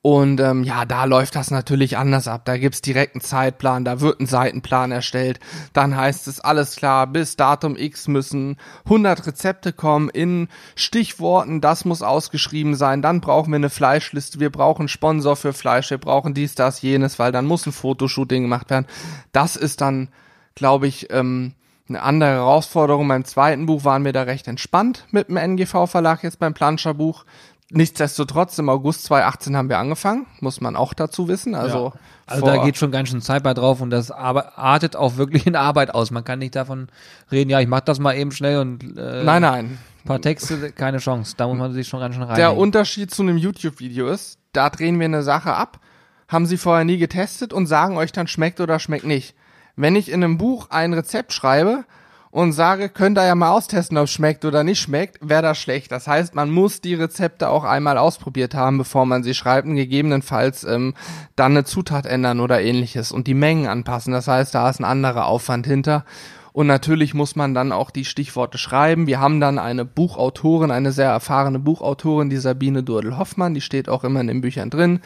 Und 0.00 0.40
ähm, 0.40 0.62
ja, 0.62 0.84
da 0.84 1.04
läuft 1.04 1.34
das 1.34 1.50
natürlich 1.50 1.96
anders 1.96 2.28
ab. 2.28 2.44
Da 2.44 2.56
gibt's 2.56 2.80
direkt 2.80 3.16
einen 3.16 3.20
Zeitplan, 3.20 3.84
da 3.84 4.00
wird 4.00 4.20
ein 4.20 4.26
Seitenplan 4.26 4.92
erstellt. 4.92 5.40
Dann 5.72 5.96
heißt 5.96 6.28
es, 6.28 6.38
alles 6.38 6.76
klar, 6.76 7.08
bis 7.08 7.34
Datum 7.34 7.76
X 7.76 8.06
müssen 8.06 8.58
100 8.84 9.26
Rezepte 9.26 9.72
kommen 9.72 10.08
in 10.08 10.48
Stichworten, 10.76 11.60
das 11.60 11.84
muss 11.84 12.02
ausgeschrieben 12.02 12.76
sein. 12.76 13.02
Dann 13.02 13.20
brauchen 13.20 13.50
wir 13.50 13.56
eine 13.56 13.70
Fleischliste, 13.70 14.38
wir 14.38 14.50
brauchen 14.50 14.86
Sponsor 14.86 15.34
für 15.34 15.52
Fleisch, 15.52 15.90
wir 15.90 15.98
brauchen 15.98 16.32
dies, 16.32 16.54
das, 16.54 16.80
jenes, 16.80 17.18
weil 17.18 17.32
dann 17.32 17.46
muss 17.46 17.66
ein 17.66 17.72
Fotoshooting 17.72 18.42
gemacht 18.42 18.70
werden. 18.70 18.86
Das 19.32 19.56
ist 19.56 19.80
dann, 19.80 20.08
glaube 20.54 20.86
ich, 20.86 21.12
ähm, 21.12 21.54
eine 21.88 22.02
andere 22.02 22.30
Herausforderung. 22.30 23.08
Beim 23.08 23.24
zweiten 23.24 23.66
Buch 23.66 23.84
waren 23.84 24.04
wir 24.04 24.12
da 24.12 24.22
recht 24.22 24.46
entspannt 24.46 25.06
mit 25.10 25.28
dem 25.28 25.36
NGV-Verlag, 25.36 26.22
jetzt 26.22 26.38
beim 26.38 26.54
Planscherbuch. 26.54 27.24
Nichtsdestotrotz, 27.70 28.58
im 28.58 28.70
August 28.70 29.04
2018 29.04 29.54
haben 29.56 29.68
wir 29.68 29.78
angefangen, 29.78 30.26
muss 30.40 30.60
man 30.62 30.74
auch 30.74 30.94
dazu 30.94 31.28
wissen. 31.28 31.54
Also, 31.54 31.92
Also 32.26 32.46
vor- 32.46 32.54
da 32.56 32.64
geht 32.64 32.78
schon 32.78 32.90
ganz 32.90 33.10
schön 33.10 33.20
Zeit 33.20 33.42
bei 33.42 33.52
drauf 33.52 33.82
und 33.82 33.90
das 33.90 34.10
artet 34.10 34.96
auch 34.96 35.16
wirklich 35.16 35.46
in 35.46 35.54
Arbeit 35.54 35.94
aus. 35.94 36.10
Man 36.10 36.24
kann 36.24 36.38
nicht 36.38 36.56
davon 36.56 36.88
reden, 37.30 37.50
ja, 37.50 37.60
ich 37.60 37.68
mach 37.68 37.80
das 37.80 37.98
mal 37.98 38.14
eben 38.16 38.32
schnell 38.32 38.58
und 38.60 38.82
äh, 38.96 39.22
Nein, 39.22 39.42
nein. 39.42 39.64
ein 40.02 40.06
paar 40.06 40.20
Texte, 40.20 40.72
keine 40.72 40.96
Chance. 40.98 41.34
Da 41.36 41.46
muss 41.46 41.58
man 41.58 41.72
sich 41.74 41.86
schon 41.88 42.00
ganz 42.00 42.14
schön 42.14 42.24
rein. 42.24 42.36
Der 42.36 42.56
Unterschied 42.56 43.10
zu 43.10 43.20
einem 43.22 43.36
YouTube-Video 43.36 44.08
ist, 44.08 44.38
da 44.52 44.70
drehen 44.70 44.98
wir 44.98 45.04
eine 45.04 45.22
Sache 45.22 45.52
ab, 45.54 45.78
haben 46.26 46.46
sie 46.46 46.56
vorher 46.56 46.84
nie 46.86 46.96
getestet 46.98 47.52
und 47.52 47.66
sagen 47.66 47.98
euch 47.98 48.12
dann 48.12 48.28
schmeckt 48.28 48.60
oder 48.60 48.78
schmeckt 48.78 49.04
nicht. 49.04 49.34
Wenn 49.76 49.94
ich 49.94 50.10
in 50.10 50.24
einem 50.24 50.38
Buch 50.38 50.70
ein 50.70 50.94
Rezept 50.94 51.32
schreibe 51.34 51.84
und 52.30 52.52
sage, 52.52 52.88
könnt 52.88 53.18
ihr 53.18 53.26
ja 53.26 53.34
mal 53.34 53.50
austesten, 53.50 53.96
ob 53.98 54.04
es 54.04 54.10
schmeckt 54.12 54.44
oder 54.44 54.62
nicht 54.64 54.80
schmeckt, 54.80 55.18
wäre 55.26 55.42
das 55.42 55.58
schlecht. 55.58 55.90
Das 55.92 56.06
heißt, 56.06 56.34
man 56.34 56.50
muss 56.50 56.80
die 56.80 56.94
Rezepte 56.94 57.48
auch 57.48 57.64
einmal 57.64 57.96
ausprobiert 57.98 58.54
haben, 58.54 58.78
bevor 58.78 59.06
man 59.06 59.22
sie 59.22 59.34
schreibt 59.34 59.66
und 59.66 59.76
gegebenenfalls 59.76 60.64
ähm, 60.64 60.94
dann 61.36 61.52
eine 61.52 61.64
Zutat 61.64 62.06
ändern 62.06 62.40
oder 62.40 62.60
ähnliches 62.60 63.12
und 63.12 63.26
die 63.26 63.34
Mengen 63.34 63.66
anpassen. 63.66 64.12
Das 64.12 64.28
heißt, 64.28 64.54
da 64.54 64.68
ist 64.68 64.80
ein 64.80 64.84
anderer 64.84 65.26
Aufwand 65.26 65.66
hinter. 65.66 66.04
Und 66.52 66.66
natürlich 66.66 67.14
muss 67.14 67.36
man 67.36 67.54
dann 67.54 67.70
auch 67.72 67.90
die 67.90 68.04
Stichworte 68.04 68.58
schreiben. 68.58 69.06
Wir 69.06 69.20
haben 69.20 69.38
dann 69.40 69.58
eine 69.58 69.84
Buchautorin, 69.84 70.70
eine 70.72 70.90
sehr 70.92 71.08
erfahrene 71.10 71.60
Buchautorin, 71.60 72.30
die 72.30 72.36
Sabine 72.38 72.82
Durdel-Hoffmann, 72.82 73.54
die 73.54 73.60
steht 73.60 73.88
auch 73.88 74.02
immer 74.02 74.20
in 74.20 74.26
den 74.26 74.40
Büchern 74.40 74.68
drin. 74.68 75.00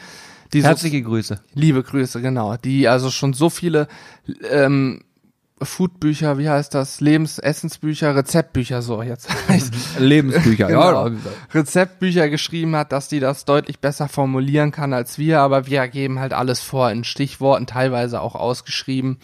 Die 0.54 0.62
so- 0.62 0.68
Herzliche 0.68 1.02
Grüße. 1.02 1.40
Liebe 1.54 1.82
Grüße, 1.82 2.20
genau. 2.22 2.56
Die 2.56 2.88
also 2.88 3.10
schon 3.10 3.32
so 3.34 3.50
viele 3.50 3.86
ähm, 4.50 5.02
Foodbücher, 5.64 6.38
wie 6.38 6.48
heißt 6.48 6.74
das? 6.74 7.00
Lebensessensbücher, 7.00 8.14
Rezeptbücher, 8.14 8.82
so 8.82 9.02
jetzt 9.02 9.28
heißt 9.48 9.72
Lebensbücher, 9.98 10.66
Genau. 10.68 11.10
Rezeptbücher 11.52 12.28
geschrieben 12.28 12.76
hat, 12.76 12.92
dass 12.92 13.08
die 13.08 13.20
das 13.20 13.44
deutlich 13.44 13.80
besser 13.80 14.08
formulieren 14.08 14.70
kann 14.70 14.92
als 14.92 15.18
wir, 15.18 15.40
aber 15.40 15.66
wir 15.66 15.86
geben 15.88 16.18
halt 16.18 16.32
alles 16.32 16.60
vor 16.60 16.90
in 16.90 17.04
Stichworten, 17.04 17.66
teilweise 17.66 18.20
auch 18.20 18.34
ausgeschrieben. 18.34 19.18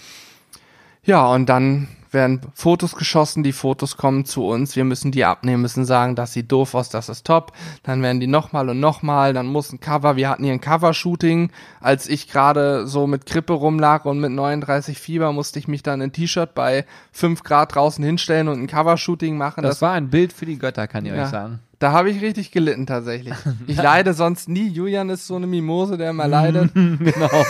Ja, 1.05 1.27
und 1.27 1.47
dann 1.49 1.89
werden 2.11 2.41
Fotos 2.55 2.95
geschossen, 2.95 3.43
die 3.43 3.53
Fotos 3.53 3.97
kommen 3.97 4.25
zu 4.25 4.47
uns, 4.47 4.77
wir 4.77 4.85
müssen 4.85 5.13
die 5.13 5.25
abnehmen, 5.25 5.63
müssen 5.63 5.85
sagen, 5.85 6.15
das 6.15 6.33
sieht 6.33 6.51
doof 6.53 6.75
aus, 6.75 6.89
das 6.89 7.09
ist 7.09 7.27
top, 7.27 7.53
dann 7.83 8.03
werden 8.03 8.21
die 8.21 8.27
nochmal 8.27 8.69
und 8.69 8.81
nochmal, 8.81 9.33
dann 9.35 9.47
muss 9.47 9.73
ein 9.73 9.81
Cover, 9.81 10.17
wir 10.17 10.29
hatten 10.29 10.45
hier 10.45 10.53
ein 10.53 10.61
Cover-Shooting, 10.61 11.51
als 11.81 12.09
ich 12.09 12.29
gerade 12.29 12.87
so 12.87 13.07
mit 13.07 13.27
Grippe 13.27 13.53
rumlag 13.53 14.05
und 14.05 14.21
mit 14.21 14.33
39 14.33 14.99
Fieber 14.99 15.33
musste 15.33 15.59
ich 15.59 15.69
mich 15.69 15.83
dann 15.83 16.01
in 16.01 16.13
T-Shirt 16.13 16.55
bei 16.55 16.85
5 17.13 17.43
Grad 17.43 17.75
draußen 17.75 18.05
hinstellen 18.05 18.49
und 18.49 18.61
ein 18.61 18.67
Cover-Shooting 18.67 19.37
machen. 19.37 19.63
Das 19.63 19.83
war 19.83 19.93
ein 19.93 20.11
Bild 20.11 20.33
für 20.33 20.47
die 20.47 20.59
Götter, 20.59 20.87
kann 20.89 21.05
ich 21.05 21.13
Ja. 21.13 21.25
euch 21.25 21.29
sagen. 21.29 21.61
Da 21.79 21.93
habe 21.93 22.11
ich 22.11 22.21
richtig 22.21 22.51
gelitten 22.51 22.87
tatsächlich. 22.87 23.35
Ich 23.69 23.77
leide 23.83 24.13
sonst 24.13 24.49
nie. 24.49 24.69
Julian 24.69 25.11
ist 25.11 25.27
so 25.27 25.37
eine 25.37 25.47
Mimose, 25.47 25.97
der 25.97 26.11
immer 26.11 26.27
leidet. 26.27 26.73
genau. 26.75 27.45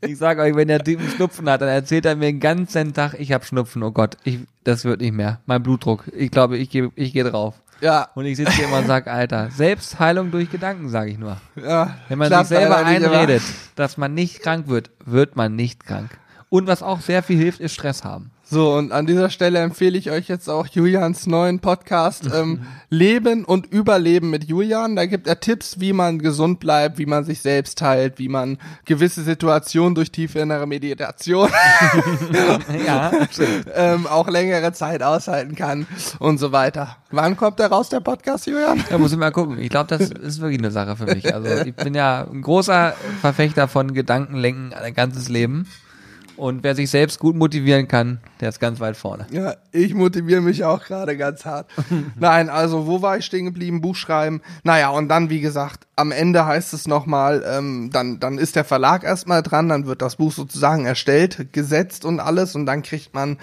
ich 0.00 0.18
sag 0.18 0.38
euch, 0.38 0.56
wenn 0.56 0.68
der 0.68 0.82
Typ 0.82 0.98
einen 0.98 1.10
Schnupfen 1.10 1.48
hat, 1.48 1.60
dann 1.60 1.68
erzählt 1.68 2.06
er 2.06 2.16
mir 2.16 2.26
den 2.26 2.40
ganzen 2.40 2.92
Tag, 2.92 3.14
ich 3.18 3.32
habe 3.32 3.44
Schnupfen, 3.44 3.82
oh 3.84 3.92
Gott, 3.92 4.16
ich, 4.24 4.40
das 4.64 4.84
wird 4.84 5.00
nicht 5.00 5.14
mehr. 5.14 5.40
Mein 5.46 5.62
Blutdruck, 5.62 6.04
ich 6.12 6.30
glaube, 6.30 6.56
ich 6.58 6.70
gehe 6.70 6.90
ich 6.96 7.12
geh 7.12 7.22
drauf. 7.22 7.54
Ja, 7.80 8.08
Und 8.14 8.24
ich 8.24 8.38
sitze 8.38 8.52
hier 8.52 8.64
immer 8.64 8.78
und 8.78 8.86
sag, 8.86 9.06
Alter, 9.06 9.50
Selbstheilung 9.50 10.30
durch 10.30 10.50
Gedanken, 10.50 10.88
sage 10.88 11.10
ich 11.10 11.18
nur. 11.18 11.36
ja. 11.56 11.96
Wenn 12.08 12.18
man 12.18 12.32
sich 12.32 12.48
selber 12.48 12.78
einredet, 12.78 13.42
dass 13.74 13.98
man 13.98 14.14
nicht 14.14 14.42
krank 14.42 14.66
wird, 14.68 14.90
wird 15.04 15.36
man 15.36 15.54
nicht 15.54 15.84
krank. 15.84 16.10
Und 16.48 16.66
was 16.66 16.82
auch 16.82 17.00
sehr 17.00 17.22
viel 17.22 17.36
hilft, 17.36 17.60
ist 17.60 17.74
Stress 17.74 18.02
haben. 18.02 18.30
So, 18.48 18.74
und 18.74 18.92
an 18.92 19.06
dieser 19.06 19.28
Stelle 19.28 19.58
empfehle 19.58 19.98
ich 19.98 20.12
euch 20.12 20.28
jetzt 20.28 20.48
auch 20.48 20.68
Julians 20.68 21.26
neuen 21.26 21.58
Podcast 21.58 22.30
ähm, 22.32 22.64
Leben 22.88 23.44
und 23.44 23.66
Überleben 23.66 24.30
mit 24.30 24.44
Julian. 24.44 24.94
Da 24.94 25.06
gibt 25.06 25.26
er 25.26 25.40
Tipps, 25.40 25.80
wie 25.80 25.92
man 25.92 26.20
gesund 26.20 26.60
bleibt, 26.60 26.98
wie 26.98 27.06
man 27.06 27.24
sich 27.24 27.40
selbst 27.40 27.82
heilt, 27.82 28.20
wie 28.20 28.28
man 28.28 28.58
gewisse 28.84 29.24
Situationen 29.24 29.96
durch 29.96 30.12
tiefe 30.12 30.38
innere 30.38 30.68
Meditation 30.68 31.50
ja, 32.86 33.10
ähm, 33.74 34.06
auch 34.06 34.28
längere 34.28 34.72
Zeit 34.72 35.02
aushalten 35.02 35.56
kann 35.56 35.88
und 36.20 36.38
so 36.38 36.52
weiter. 36.52 36.98
Wann 37.10 37.36
kommt 37.36 37.58
der 37.58 37.66
raus, 37.66 37.88
der 37.88 38.00
Podcast, 38.00 38.46
Julian? 38.46 38.84
Da 38.88 38.98
muss 38.98 39.10
ich 39.10 39.18
mal 39.18 39.32
gucken. 39.32 39.58
Ich 39.58 39.70
glaube, 39.70 39.88
das 39.88 40.10
ist 40.10 40.40
wirklich 40.40 40.60
eine 40.60 40.70
Sache 40.70 40.94
für 40.94 41.06
mich. 41.06 41.34
Also 41.34 41.48
ich 41.64 41.74
bin 41.74 41.94
ja 41.94 42.24
ein 42.30 42.42
großer 42.42 42.94
Verfechter 43.20 43.66
von 43.66 43.92
Gedankenlenken 43.92 44.72
ein 44.72 44.94
ganzes 44.94 45.28
Leben. 45.28 45.66
Und 46.36 46.62
wer 46.62 46.74
sich 46.74 46.90
selbst 46.90 47.18
gut 47.18 47.34
motivieren 47.34 47.88
kann, 47.88 48.18
der 48.40 48.50
ist 48.50 48.60
ganz 48.60 48.78
weit 48.80 48.96
vorne. 48.96 49.26
Ja, 49.30 49.54
ich 49.72 49.94
motiviere 49.94 50.40
mich 50.40 50.64
auch 50.64 50.84
gerade 50.84 51.16
ganz 51.16 51.44
hart. 51.44 51.70
Nein, 52.18 52.50
also 52.50 52.86
wo 52.86 53.00
war 53.00 53.16
ich 53.16 53.24
stehen 53.24 53.46
geblieben? 53.46 53.80
Buch 53.80 53.96
schreiben. 53.96 54.42
Naja, 54.62 54.90
und 54.90 55.08
dann, 55.08 55.30
wie 55.30 55.40
gesagt, 55.40 55.86
am 55.96 56.12
Ende 56.12 56.44
heißt 56.44 56.74
es 56.74 56.86
nochmal, 56.86 57.44
ähm, 57.46 57.90
dann, 57.92 58.20
dann 58.20 58.38
ist 58.38 58.56
der 58.56 58.64
Verlag 58.64 59.02
erstmal 59.02 59.42
dran, 59.42 59.68
dann 59.68 59.86
wird 59.86 60.02
das 60.02 60.16
Buch 60.16 60.32
sozusagen 60.32 60.84
erstellt, 60.84 61.52
gesetzt 61.52 62.04
und 62.04 62.20
alles 62.20 62.54
und 62.54 62.66
dann 62.66 62.82
kriegt 62.82 63.14
man 63.14 63.38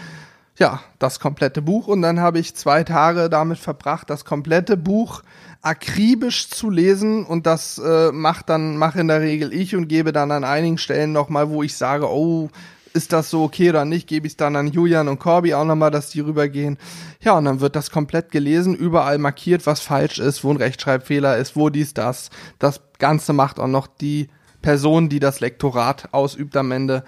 ja 0.57 0.81
das 0.99 1.19
komplette 1.19 1.61
Buch 1.61 1.87
und 1.87 2.03
dann 2.03 2.19
habe 2.19 2.37
ich 2.37 2.55
zwei 2.55 2.83
Tage 2.83 3.29
damit 3.29 3.57
verbracht, 3.57 4.09
das 4.09 4.23
komplette 4.23 4.77
Buch 4.77 5.23
akribisch 5.63 6.49
zu 6.49 6.69
lesen 6.69 7.25
und 7.25 7.47
das 7.47 7.79
äh, 7.79 8.11
macht 8.11 8.49
dann 8.49 8.77
mache 8.77 8.99
in 8.99 9.07
der 9.07 9.21
Regel 9.21 9.53
ich 9.53 9.75
und 9.75 9.87
gebe 9.87 10.11
dann 10.11 10.31
an 10.31 10.43
einigen 10.43 10.77
Stellen 10.77 11.11
nochmal, 11.11 11.49
wo 11.49 11.63
ich 11.63 11.75
sage, 11.75 12.07
oh, 12.07 12.49
ist 12.93 13.13
das 13.13 13.29
so 13.29 13.43
okay 13.43 13.69
oder 13.69 13.85
nicht, 13.85 14.07
gebe 14.07 14.27
ich 14.27 14.33
es 14.33 14.37
dann 14.37 14.55
an 14.55 14.67
Julian 14.67 15.07
und 15.07 15.19
Corby 15.19 15.53
auch 15.53 15.65
nochmal, 15.65 15.91
dass 15.91 16.09
die 16.09 16.19
rübergehen. 16.19 16.77
Ja, 17.21 17.37
und 17.37 17.45
dann 17.45 17.59
wird 17.59 17.75
das 17.75 17.89
komplett 17.89 18.31
gelesen, 18.31 18.75
überall 18.75 19.17
markiert, 19.17 19.65
was 19.65 19.79
falsch 19.79 20.19
ist, 20.19 20.43
wo 20.43 20.51
ein 20.51 20.57
Rechtschreibfehler 20.57 21.37
ist, 21.37 21.55
wo 21.55 21.69
dies, 21.69 21.93
das. 21.93 22.29
Das 22.59 22.81
Ganze 22.99 23.33
macht 23.33 23.59
auch 23.59 23.67
noch 23.67 23.87
die 23.87 24.29
Person, 24.61 25.09
die 25.09 25.19
das 25.19 25.39
Lektorat 25.39 26.09
ausübt 26.13 26.55
am 26.55 26.71
Ende. 26.71 27.03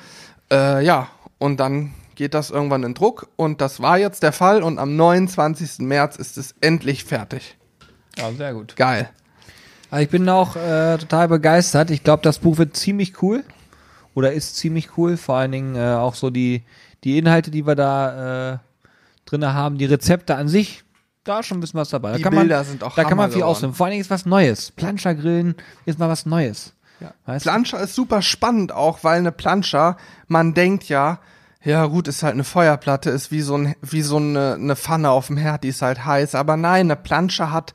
Äh, 0.51 0.85
ja, 0.85 1.07
und 1.37 1.59
dann 1.59 1.93
geht 2.15 2.33
das 2.33 2.49
irgendwann 2.49 2.83
in 2.83 2.93
Druck 2.93 3.27
und 3.35 3.61
das 3.61 3.81
war 3.81 3.97
jetzt 3.97 4.23
der 4.23 4.31
Fall 4.31 4.63
und 4.63 4.79
am 4.79 4.95
29. 4.95 5.79
März 5.79 6.15
ist 6.15 6.37
es 6.37 6.55
endlich 6.61 7.03
fertig. 7.03 7.57
Ja, 8.17 8.31
sehr 8.31 8.53
gut. 8.53 8.75
Geil. 8.75 9.09
Also 9.91 10.03
ich 10.03 10.09
bin 10.09 10.27
auch 10.29 10.55
äh, 10.55 10.97
total 10.97 11.27
begeistert. 11.27 11.91
Ich 11.91 12.03
glaube, 12.03 12.23
das 12.23 12.39
Buch 12.39 12.57
wird 12.57 12.75
ziemlich 12.75 13.21
cool. 13.21 13.43
Oder 14.15 14.33
ist 14.33 14.55
ziemlich 14.55 14.97
cool. 14.97 15.15
Vor 15.17 15.35
allen 15.35 15.51
Dingen 15.51 15.75
äh, 15.75 15.93
auch 15.93 16.15
so 16.15 16.31
die, 16.31 16.63
die 17.03 17.19
Inhalte, 17.19 17.51
die 17.51 17.67
wir 17.67 17.75
da 17.75 18.53
äh, 18.53 18.57
drinne 19.25 19.53
haben. 19.53 19.77
Die 19.77 19.85
Rezepte 19.85 20.35
an 20.35 20.47
sich 20.47 20.83
da 21.25 21.39
ist 21.39 21.47
schon 21.47 21.57
ein 21.57 21.61
bisschen 21.61 21.79
was 21.79 21.89
dabei. 21.89 22.11
Da 22.11 22.17
Die 22.17 22.23
kann 22.23 22.35
Bilder 22.35 22.57
man, 22.57 22.65
sind 22.65 22.83
auch 22.83 22.95
Da 22.95 23.03
kann 23.03 23.17
man 23.17 23.23
Hammer 23.23 23.31
viel 23.31 23.41
geworden. 23.41 23.49
ausnehmen. 23.55 23.75
Vor 23.75 23.87
allen 23.87 23.91
Dingen 23.91 24.01
ist 24.01 24.11
was 24.11 24.25
Neues. 24.27 24.71
Planschergrillen 24.71 25.55
ist 25.85 25.97
mal 25.99 26.07
was 26.07 26.25
Neues. 26.25 26.73
Ja. 26.99 27.13
Weißt? 27.25 27.43
Planscher 27.43 27.79
ist 27.81 27.95
super 27.95 28.21
spannend 28.21 28.71
auch, 28.71 29.03
weil 29.03 29.17
eine 29.17 29.31
Planscher, 29.31 29.97
man 30.27 30.53
denkt 30.53 30.87
ja, 30.87 31.19
ja 31.63 31.87
gut, 31.87 32.07
ist 32.07 32.21
halt 32.21 32.35
eine 32.35 32.43
Feuerplatte, 32.43 33.09
ist 33.09 33.31
wie 33.31 33.41
so, 33.41 33.57
ein, 33.57 33.75
wie 33.81 34.03
so 34.03 34.17
eine, 34.17 34.53
eine 34.53 34.75
Pfanne 34.75 35.09
auf 35.09 35.27
dem 35.27 35.37
Herd, 35.37 35.63
die 35.63 35.69
ist 35.69 35.81
halt 35.81 36.05
heiß. 36.05 36.35
Aber 36.35 36.57
nein, 36.57 36.85
eine 36.85 36.95
Planscher 36.95 37.51
hat 37.51 37.73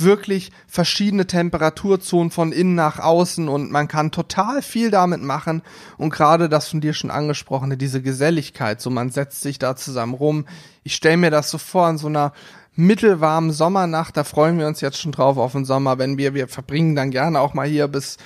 wirklich 0.00 0.50
verschiedene 0.66 1.26
Temperaturzonen 1.26 2.30
von 2.30 2.52
innen 2.52 2.74
nach 2.74 2.98
außen 2.98 3.48
und 3.48 3.70
man 3.70 3.88
kann 3.88 4.10
total 4.10 4.62
viel 4.62 4.90
damit 4.90 5.22
machen. 5.22 5.62
Und 5.96 6.10
gerade 6.10 6.48
das 6.48 6.68
von 6.68 6.80
dir 6.80 6.94
schon 6.94 7.10
angesprochene, 7.10 7.76
diese 7.76 8.02
Geselligkeit, 8.02 8.80
so 8.80 8.90
man 8.90 9.10
setzt 9.10 9.42
sich 9.42 9.58
da 9.58 9.76
zusammen 9.76 10.14
rum. 10.14 10.46
Ich 10.82 10.94
stelle 10.94 11.16
mir 11.16 11.30
das 11.30 11.50
so 11.50 11.58
vor 11.58 11.88
in 11.88 11.98
so 11.98 12.06
einer 12.06 12.32
mittelwarmen 12.74 13.52
Sommernacht, 13.52 14.16
da 14.16 14.24
freuen 14.24 14.58
wir 14.58 14.66
uns 14.66 14.80
jetzt 14.80 14.98
schon 14.98 15.12
drauf 15.12 15.36
auf 15.36 15.52
den 15.52 15.64
Sommer, 15.64 15.98
wenn 15.98 16.18
wir, 16.18 16.34
wir 16.34 16.48
verbringen 16.48 16.94
dann 16.94 17.10
gerne 17.10 17.40
auch 17.40 17.52
mal 17.52 17.66
hier 17.66 17.88
bis 17.88 18.16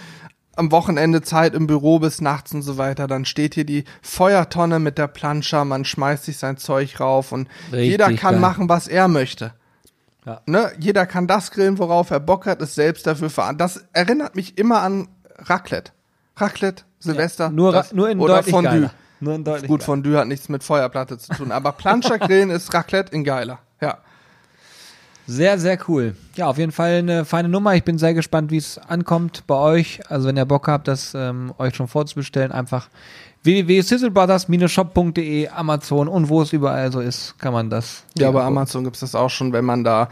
am 0.56 0.70
Wochenende 0.70 1.22
Zeit 1.22 1.54
im 1.54 1.66
Büro 1.66 1.98
bis 1.98 2.20
nachts 2.20 2.52
und 2.54 2.62
so 2.62 2.76
weiter, 2.76 3.06
dann 3.06 3.24
steht 3.24 3.54
hier 3.54 3.64
die 3.64 3.84
Feuertonne 4.02 4.78
mit 4.78 4.98
der 4.98 5.08
Planscher, 5.08 5.64
man 5.64 5.84
schmeißt 5.84 6.24
sich 6.24 6.38
sein 6.38 6.56
Zeug 6.56 7.00
rauf 7.00 7.32
und 7.32 7.48
Richtig 7.72 7.90
jeder 7.90 8.12
kann 8.12 8.34
geil. 8.34 8.40
machen, 8.40 8.68
was 8.68 8.86
er 8.86 9.08
möchte. 9.08 9.52
Ja. 10.24 10.40
Ne? 10.46 10.72
Jeder 10.78 11.06
kann 11.06 11.26
das 11.26 11.50
grillen, 11.50 11.78
worauf 11.78 12.10
er 12.10 12.20
Bock 12.20 12.46
hat, 12.46 12.62
ist 12.62 12.74
selbst 12.74 13.06
dafür 13.06 13.30
verantwortlich. 13.30 13.82
Das 13.82 13.88
erinnert 13.92 14.36
mich 14.36 14.56
immer 14.58 14.80
an 14.80 15.08
Raclette. 15.36 15.92
Raclette, 16.36 16.84
Silvester. 16.98 17.50
Nur, 17.50 17.72
das, 17.72 17.92
nur 17.92 18.08
in 18.08 18.18
oder 18.18 18.36
deutlich 18.36 18.54
Fondue. 18.54 18.72
geiler. 18.72 18.90
Nur 19.20 19.34
in 19.34 19.44
deutlich 19.44 19.68
Gut, 19.68 19.80
geiler. 19.80 19.86
Fondue 19.86 20.18
hat 20.18 20.28
nichts 20.28 20.48
mit 20.48 20.64
Feuerplatte 20.64 21.18
zu 21.18 21.32
tun, 21.34 21.52
aber 21.52 21.72
Planschergrillen 21.72 22.50
ist 22.50 22.72
Raclette 22.72 23.14
in 23.14 23.24
geiler. 23.24 23.58
Ja. 23.80 23.98
Sehr, 25.26 25.58
sehr 25.58 25.78
cool. 25.88 26.16
Ja, 26.34 26.48
auf 26.48 26.58
jeden 26.58 26.72
Fall 26.72 26.98
eine 26.98 27.24
feine 27.24 27.48
Nummer. 27.48 27.74
Ich 27.74 27.84
bin 27.84 27.98
sehr 27.98 28.12
gespannt, 28.12 28.50
wie 28.50 28.58
es 28.58 28.78
ankommt 28.78 29.46
bei 29.46 29.54
euch. 29.54 30.00
Also 30.10 30.28
wenn 30.28 30.36
ihr 30.36 30.44
Bock 30.44 30.68
habt, 30.68 30.86
das 30.86 31.14
ähm, 31.14 31.54
euch 31.58 31.74
schon 31.74 31.88
vorzubestellen, 31.88 32.52
einfach 32.52 32.88
www.sizzlebrothers-shop.de, 33.44 35.48
Amazon 35.48 36.08
und 36.08 36.28
wo 36.28 36.42
es 36.42 36.52
überall 36.52 36.90
so 36.90 37.00
ist, 37.00 37.38
kann 37.38 37.52
man 37.52 37.70
das. 37.70 38.04
Ja, 38.16 38.30
bei. 38.30 38.42
Amazon 38.42 38.84
gibt's 38.84 39.00
das 39.00 39.14
auch 39.14 39.30
schon, 39.30 39.52
wenn 39.52 39.64
man 39.64 39.84
da 39.84 40.08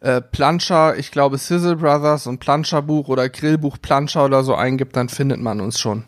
äh, 0.00 0.20
Planscher, 0.20 0.96
ich 0.96 1.10
glaube 1.10 1.36
Sizzle 1.36 1.76
Brothers 1.76 2.26
und 2.26 2.38
Planscherbuch 2.38 3.08
oder 3.08 3.28
Grillbuch 3.28 3.78
Planscher 3.82 4.24
oder 4.24 4.44
so 4.44 4.54
eingibt, 4.54 4.96
dann 4.96 5.08
findet 5.08 5.40
man 5.40 5.60
uns 5.60 5.80
schon. 5.80 6.04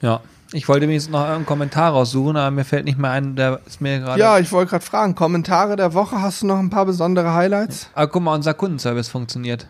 Ja. 0.00 0.20
Ich 0.52 0.68
wollte 0.68 0.86
mir 0.86 0.92
jetzt 0.92 1.10
noch 1.10 1.24
einen 1.24 1.46
Kommentar 1.46 1.92
raussuchen, 1.92 2.36
aber 2.36 2.50
mir 2.50 2.64
fällt 2.64 2.84
nicht 2.84 2.98
mehr 2.98 3.10
ein, 3.10 3.34
der 3.34 3.60
ist 3.66 3.80
mir 3.80 3.98
gerade. 3.98 4.20
Ja, 4.20 4.38
ich 4.38 4.52
wollte 4.52 4.70
gerade 4.70 4.84
fragen, 4.84 5.14
Kommentare 5.14 5.74
der 5.74 5.94
Woche, 5.94 6.20
hast 6.20 6.42
du 6.42 6.46
noch 6.46 6.58
ein 6.58 6.70
paar 6.70 6.86
besondere 6.86 7.34
Highlights? 7.34 7.88
Aber 7.94 8.08
guck 8.08 8.22
mal, 8.22 8.34
unser 8.34 8.54
Kundenservice 8.54 9.08
funktioniert. 9.08 9.66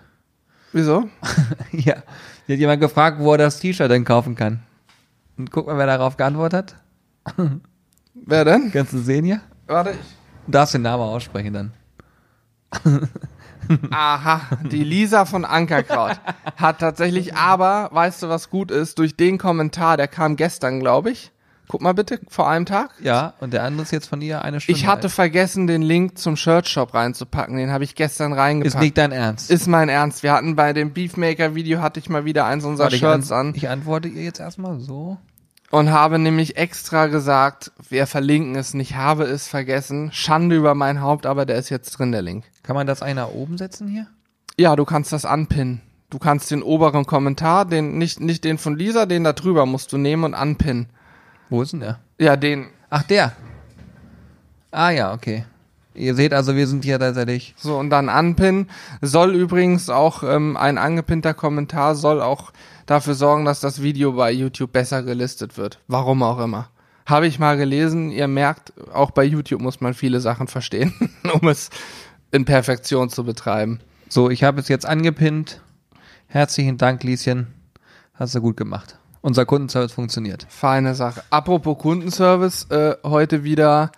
Wieso? 0.73 1.09
ja. 1.73 2.03
Hier 2.47 2.57
hat 2.57 2.61
jemand 2.61 2.81
gefragt, 2.81 3.19
wo 3.21 3.33
er 3.33 3.39
das 3.39 3.61
T-Shirt 3.61 3.91
denn 3.91 4.05
kaufen 4.05 4.35
kann. 4.35 4.63
Und 5.37 5.51
guck 5.51 5.67
mal, 5.67 5.79
wer 5.79 5.87
darauf 5.87 6.17
geantwortet 6.17 6.77
hat. 7.27 7.37
Wer 8.15 8.45
denn? 8.45 8.71
Kannst 8.71 8.93
du 8.93 8.99
sehen 8.99 9.25
hier? 9.25 9.41
Warte, 9.67 9.91
ich. 9.91 10.17
Du 10.47 10.53
darfst 10.53 10.75
den 10.75 10.83
Namen 10.83 11.03
aussprechen 11.03 11.53
dann. 11.53 11.73
Aha, 13.91 14.41
die 14.71 14.85
Lisa 14.85 15.25
von 15.25 15.45
Ankerkraut 15.45 16.21
hat 16.57 16.79
tatsächlich, 16.81 17.35
aber 17.35 17.89
weißt 17.93 18.23
du, 18.23 18.29
was 18.29 18.51
gut 18.51 18.71
ist? 18.71 18.99
Durch 18.99 19.17
den 19.17 19.39
Kommentar, 19.39 19.97
der 19.97 20.09
kam 20.09 20.37
gestern, 20.37 20.81
glaube 20.81 21.11
ich. 21.11 21.33
Guck 21.75 21.83
mal 21.83 21.93
bitte, 21.93 22.21
vor 22.29 22.49
einem 22.49 22.67
Tag. 22.67 22.93
Ja, 23.03 23.35
und 23.41 23.53
der 23.53 23.65
andere 23.65 23.83
ist 23.83 23.91
jetzt 23.91 24.07
von 24.07 24.21
ihr 24.21 24.43
eine 24.43 24.61
Stunde. 24.61 24.79
Ich 24.79 24.87
hatte 24.87 25.09
alt. 25.09 25.13
vergessen, 25.13 25.67
den 25.67 25.83
Link 25.83 26.19
zum 26.19 26.37
Shirtshop 26.37 26.95
reinzupacken. 26.95 27.57
Den 27.57 27.73
habe 27.73 27.83
ich 27.83 27.97
gestern 27.97 28.31
Ist 28.31 28.39
reingepackt. 28.39 28.81
nicht 28.81 28.97
dein 28.97 29.11
Ernst. 29.11 29.51
Ist 29.51 29.67
mein 29.67 29.89
Ernst. 29.89 30.23
Wir 30.23 30.35
hatten 30.35 30.55
bei 30.55 30.73
dem 30.73 30.93
Beefmaker-Video 30.93 31.81
hatte 31.83 31.99
ich 31.99 32.09
mal 32.09 32.25
wieder 32.25 32.45
eins 32.47 32.65
unserer 32.65 32.85
Warte, 32.85 32.95
ich, 32.95 33.01
Shirts 33.01 33.33
an, 33.33 33.49
an 33.49 33.55
ich 33.57 33.69
antworte 33.69 34.07
ihr 34.07 34.23
jetzt 34.23 34.39
erstmal 34.39 34.79
so. 34.79 35.19
und 35.73 35.91
habe 35.91 36.21
nämlich 36.21 36.59
extra 36.59 37.09
gesagt, 37.09 37.73
wir 37.89 38.07
verlinken 38.07 38.55
es 38.55 38.73
nicht, 38.73 38.95
habe 38.95 39.25
es 39.25 39.49
vergessen. 39.49 40.11
Schande 40.13 40.55
über 40.55 40.77
mein 40.77 41.01
Haupt, 41.01 41.27
aber 41.27 41.45
der 41.45 41.57
ist 41.57 41.71
jetzt 41.71 41.91
drin, 41.99 42.13
der 42.13 42.23
Link. 42.23 42.45
Kann 42.63 42.77
man 42.77 42.87
das 42.87 43.03
einer 43.03 43.35
oben 43.35 43.59
setzen 43.59 43.89
hier? 43.89 44.07
Ja, 44.57 44.77
du 44.77 44.85
kannst 44.85 45.13
das 45.13 45.25
anpinnen. 45.25 45.81
Du 46.09 46.21
kannst 46.21 46.53
den 46.53 46.63
oberen 46.63 47.05
Kommentar, 47.05 47.65
den 47.65 47.99
nicht 47.99 48.21
nicht 48.21 48.45
den 48.45 48.59
von 48.59 48.79
Lisa, 48.79 49.07
den 49.07 49.25
da 49.25 49.33
drüber 49.33 49.67
musst 49.67 49.93
du 49.93 49.99
nehmen 49.99 50.23
und 50.23 50.35
anpinnen. 50.35 50.87
Wo 51.51 51.63
ist 51.63 51.73
denn 51.73 51.81
der? 51.81 52.01
Ja, 52.19 52.37
den. 52.37 52.67
Ach, 52.91 53.03
der. 53.03 53.33
Ah 54.71 54.91
ja, 54.91 55.13
okay. 55.13 55.45
Ihr 55.95 56.15
seht 56.15 56.35
also, 56.35 56.57
wir 56.57 56.67
sind 56.67 56.85
hier 56.85 56.99
tatsächlich. 56.99 57.55
So, 57.57 57.79
und 57.79 57.91
dann 57.91 58.09
anpinnen. 58.09 58.69
Soll 59.01 59.35
übrigens 59.35 59.89
auch 59.89 60.25
ähm, 60.25 60.57
ein 60.57 60.79
angepinnter 60.79 61.35
Kommentar 61.35 61.95
soll 61.95 62.21
auch 62.21 62.53
dafür 62.87 63.15
sorgen, 63.15 63.45
dass 63.45 63.61
das 63.61 63.83
Video 63.83 64.13
bei 64.13 64.33
YouTube 64.33 64.73
besser 64.73 65.03
gelistet 65.03 65.57
wird. 65.57 65.79
Warum 65.87 66.23
auch 66.23 66.41
immer. 66.41 66.69
Habe 67.07 67.27
ich 67.27 67.39
mal 67.39 67.57
gelesen. 67.57 68.11
Ihr 68.11 68.29
merkt, 68.29 68.73
auch 68.93 69.11
bei 69.13 69.25
YouTube 69.25 69.61
muss 69.61 69.81
man 69.81 69.95
viele 69.95 70.21
Sachen 70.21 70.49
verstehen, 70.49 70.93
um 71.41 71.49
es 71.49 71.71
in 72.33 72.45
Perfektion 72.45 73.11
zu 73.11 73.25
betreiben. 73.25 73.81
So, 74.09 74.31
ich 74.31 74.43
habe 74.43 74.61
es 74.61 74.69
jetzt 74.69 74.87
angepinnt. 74.87 75.61
Herzlichen 76.27 76.79
Dank, 76.79 77.05
Lieschen. 77.05 77.49
Hast 78.15 78.35
du 78.35 78.41
gut 78.41 78.57
gemacht. 78.57 78.99
Unser 79.25 79.47
Kundenservice 79.47 79.95
funktioniert. 79.95 80.47
Feine 80.51 80.95
Sache. 80.95 81.23
Apropos 81.31 81.79
Kundenservice, 81.79 82.67
äh, 82.69 82.97
heute 83.05 83.43
wieder. 83.43 83.91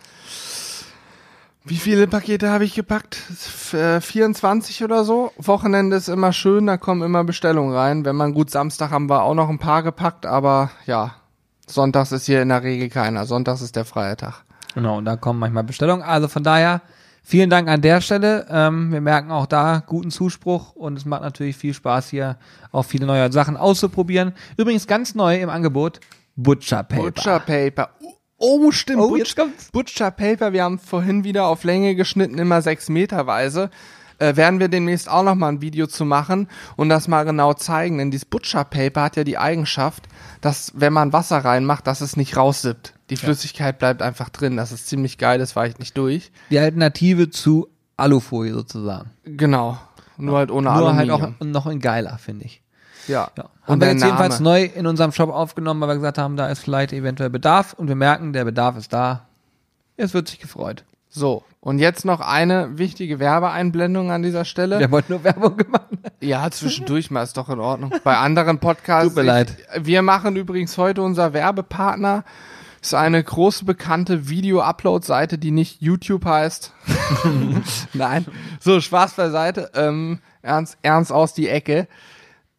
Wie 1.64 1.78
viele 1.78 2.06
Pakete 2.06 2.50
habe 2.50 2.64
ich 2.64 2.76
gepackt? 2.76 3.16
F 3.32 3.74
äh, 3.74 4.00
24 4.00 4.84
oder 4.84 5.02
so. 5.02 5.32
Wochenende 5.36 5.96
ist 5.96 6.06
immer 6.06 6.32
schön, 6.32 6.66
da 6.66 6.76
kommen 6.76 7.02
immer 7.02 7.24
Bestellungen 7.24 7.74
rein. 7.74 8.04
Wenn 8.04 8.14
man 8.14 8.34
gut 8.34 8.50
Samstag 8.50 8.92
haben 8.92 9.10
wir 9.10 9.24
auch 9.24 9.34
noch 9.34 9.48
ein 9.48 9.58
paar 9.58 9.82
gepackt, 9.82 10.26
aber 10.26 10.70
ja, 10.86 11.16
Sonntags 11.66 12.12
ist 12.12 12.26
hier 12.26 12.40
in 12.40 12.50
der 12.50 12.62
Regel 12.62 12.88
keiner. 12.88 13.26
Sonntags 13.26 13.62
ist 13.62 13.74
der 13.74 13.84
freie 13.84 14.16
Tag. 14.16 14.44
Genau, 14.74 14.98
und 14.98 15.06
da 15.06 15.16
kommen 15.16 15.40
manchmal 15.40 15.64
Bestellungen. 15.64 16.04
Also 16.04 16.28
von 16.28 16.44
daher, 16.44 16.82
vielen 17.26 17.50
Dank 17.50 17.68
an 17.68 17.82
der 17.82 18.00
Stelle. 18.00 18.46
Ähm, 18.48 18.92
wir 18.92 19.00
merken 19.00 19.30
auch 19.30 19.46
da 19.46 19.82
guten 19.84 20.10
Zuspruch 20.10 20.74
und 20.74 20.96
es 20.96 21.04
macht 21.04 21.22
natürlich 21.22 21.56
viel 21.56 21.74
Spaß 21.74 22.08
hier 22.08 22.36
auch 22.72 22.84
viele 22.84 23.06
neue 23.06 23.30
Sachen 23.32 23.56
auszuprobieren. 23.56 24.32
Übrigens 24.56 24.86
ganz 24.86 25.14
neu 25.14 25.36
im 25.40 25.50
Angebot 25.50 26.00
Butcher 26.36 26.82
Paper. 26.84 27.02
Butcher 27.02 27.40
Paper. 27.40 27.90
Oh, 28.38 28.70
stimmt. 28.70 29.00
Oh, 29.00 29.08
Butch-. 29.08 29.34
Butcher 29.72 30.10
Paper, 30.10 30.52
wir 30.52 30.62
haben 30.62 30.78
vorhin 30.78 31.24
wieder 31.24 31.46
auf 31.46 31.64
Länge 31.64 31.94
geschnitten, 31.94 32.38
immer 32.38 32.62
sechs 32.62 32.88
Meter 32.88 33.26
weise. 33.26 33.70
Äh, 34.18 34.36
werden 34.36 34.60
wir 34.60 34.68
demnächst 34.68 35.10
auch 35.10 35.22
noch 35.22 35.34
mal 35.34 35.48
ein 35.48 35.60
Video 35.60 35.86
zu 35.86 36.04
machen 36.04 36.48
und 36.76 36.88
das 36.88 37.08
mal 37.08 37.24
genau 37.24 37.54
zeigen. 37.54 37.98
Denn 37.98 38.10
dieses 38.10 38.26
Butcher 38.26 38.64
Paper 38.64 39.02
hat 39.02 39.16
ja 39.16 39.24
die 39.24 39.38
Eigenschaft, 39.38 40.04
dass 40.40 40.72
wenn 40.74 40.92
man 40.92 41.12
Wasser 41.12 41.38
reinmacht, 41.38 41.86
dass 41.86 42.00
es 42.00 42.16
nicht 42.16 42.36
raussippt. 42.36 42.95
Die 43.10 43.16
Flüssigkeit 43.16 43.78
bleibt 43.78 44.02
einfach 44.02 44.28
drin. 44.30 44.56
Das 44.56 44.72
ist 44.72 44.88
ziemlich 44.88 45.16
geil, 45.18 45.38
das 45.38 45.54
war 45.56 45.66
ich 45.66 45.78
nicht 45.78 45.96
durch. 45.96 46.30
Die 46.50 46.58
Alternative 46.58 47.30
zu 47.30 47.68
Alufolie 47.96 48.52
sozusagen. 48.52 49.10
Genau. 49.24 49.78
Nur 50.18 50.38
halt 50.38 50.50
ohne 50.50 50.70
Nur 50.70 50.94
halt 50.94 51.08
Aluminium. 51.10 51.34
auch 51.40 51.44
noch 51.44 51.66
in 51.66 51.80
geiler, 51.80 52.18
finde 52.18 52.46
ich. 52.46 52.62
ja. 53.06 53.28
Ja. 53.36 53.44
Und 53.66 53.72
Haben 53.72 53.80
wir 53.80 53.88
jetzt 53.92 54.02
jedenfalls 54.04 54.40
Name. 54.40 54.50
neu 54.60 54.64
in 54.64 54.86
unserem 54.86 55.12
Shop 55.12 55.30
aufgenommen, 55.30 55.80
weil 55.80 55.88
wir 55.88 55.94
gesagt 55.96 56.18
haben, 56.18 56.36
da 56.36 56.48
ist 56.48 56.60
vielleicht 56.60 56.92
eventuell 56.92 57.30
Bedarf 57.30 57.72
und 57.74 57.88
wir 57.88 57.94
merken, 57.96 58.32
der 58.32 58.44
Bedarf 58.44 58.76
ist 58.76 58.92
da. 58.92 59.26
Es 59.96 60.14
wird 60.14 60.28
sich 60.28 60.38
gefreut. 60.38 60.84
So. 61.08 61.42
Und 61.60 61.78
jetzt 61.78 62.04
noch 62.04 62.20
eine 62.20 62.78
wichtige 62.78 63.18
Werbeeinblendung 63.18 64.10
an 64.10 64.22
dieser 64.22 64.44
Stelle. 64.44 64.78
Wir 64.78 64.90
wollten 64.90 65.12
nur 65.12 65.24
Werbung 65.24 65.56
gemacht. 65.56 65.82
Ja, 66.20 66.50
zwischendurch 66.50 67.10
mal 67.10 67.22
ist 67.22 67.36
doch 67.36 67.48
in 67.50 67.60
Ordnung. 67.60 67.92
Bei 68.02 68.16
anderen 68.16 68.58
Podcasts. 68.58 69.08
Tut 69.08 69.16
mir 69.16 69.22
leid. 69.22 69.54
Ich, 69.76 69.84
wir 69.86 70.02
machen 70.02 70.34
übrigens 70.36 70.76
heute 70.78 71.02
unser 71.02 71.32
Werbepartner. 71.34 72.24
Ist 72.86 72.94
eine 72.94 73.20
große 73.20 73.64
bekannte 73.64 74.28
Video-Upload-Seite, 74.28 75.38
die 75.38 75.50
nicht 75.50 75.82
YouTube 75.82 76.24
heißt. 76.24 76.72
Nein. 77.94 78.24
So, 78.60 78.80
Spaß 78.80 79.14
beiseite. 79.14 79.72
Ähm, 79.74 80.20
ernst, 80.40 80.78
ernst 80.82 81.10
aus 81.10 81.34
die 81.34 81.48
Ecke. 81.48 81.88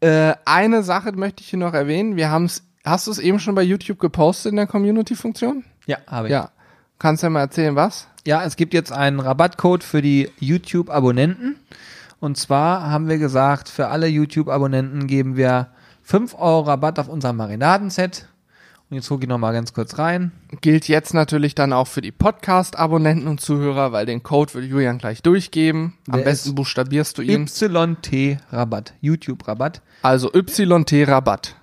Äh, 0.01 0.34
eine 0.43 0.84
Sache 0.84 1.13
möchte 1.13 1.43
ich 1.43 1.51
hier 1.51 1.59
noch 1.59 1.73
erwähnen. 1.73 2.17
Wir 2.17 2.30
haben 2.30 2.43
es, 2.43 2.63
hast 2.84 3.07
du 3.07 3.11
es 3.11 3.19
eben 3.19 3.39
schon 3.39 3.55
bei 3.55 3.61
YouTube 3.61 3.99
gepostet 3.99 4.49
in 4.49 4.57
der 4.57 4.67
Community-Funktion? 4.67 5.63
Ja, 5.86 5.99
habe 6.07 6.28
ich. 6.28 6.34
Ja. 6.34 6.51
Kannst 6.99 7.23
du 7.23 7.28
ja 7.28 7.30
mal 7.30 7.39
erzählen, 7.39 7.78
was? 7.78 8.09
Ja, 8.25 8.43
es 8.43 8.57
gibt 8.57 8.73
jetzt 8.73 8.91
einen 8.91 9.21
Rabattcode 9.21 9.86
für 9.86 10.01
die 10.01 10.30
YouTube-Abonnenten. 10.41 11.55
Und 12.19 12.36
zwar 12.36 12.89
haben 12.91 13.07
wir 13.07 13.17
gesagt, 13.17 13.69
für 13.69 13.88
alle 13.88 14.07
YouTube-Abonnenten 14.07 15.07
geben 15.07 15.38
wir 15.38 15.67
5 16.03 16.34
Euro 16.34 16.63
Rabatt 16.63 16.99
auf 16.99 17.07
unser 17.07 17.32
Marinadenset. 17.32 18.28
Und 18.89 18.95
jetzt 18.95 19.09
gucke 19.09 19.23
ich 19.23 19.29
nochmal 19.29 19.51
ganz 19.51 19.73
kurz 19.73 19.97
rein. 19.97 20.31
Gilt 20.61 20.88
jetzt 20.88 21.13
natürlich 21.13 21.55
dann 21.55 21.73
auch 21.73 21.88
für 21.88 21.99
die 21.99 22.13
Podcast-Abonnenten 22.13 23.27
und 23.27 23.41
Zuhörer, 23.41 23.91
weil 23.91 24.05
den 24.05 24.23
Code 24.23 24.53
wird 24.53 24.65
Julian 24.65 24.97
gleich 24.97 25.21
durchgeben. 25.21 25.97
Am 26.09 26.19
Der 26.19 26.23
besten 26.23 26.55
buchstabierst 26.55 27.17
du 27.17 27.21
ihn. 27.21 27.47
YT-Rabatt. 27.47 28.93
YouTube-Rabatt. 29.01 29.81
Also 30.03 30.31
YT 30.33 31.07
Rabatt. 31.07 31.55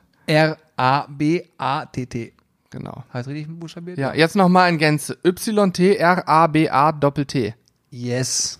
Genau. 2.68 3.04
Heißt 3.12 3.28
richtig 3.28 3.48
buchstabiert? 3.58 3.96
Ja, 3.96 4.12
jetzt 4.12 4.36
nochmal 4.36 4.68
in 4.68 4.78
Gänze. 4.78 5.16
YT 5.24 5.78
R 5.78 6.28
A 6.28 6.46
B 6.46 6.68
A 6.68 6.92
Doppel 6.92 7.24
T. 7.24 7.54
Yes. 7.90 8.58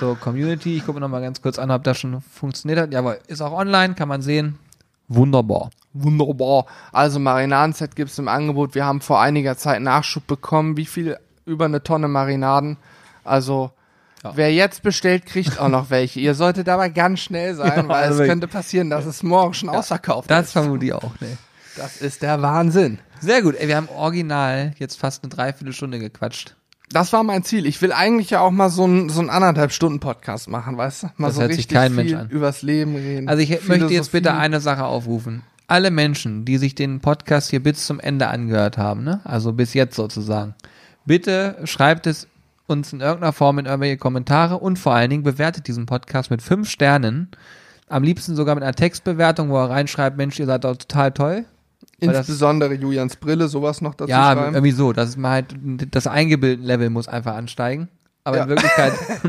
So, 0.00 0.16
Community, 0.20 0.76
ich 0.76 0.86
gucke 0.86 1.00
noch 1.00 1.08
mal 1.08 1.20
ganz 1.20 1.42
kurz 1.42 1.58
an, 1.58 1.70
ob 1.70 1.84
das 1.84 1.98
schon 1.98 2.20
funktioniert 2.22 2.80
hat. 2.80 2.92
Jawohl, 2.92 3.18
ist 3.26 3.40
auch 3.40 3.52
online, 3.52 3.94
kann 3.94 4.08
man 4.08 4.22
sehen. 4.22 4.58
Wunderbar. 5.08 5.70
Wunderbar. 5.94 6.66
Also 6.92 7.18
Marinadenset 7.18 7.96
gibt 7.96 8.10
es 8.10 8.18
im 8.18 8.28
Angebot. 8.28 8.74
Wir 8.74 8.84
haben 8.84 9.00
vor 9.00 9.20
einiger 9.20 9.56
Zeit 9.56 9.80
Nachschub 9.82 10.26
bekommen. 10.26 10.76
Wie 10.76 10.86
viel? 10.86 11.18
Über 11.46 11.64
eine 11.64 11.82
Tonne 11.82 12.08
Marinaden. 12.08 12.76
Also 13.24 13.70
Ja. 14.22 14.32
wer 14.34 14.52
jetzt 14.52 14.82
bestellt, 14.82 15.24
kriegt 15.26 15.58
auch 15.58 15.68
noch 15.68 15.88
welche. 15.90 16.20
Ihr 16.20 16.34
solltet 16.34 16.68
aber 16.68 16.90
ganz 16.90 17.20
schnell 17.20 17.54
sein, 17.54 17.84
Ja, 17.84 17.88
weil 17.88 18.04
also 18.04 18.22
es 18.22 18.28
könnte 18.28 18.48
passieren, 18.48 18.90
dass 18.90 19.06
es 19.06 19.22
morgen 19.22 19.54
schon 19.54 19.68
ausverkauft 19.70 20.30
Das 20.30 20.46
ist. 20.46 20.52
vermute 20.52 20.84
ich 20.86 20.92
auch, 20.92 21.18
ne. 21.20 21.38
Das 21.76 21.98
ist 22.02 22.22
der 22.22 22.42
Wahnsinn. 22.42 22.98
Sehr 23.20 23.40
gut, 23.42 23.54
ey, 23.56 23.68
wir 23.68 23.76
haben 23.76 23.88
original 23.88 24.72
jetzt 24.78 24.98
fast 24.98 25.22
eine 25.22 25.30
Dreiviertelstunde 25.30 25.98
gequatscht. 26.00 26.56
Das 26.90 27.12
war 27.12 27.22
mein 27.22 27.42
Ziel. 27.44 27.66
Ich 27.66 27.80
will 27.82 27.92
eigentlich 27.92 28.30
ja 28.30 28.40
auch 28.40 28.50
mal 28.50 28.70
so 28.70 28.84
einen 28.84 29.08
so 29.10 29.20
einen 29.20 29.30
anderthalb 29.30 29.72
Stunden 29.72 30.00
Podcast 30.00 30.48
machen, 30.48 30.76
weißt 30.76 31.02
du? 31.02 31.06
Mal 31.16 31.28
Das 31.28 31.36
so 31.36 31.42
hört 31.42 31.50
sich 31.52 31.58
richtig 31.60 31.76
kein 31.76 31.92
viel 31.94 32.04
Mensch 32.04 32.14
an. 32.14 32.28
übers 32.30 32.62
Leben 32.62 32.94
reden. 32.96 33.28
Also 33.28 33.42
ich 33.42 33.68
möchte 33.68 33.92
jetzt 33.92 34.12
bitte 34.12 34.34
eine 34.34 34.60
Sache 34.60 34.84
aufrufen. 34.84 35.42
Alle 35.66 35.90
Menschen, 35.90 36.46
die 36.46 36.56
sich 36.56 36.74
den 36.74 37.00
Podcast 37.00 37.50
hier 37.50 37.62
bis 37.62 37.84
zum 37.86 38.00
Ende 38.00 38.28
angehört 38.28 38.78
haben, 38.78 39.04
ne? 39.04 39.20
also 39.24 39.52
bis 39.52 39.74
jetzt 39.74 39.96
sozusagen, 39.96 40.54
bitte 41.04 41.56
schreibt 41.64 42.06
es 42.06 42.26
uns 42.66 42.92
in 42.94 43.00
irgendeiner 43.00 43.32
Form 43.34 43.58
in 43.58 43.66
irgendwelche 43.66 43.98
Kommentare 43.98 44.56
und 44.58 44.78
vor 44.78 44.94
allen 44.94 45.10
Dingen 45.10 45.22
bewertet 45.24 45.68
diesen 45.68 45.84
Podcast 45.84 46.30
mit 46.30 46.40
fünf 46.40 46.70
Sternen. 46.70 47.28
Am 47.88 48.02
liebsten 48.02 48.34
sogar 48.34 48.54
mit 48.54 48.64
einer 48.64 48.74
Textbewertung, 48.74 49.50
wo 49.50 49.56
er 49.58 49.70
reinschreibt, 49.70 50.16
Mensch, 50.16 50.38
ihr 50.38 50.46
seid 50.46 50.64
doch 50.64 50.76
total 50.76 51.12
toll. 51.12 51.44
Weil 52.00 52.08
das- 52.10 52.18
Insbesondere 52.28 52.74
Julians 52.74 53.16
Brille, 53.16 53.48
sowas 53.48 53.80
noch 53.80 53.94
dazu 53.94 54.10
Ja, 54.10 54.32
schreiben. 54.32 54.54
irgendwie 54.54 54.72
so. 54.72 54.92
Das 54.92 55.08
ist 55.10 55.16
mal 55.18 55.30
halt, 55.30 55.54
das 55.90 56.06
Eingebildeten-Level 56.06 56.90
muss 56.90 57.08
einfach 57.08 57.34
ansteigen. 57.34 57.88
Aber 58.24 58.36
Ja. 58.36 58.42
in 58.44 58.48
Wirklichkeit, 58.50 58.92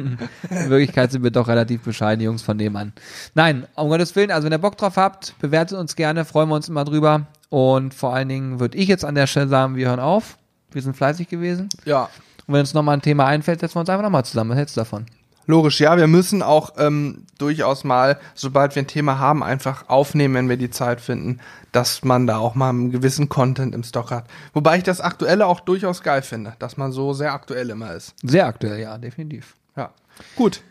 in 0.49 0.69
Wirklichkeit 0.69 1.11
sind 1.11 1.23
wir 1.23 1.31
doch 1.31 1.47
relativ 1.47 1.81
bescheiden 1.83 2.21
Jungs 2.23 2.41
von 2.41 2.57
dem 2.57 2.75
an. 2.75 2.91
Nein, 3.33 3.65
um 3.75 3.87
Gottes 3.89 4.15
Willen, 4.15 4.29
also 4.31 4.45
wenn 4.45 4.51
ihr 4.51 4.57
Bock 4.57 4.77
drauf 4.77 4.97
habt, 4.97 5.35
bewertet 5.39 5.77
uns 5.77 5.95
gerne, 5.95 6.25
freuen 6.25 6.49
wir 6.49 6.55
uns 6.55 6.67
immer 6.67 6.83
drüber. 6.83 7.27
Und 7.49 7.93
vor 7.93 8.13
allen 8.13 8.27
Dingen 8.29 8.59
würde 8.59 8.77
ich 8.77 8.87
jetzt 8.89 9.05
an 9.05 9.15
der 9.15 9.25
Stelle 9.27 9.47
sagen, 9.47 9.75
wir 9.75 9.87
hören 9.87 9.99
auf. 10.01 10.37
Wir 10.71 10.81
sind 10.81 10.95
fleißig 10.97 11.29
gewesen. 11.29 11.69
Ja. 11.85 12.09
Und 12.45 12.53
wenn 12.53 12.59
uns 12.59 12.73
nochmal 12.73 12.97
ein 12.97 13.01
Thema 13.01 13.25
einfällt, 13.25 13.59
setzen 13.61 13.75
wir 13.75 13.79
uns 13.81 13.89
einfach 13.89 14.03
nochmal 14.03 14.25
zusammen. 14.25 14.51
Was 14.51 14.57
hältst 14.57 14.75
du 14.75 14.81
davon? 14.81 15.05
Logisch, 15.49 15.79
ja, 15.79 15.97
wir 15.97 16.05
müssen 16.05 16.43
auch 16.43 16.73
ähm, 16.77 17.25
durchaus 17.39 17.83
mal, 17.83 18.19
sobald 18.35 18.75
wir 18.75 18.83
ein 18.83 18.87
Thema 18.87 19.17
haben, 19.17 19.41
einfach 19.43 19.89
aufnehmen, 19.89 20.35
wenn 20.35 20.47
wir 20.47 20.57
die 20.57 20.69
Zeit 20.69 21.01
finden, 21.01 21.39
dass 21.71 22.03
man 22.03 22.27
da 22.27 22.37
auch 22.37 22.53
mal 22.53 22.69
einen 22.69 22.91
gewissen 22.91 23.29
Content 23.29 23.73
im 23.73 23.81
Stock 23.81 24.11
hat. 24.11 24.25
Wobei 24.53 24.77
ich 24.77 24.83
das 24.83 25.01
Aktuelle 25.01 25.47
auch 25.47 25.59
durchaus 25.59 26.03
geil 26.03 26.21
finde, 26.21 26.53
dass 26.59 26.77
man 26.77 26.91
so 26.91 27.13
sehr 27.13 27.33
aktuell 27.33 27.71
immer 27.71 27.95
ist. 27.95 28.13
Sehr 28.21 28.45
aktuell, 28.45 28.79
ja, 28.79 28.99
definitiv. 28.99 29.55
Ja. 29.75 29.89
Gut. 30.35 30.61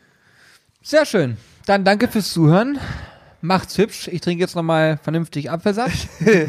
Sehr 0.81 1.07
schön. 1.07 1.39
Dann 1.67 1.85
danke 1.85 2.07
fürs 2.07 2.33
Zuhören. 2.33 2.79
Macht's 3.41 3.79
hübsch. 3.79 4.07
Ich 4.07 4.21
trinke 4.21 4.45
jetzt 4.45 4.55
nochmal 4.55 5.01
vernünftig 5.03 5.51
Apfelsaft. 5.51 6.07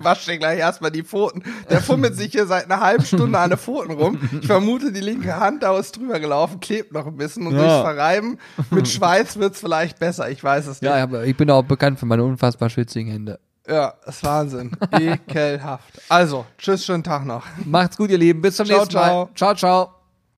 Wasch 0.00 0.24
dir 0.26 0.38
gleich 0.38 0.58
erstmal 0.58 0.90
die 0.90 1.02
Pfoten. 1.02 1.42
Der 1.70 1.80
fummelt 1.80 2.16
sich 2.16 2.32
hier 2.32 2.46
seit 2.46 2.64
einer 2.70 2.80
halben 2.80 3.04
Stunde 3.04 3.38
an 3.38 3.50
den 3.50 3.58
Pfoten 3.58 3.92
rum. 3.92 4.18
Ich 4.40 4.46
vermute, 4.46 4.92
die 4.92 5.00
linke 5.00 5.38
Hand 5.38 5.62
da 5.62 5.76
ist 5.78 5.96
drüber 5.96 6.20
gelaufen, 6.20 6.60
klebt 6.60 6.92
noch 6.92 7.06
ein 7.06 7.16
bisschen 7.16 7.46
und 7.46 7.54
Ja. 7.56 7.60
durchs 7.62 7.80
Verreiben 7.82 8.38
mit 8.70 8.88
Schweiß 8.88 9.38
wird's 9.38 9.60
vielleicht 9.60 9.98
besser. 9.98 10.30
Ich 10.30 10.42
weiß 10.42 10.66
es 10.66 10.80
nicht. 10.80 10.88
Ja, 10.88 11.02
aber 11.02 11.24
ich 11.24 11.36
bin 11.36 11.50
auch 11.50 11.64
bekannt 11.64 11.98
für 11.98 12.06
meine 12.06 12.24
unfassbar 12.24 12.70
schwitzigen 12.70 13.10
Hände. 13.10 13.38
Ja, 13.68 13.94
ist 14.06 14.24
Wahnsinn. 14.24 14.70
Ekelhaft. 14.92 15.84
Also, 16.08 16.46
tschüss, 16.56 16.86
schönen 16.86 17.04
Tag 17.04 17.26
noch. 17.26 17.44
Macht's 17.66 17.96
gut, 17.98 18.10
ihr 18.10 18.16
Lieben. 18.18 18.40
Bis 18.40 18.56
zum 18.56 18.64
Ciao, 18.66 18.78
nächsten 18.78 18.94
Mal. 18.94 19.04
ciao. 19.04 19.28
Ciao, 19.34 19.54
ciao. 19.54 19.97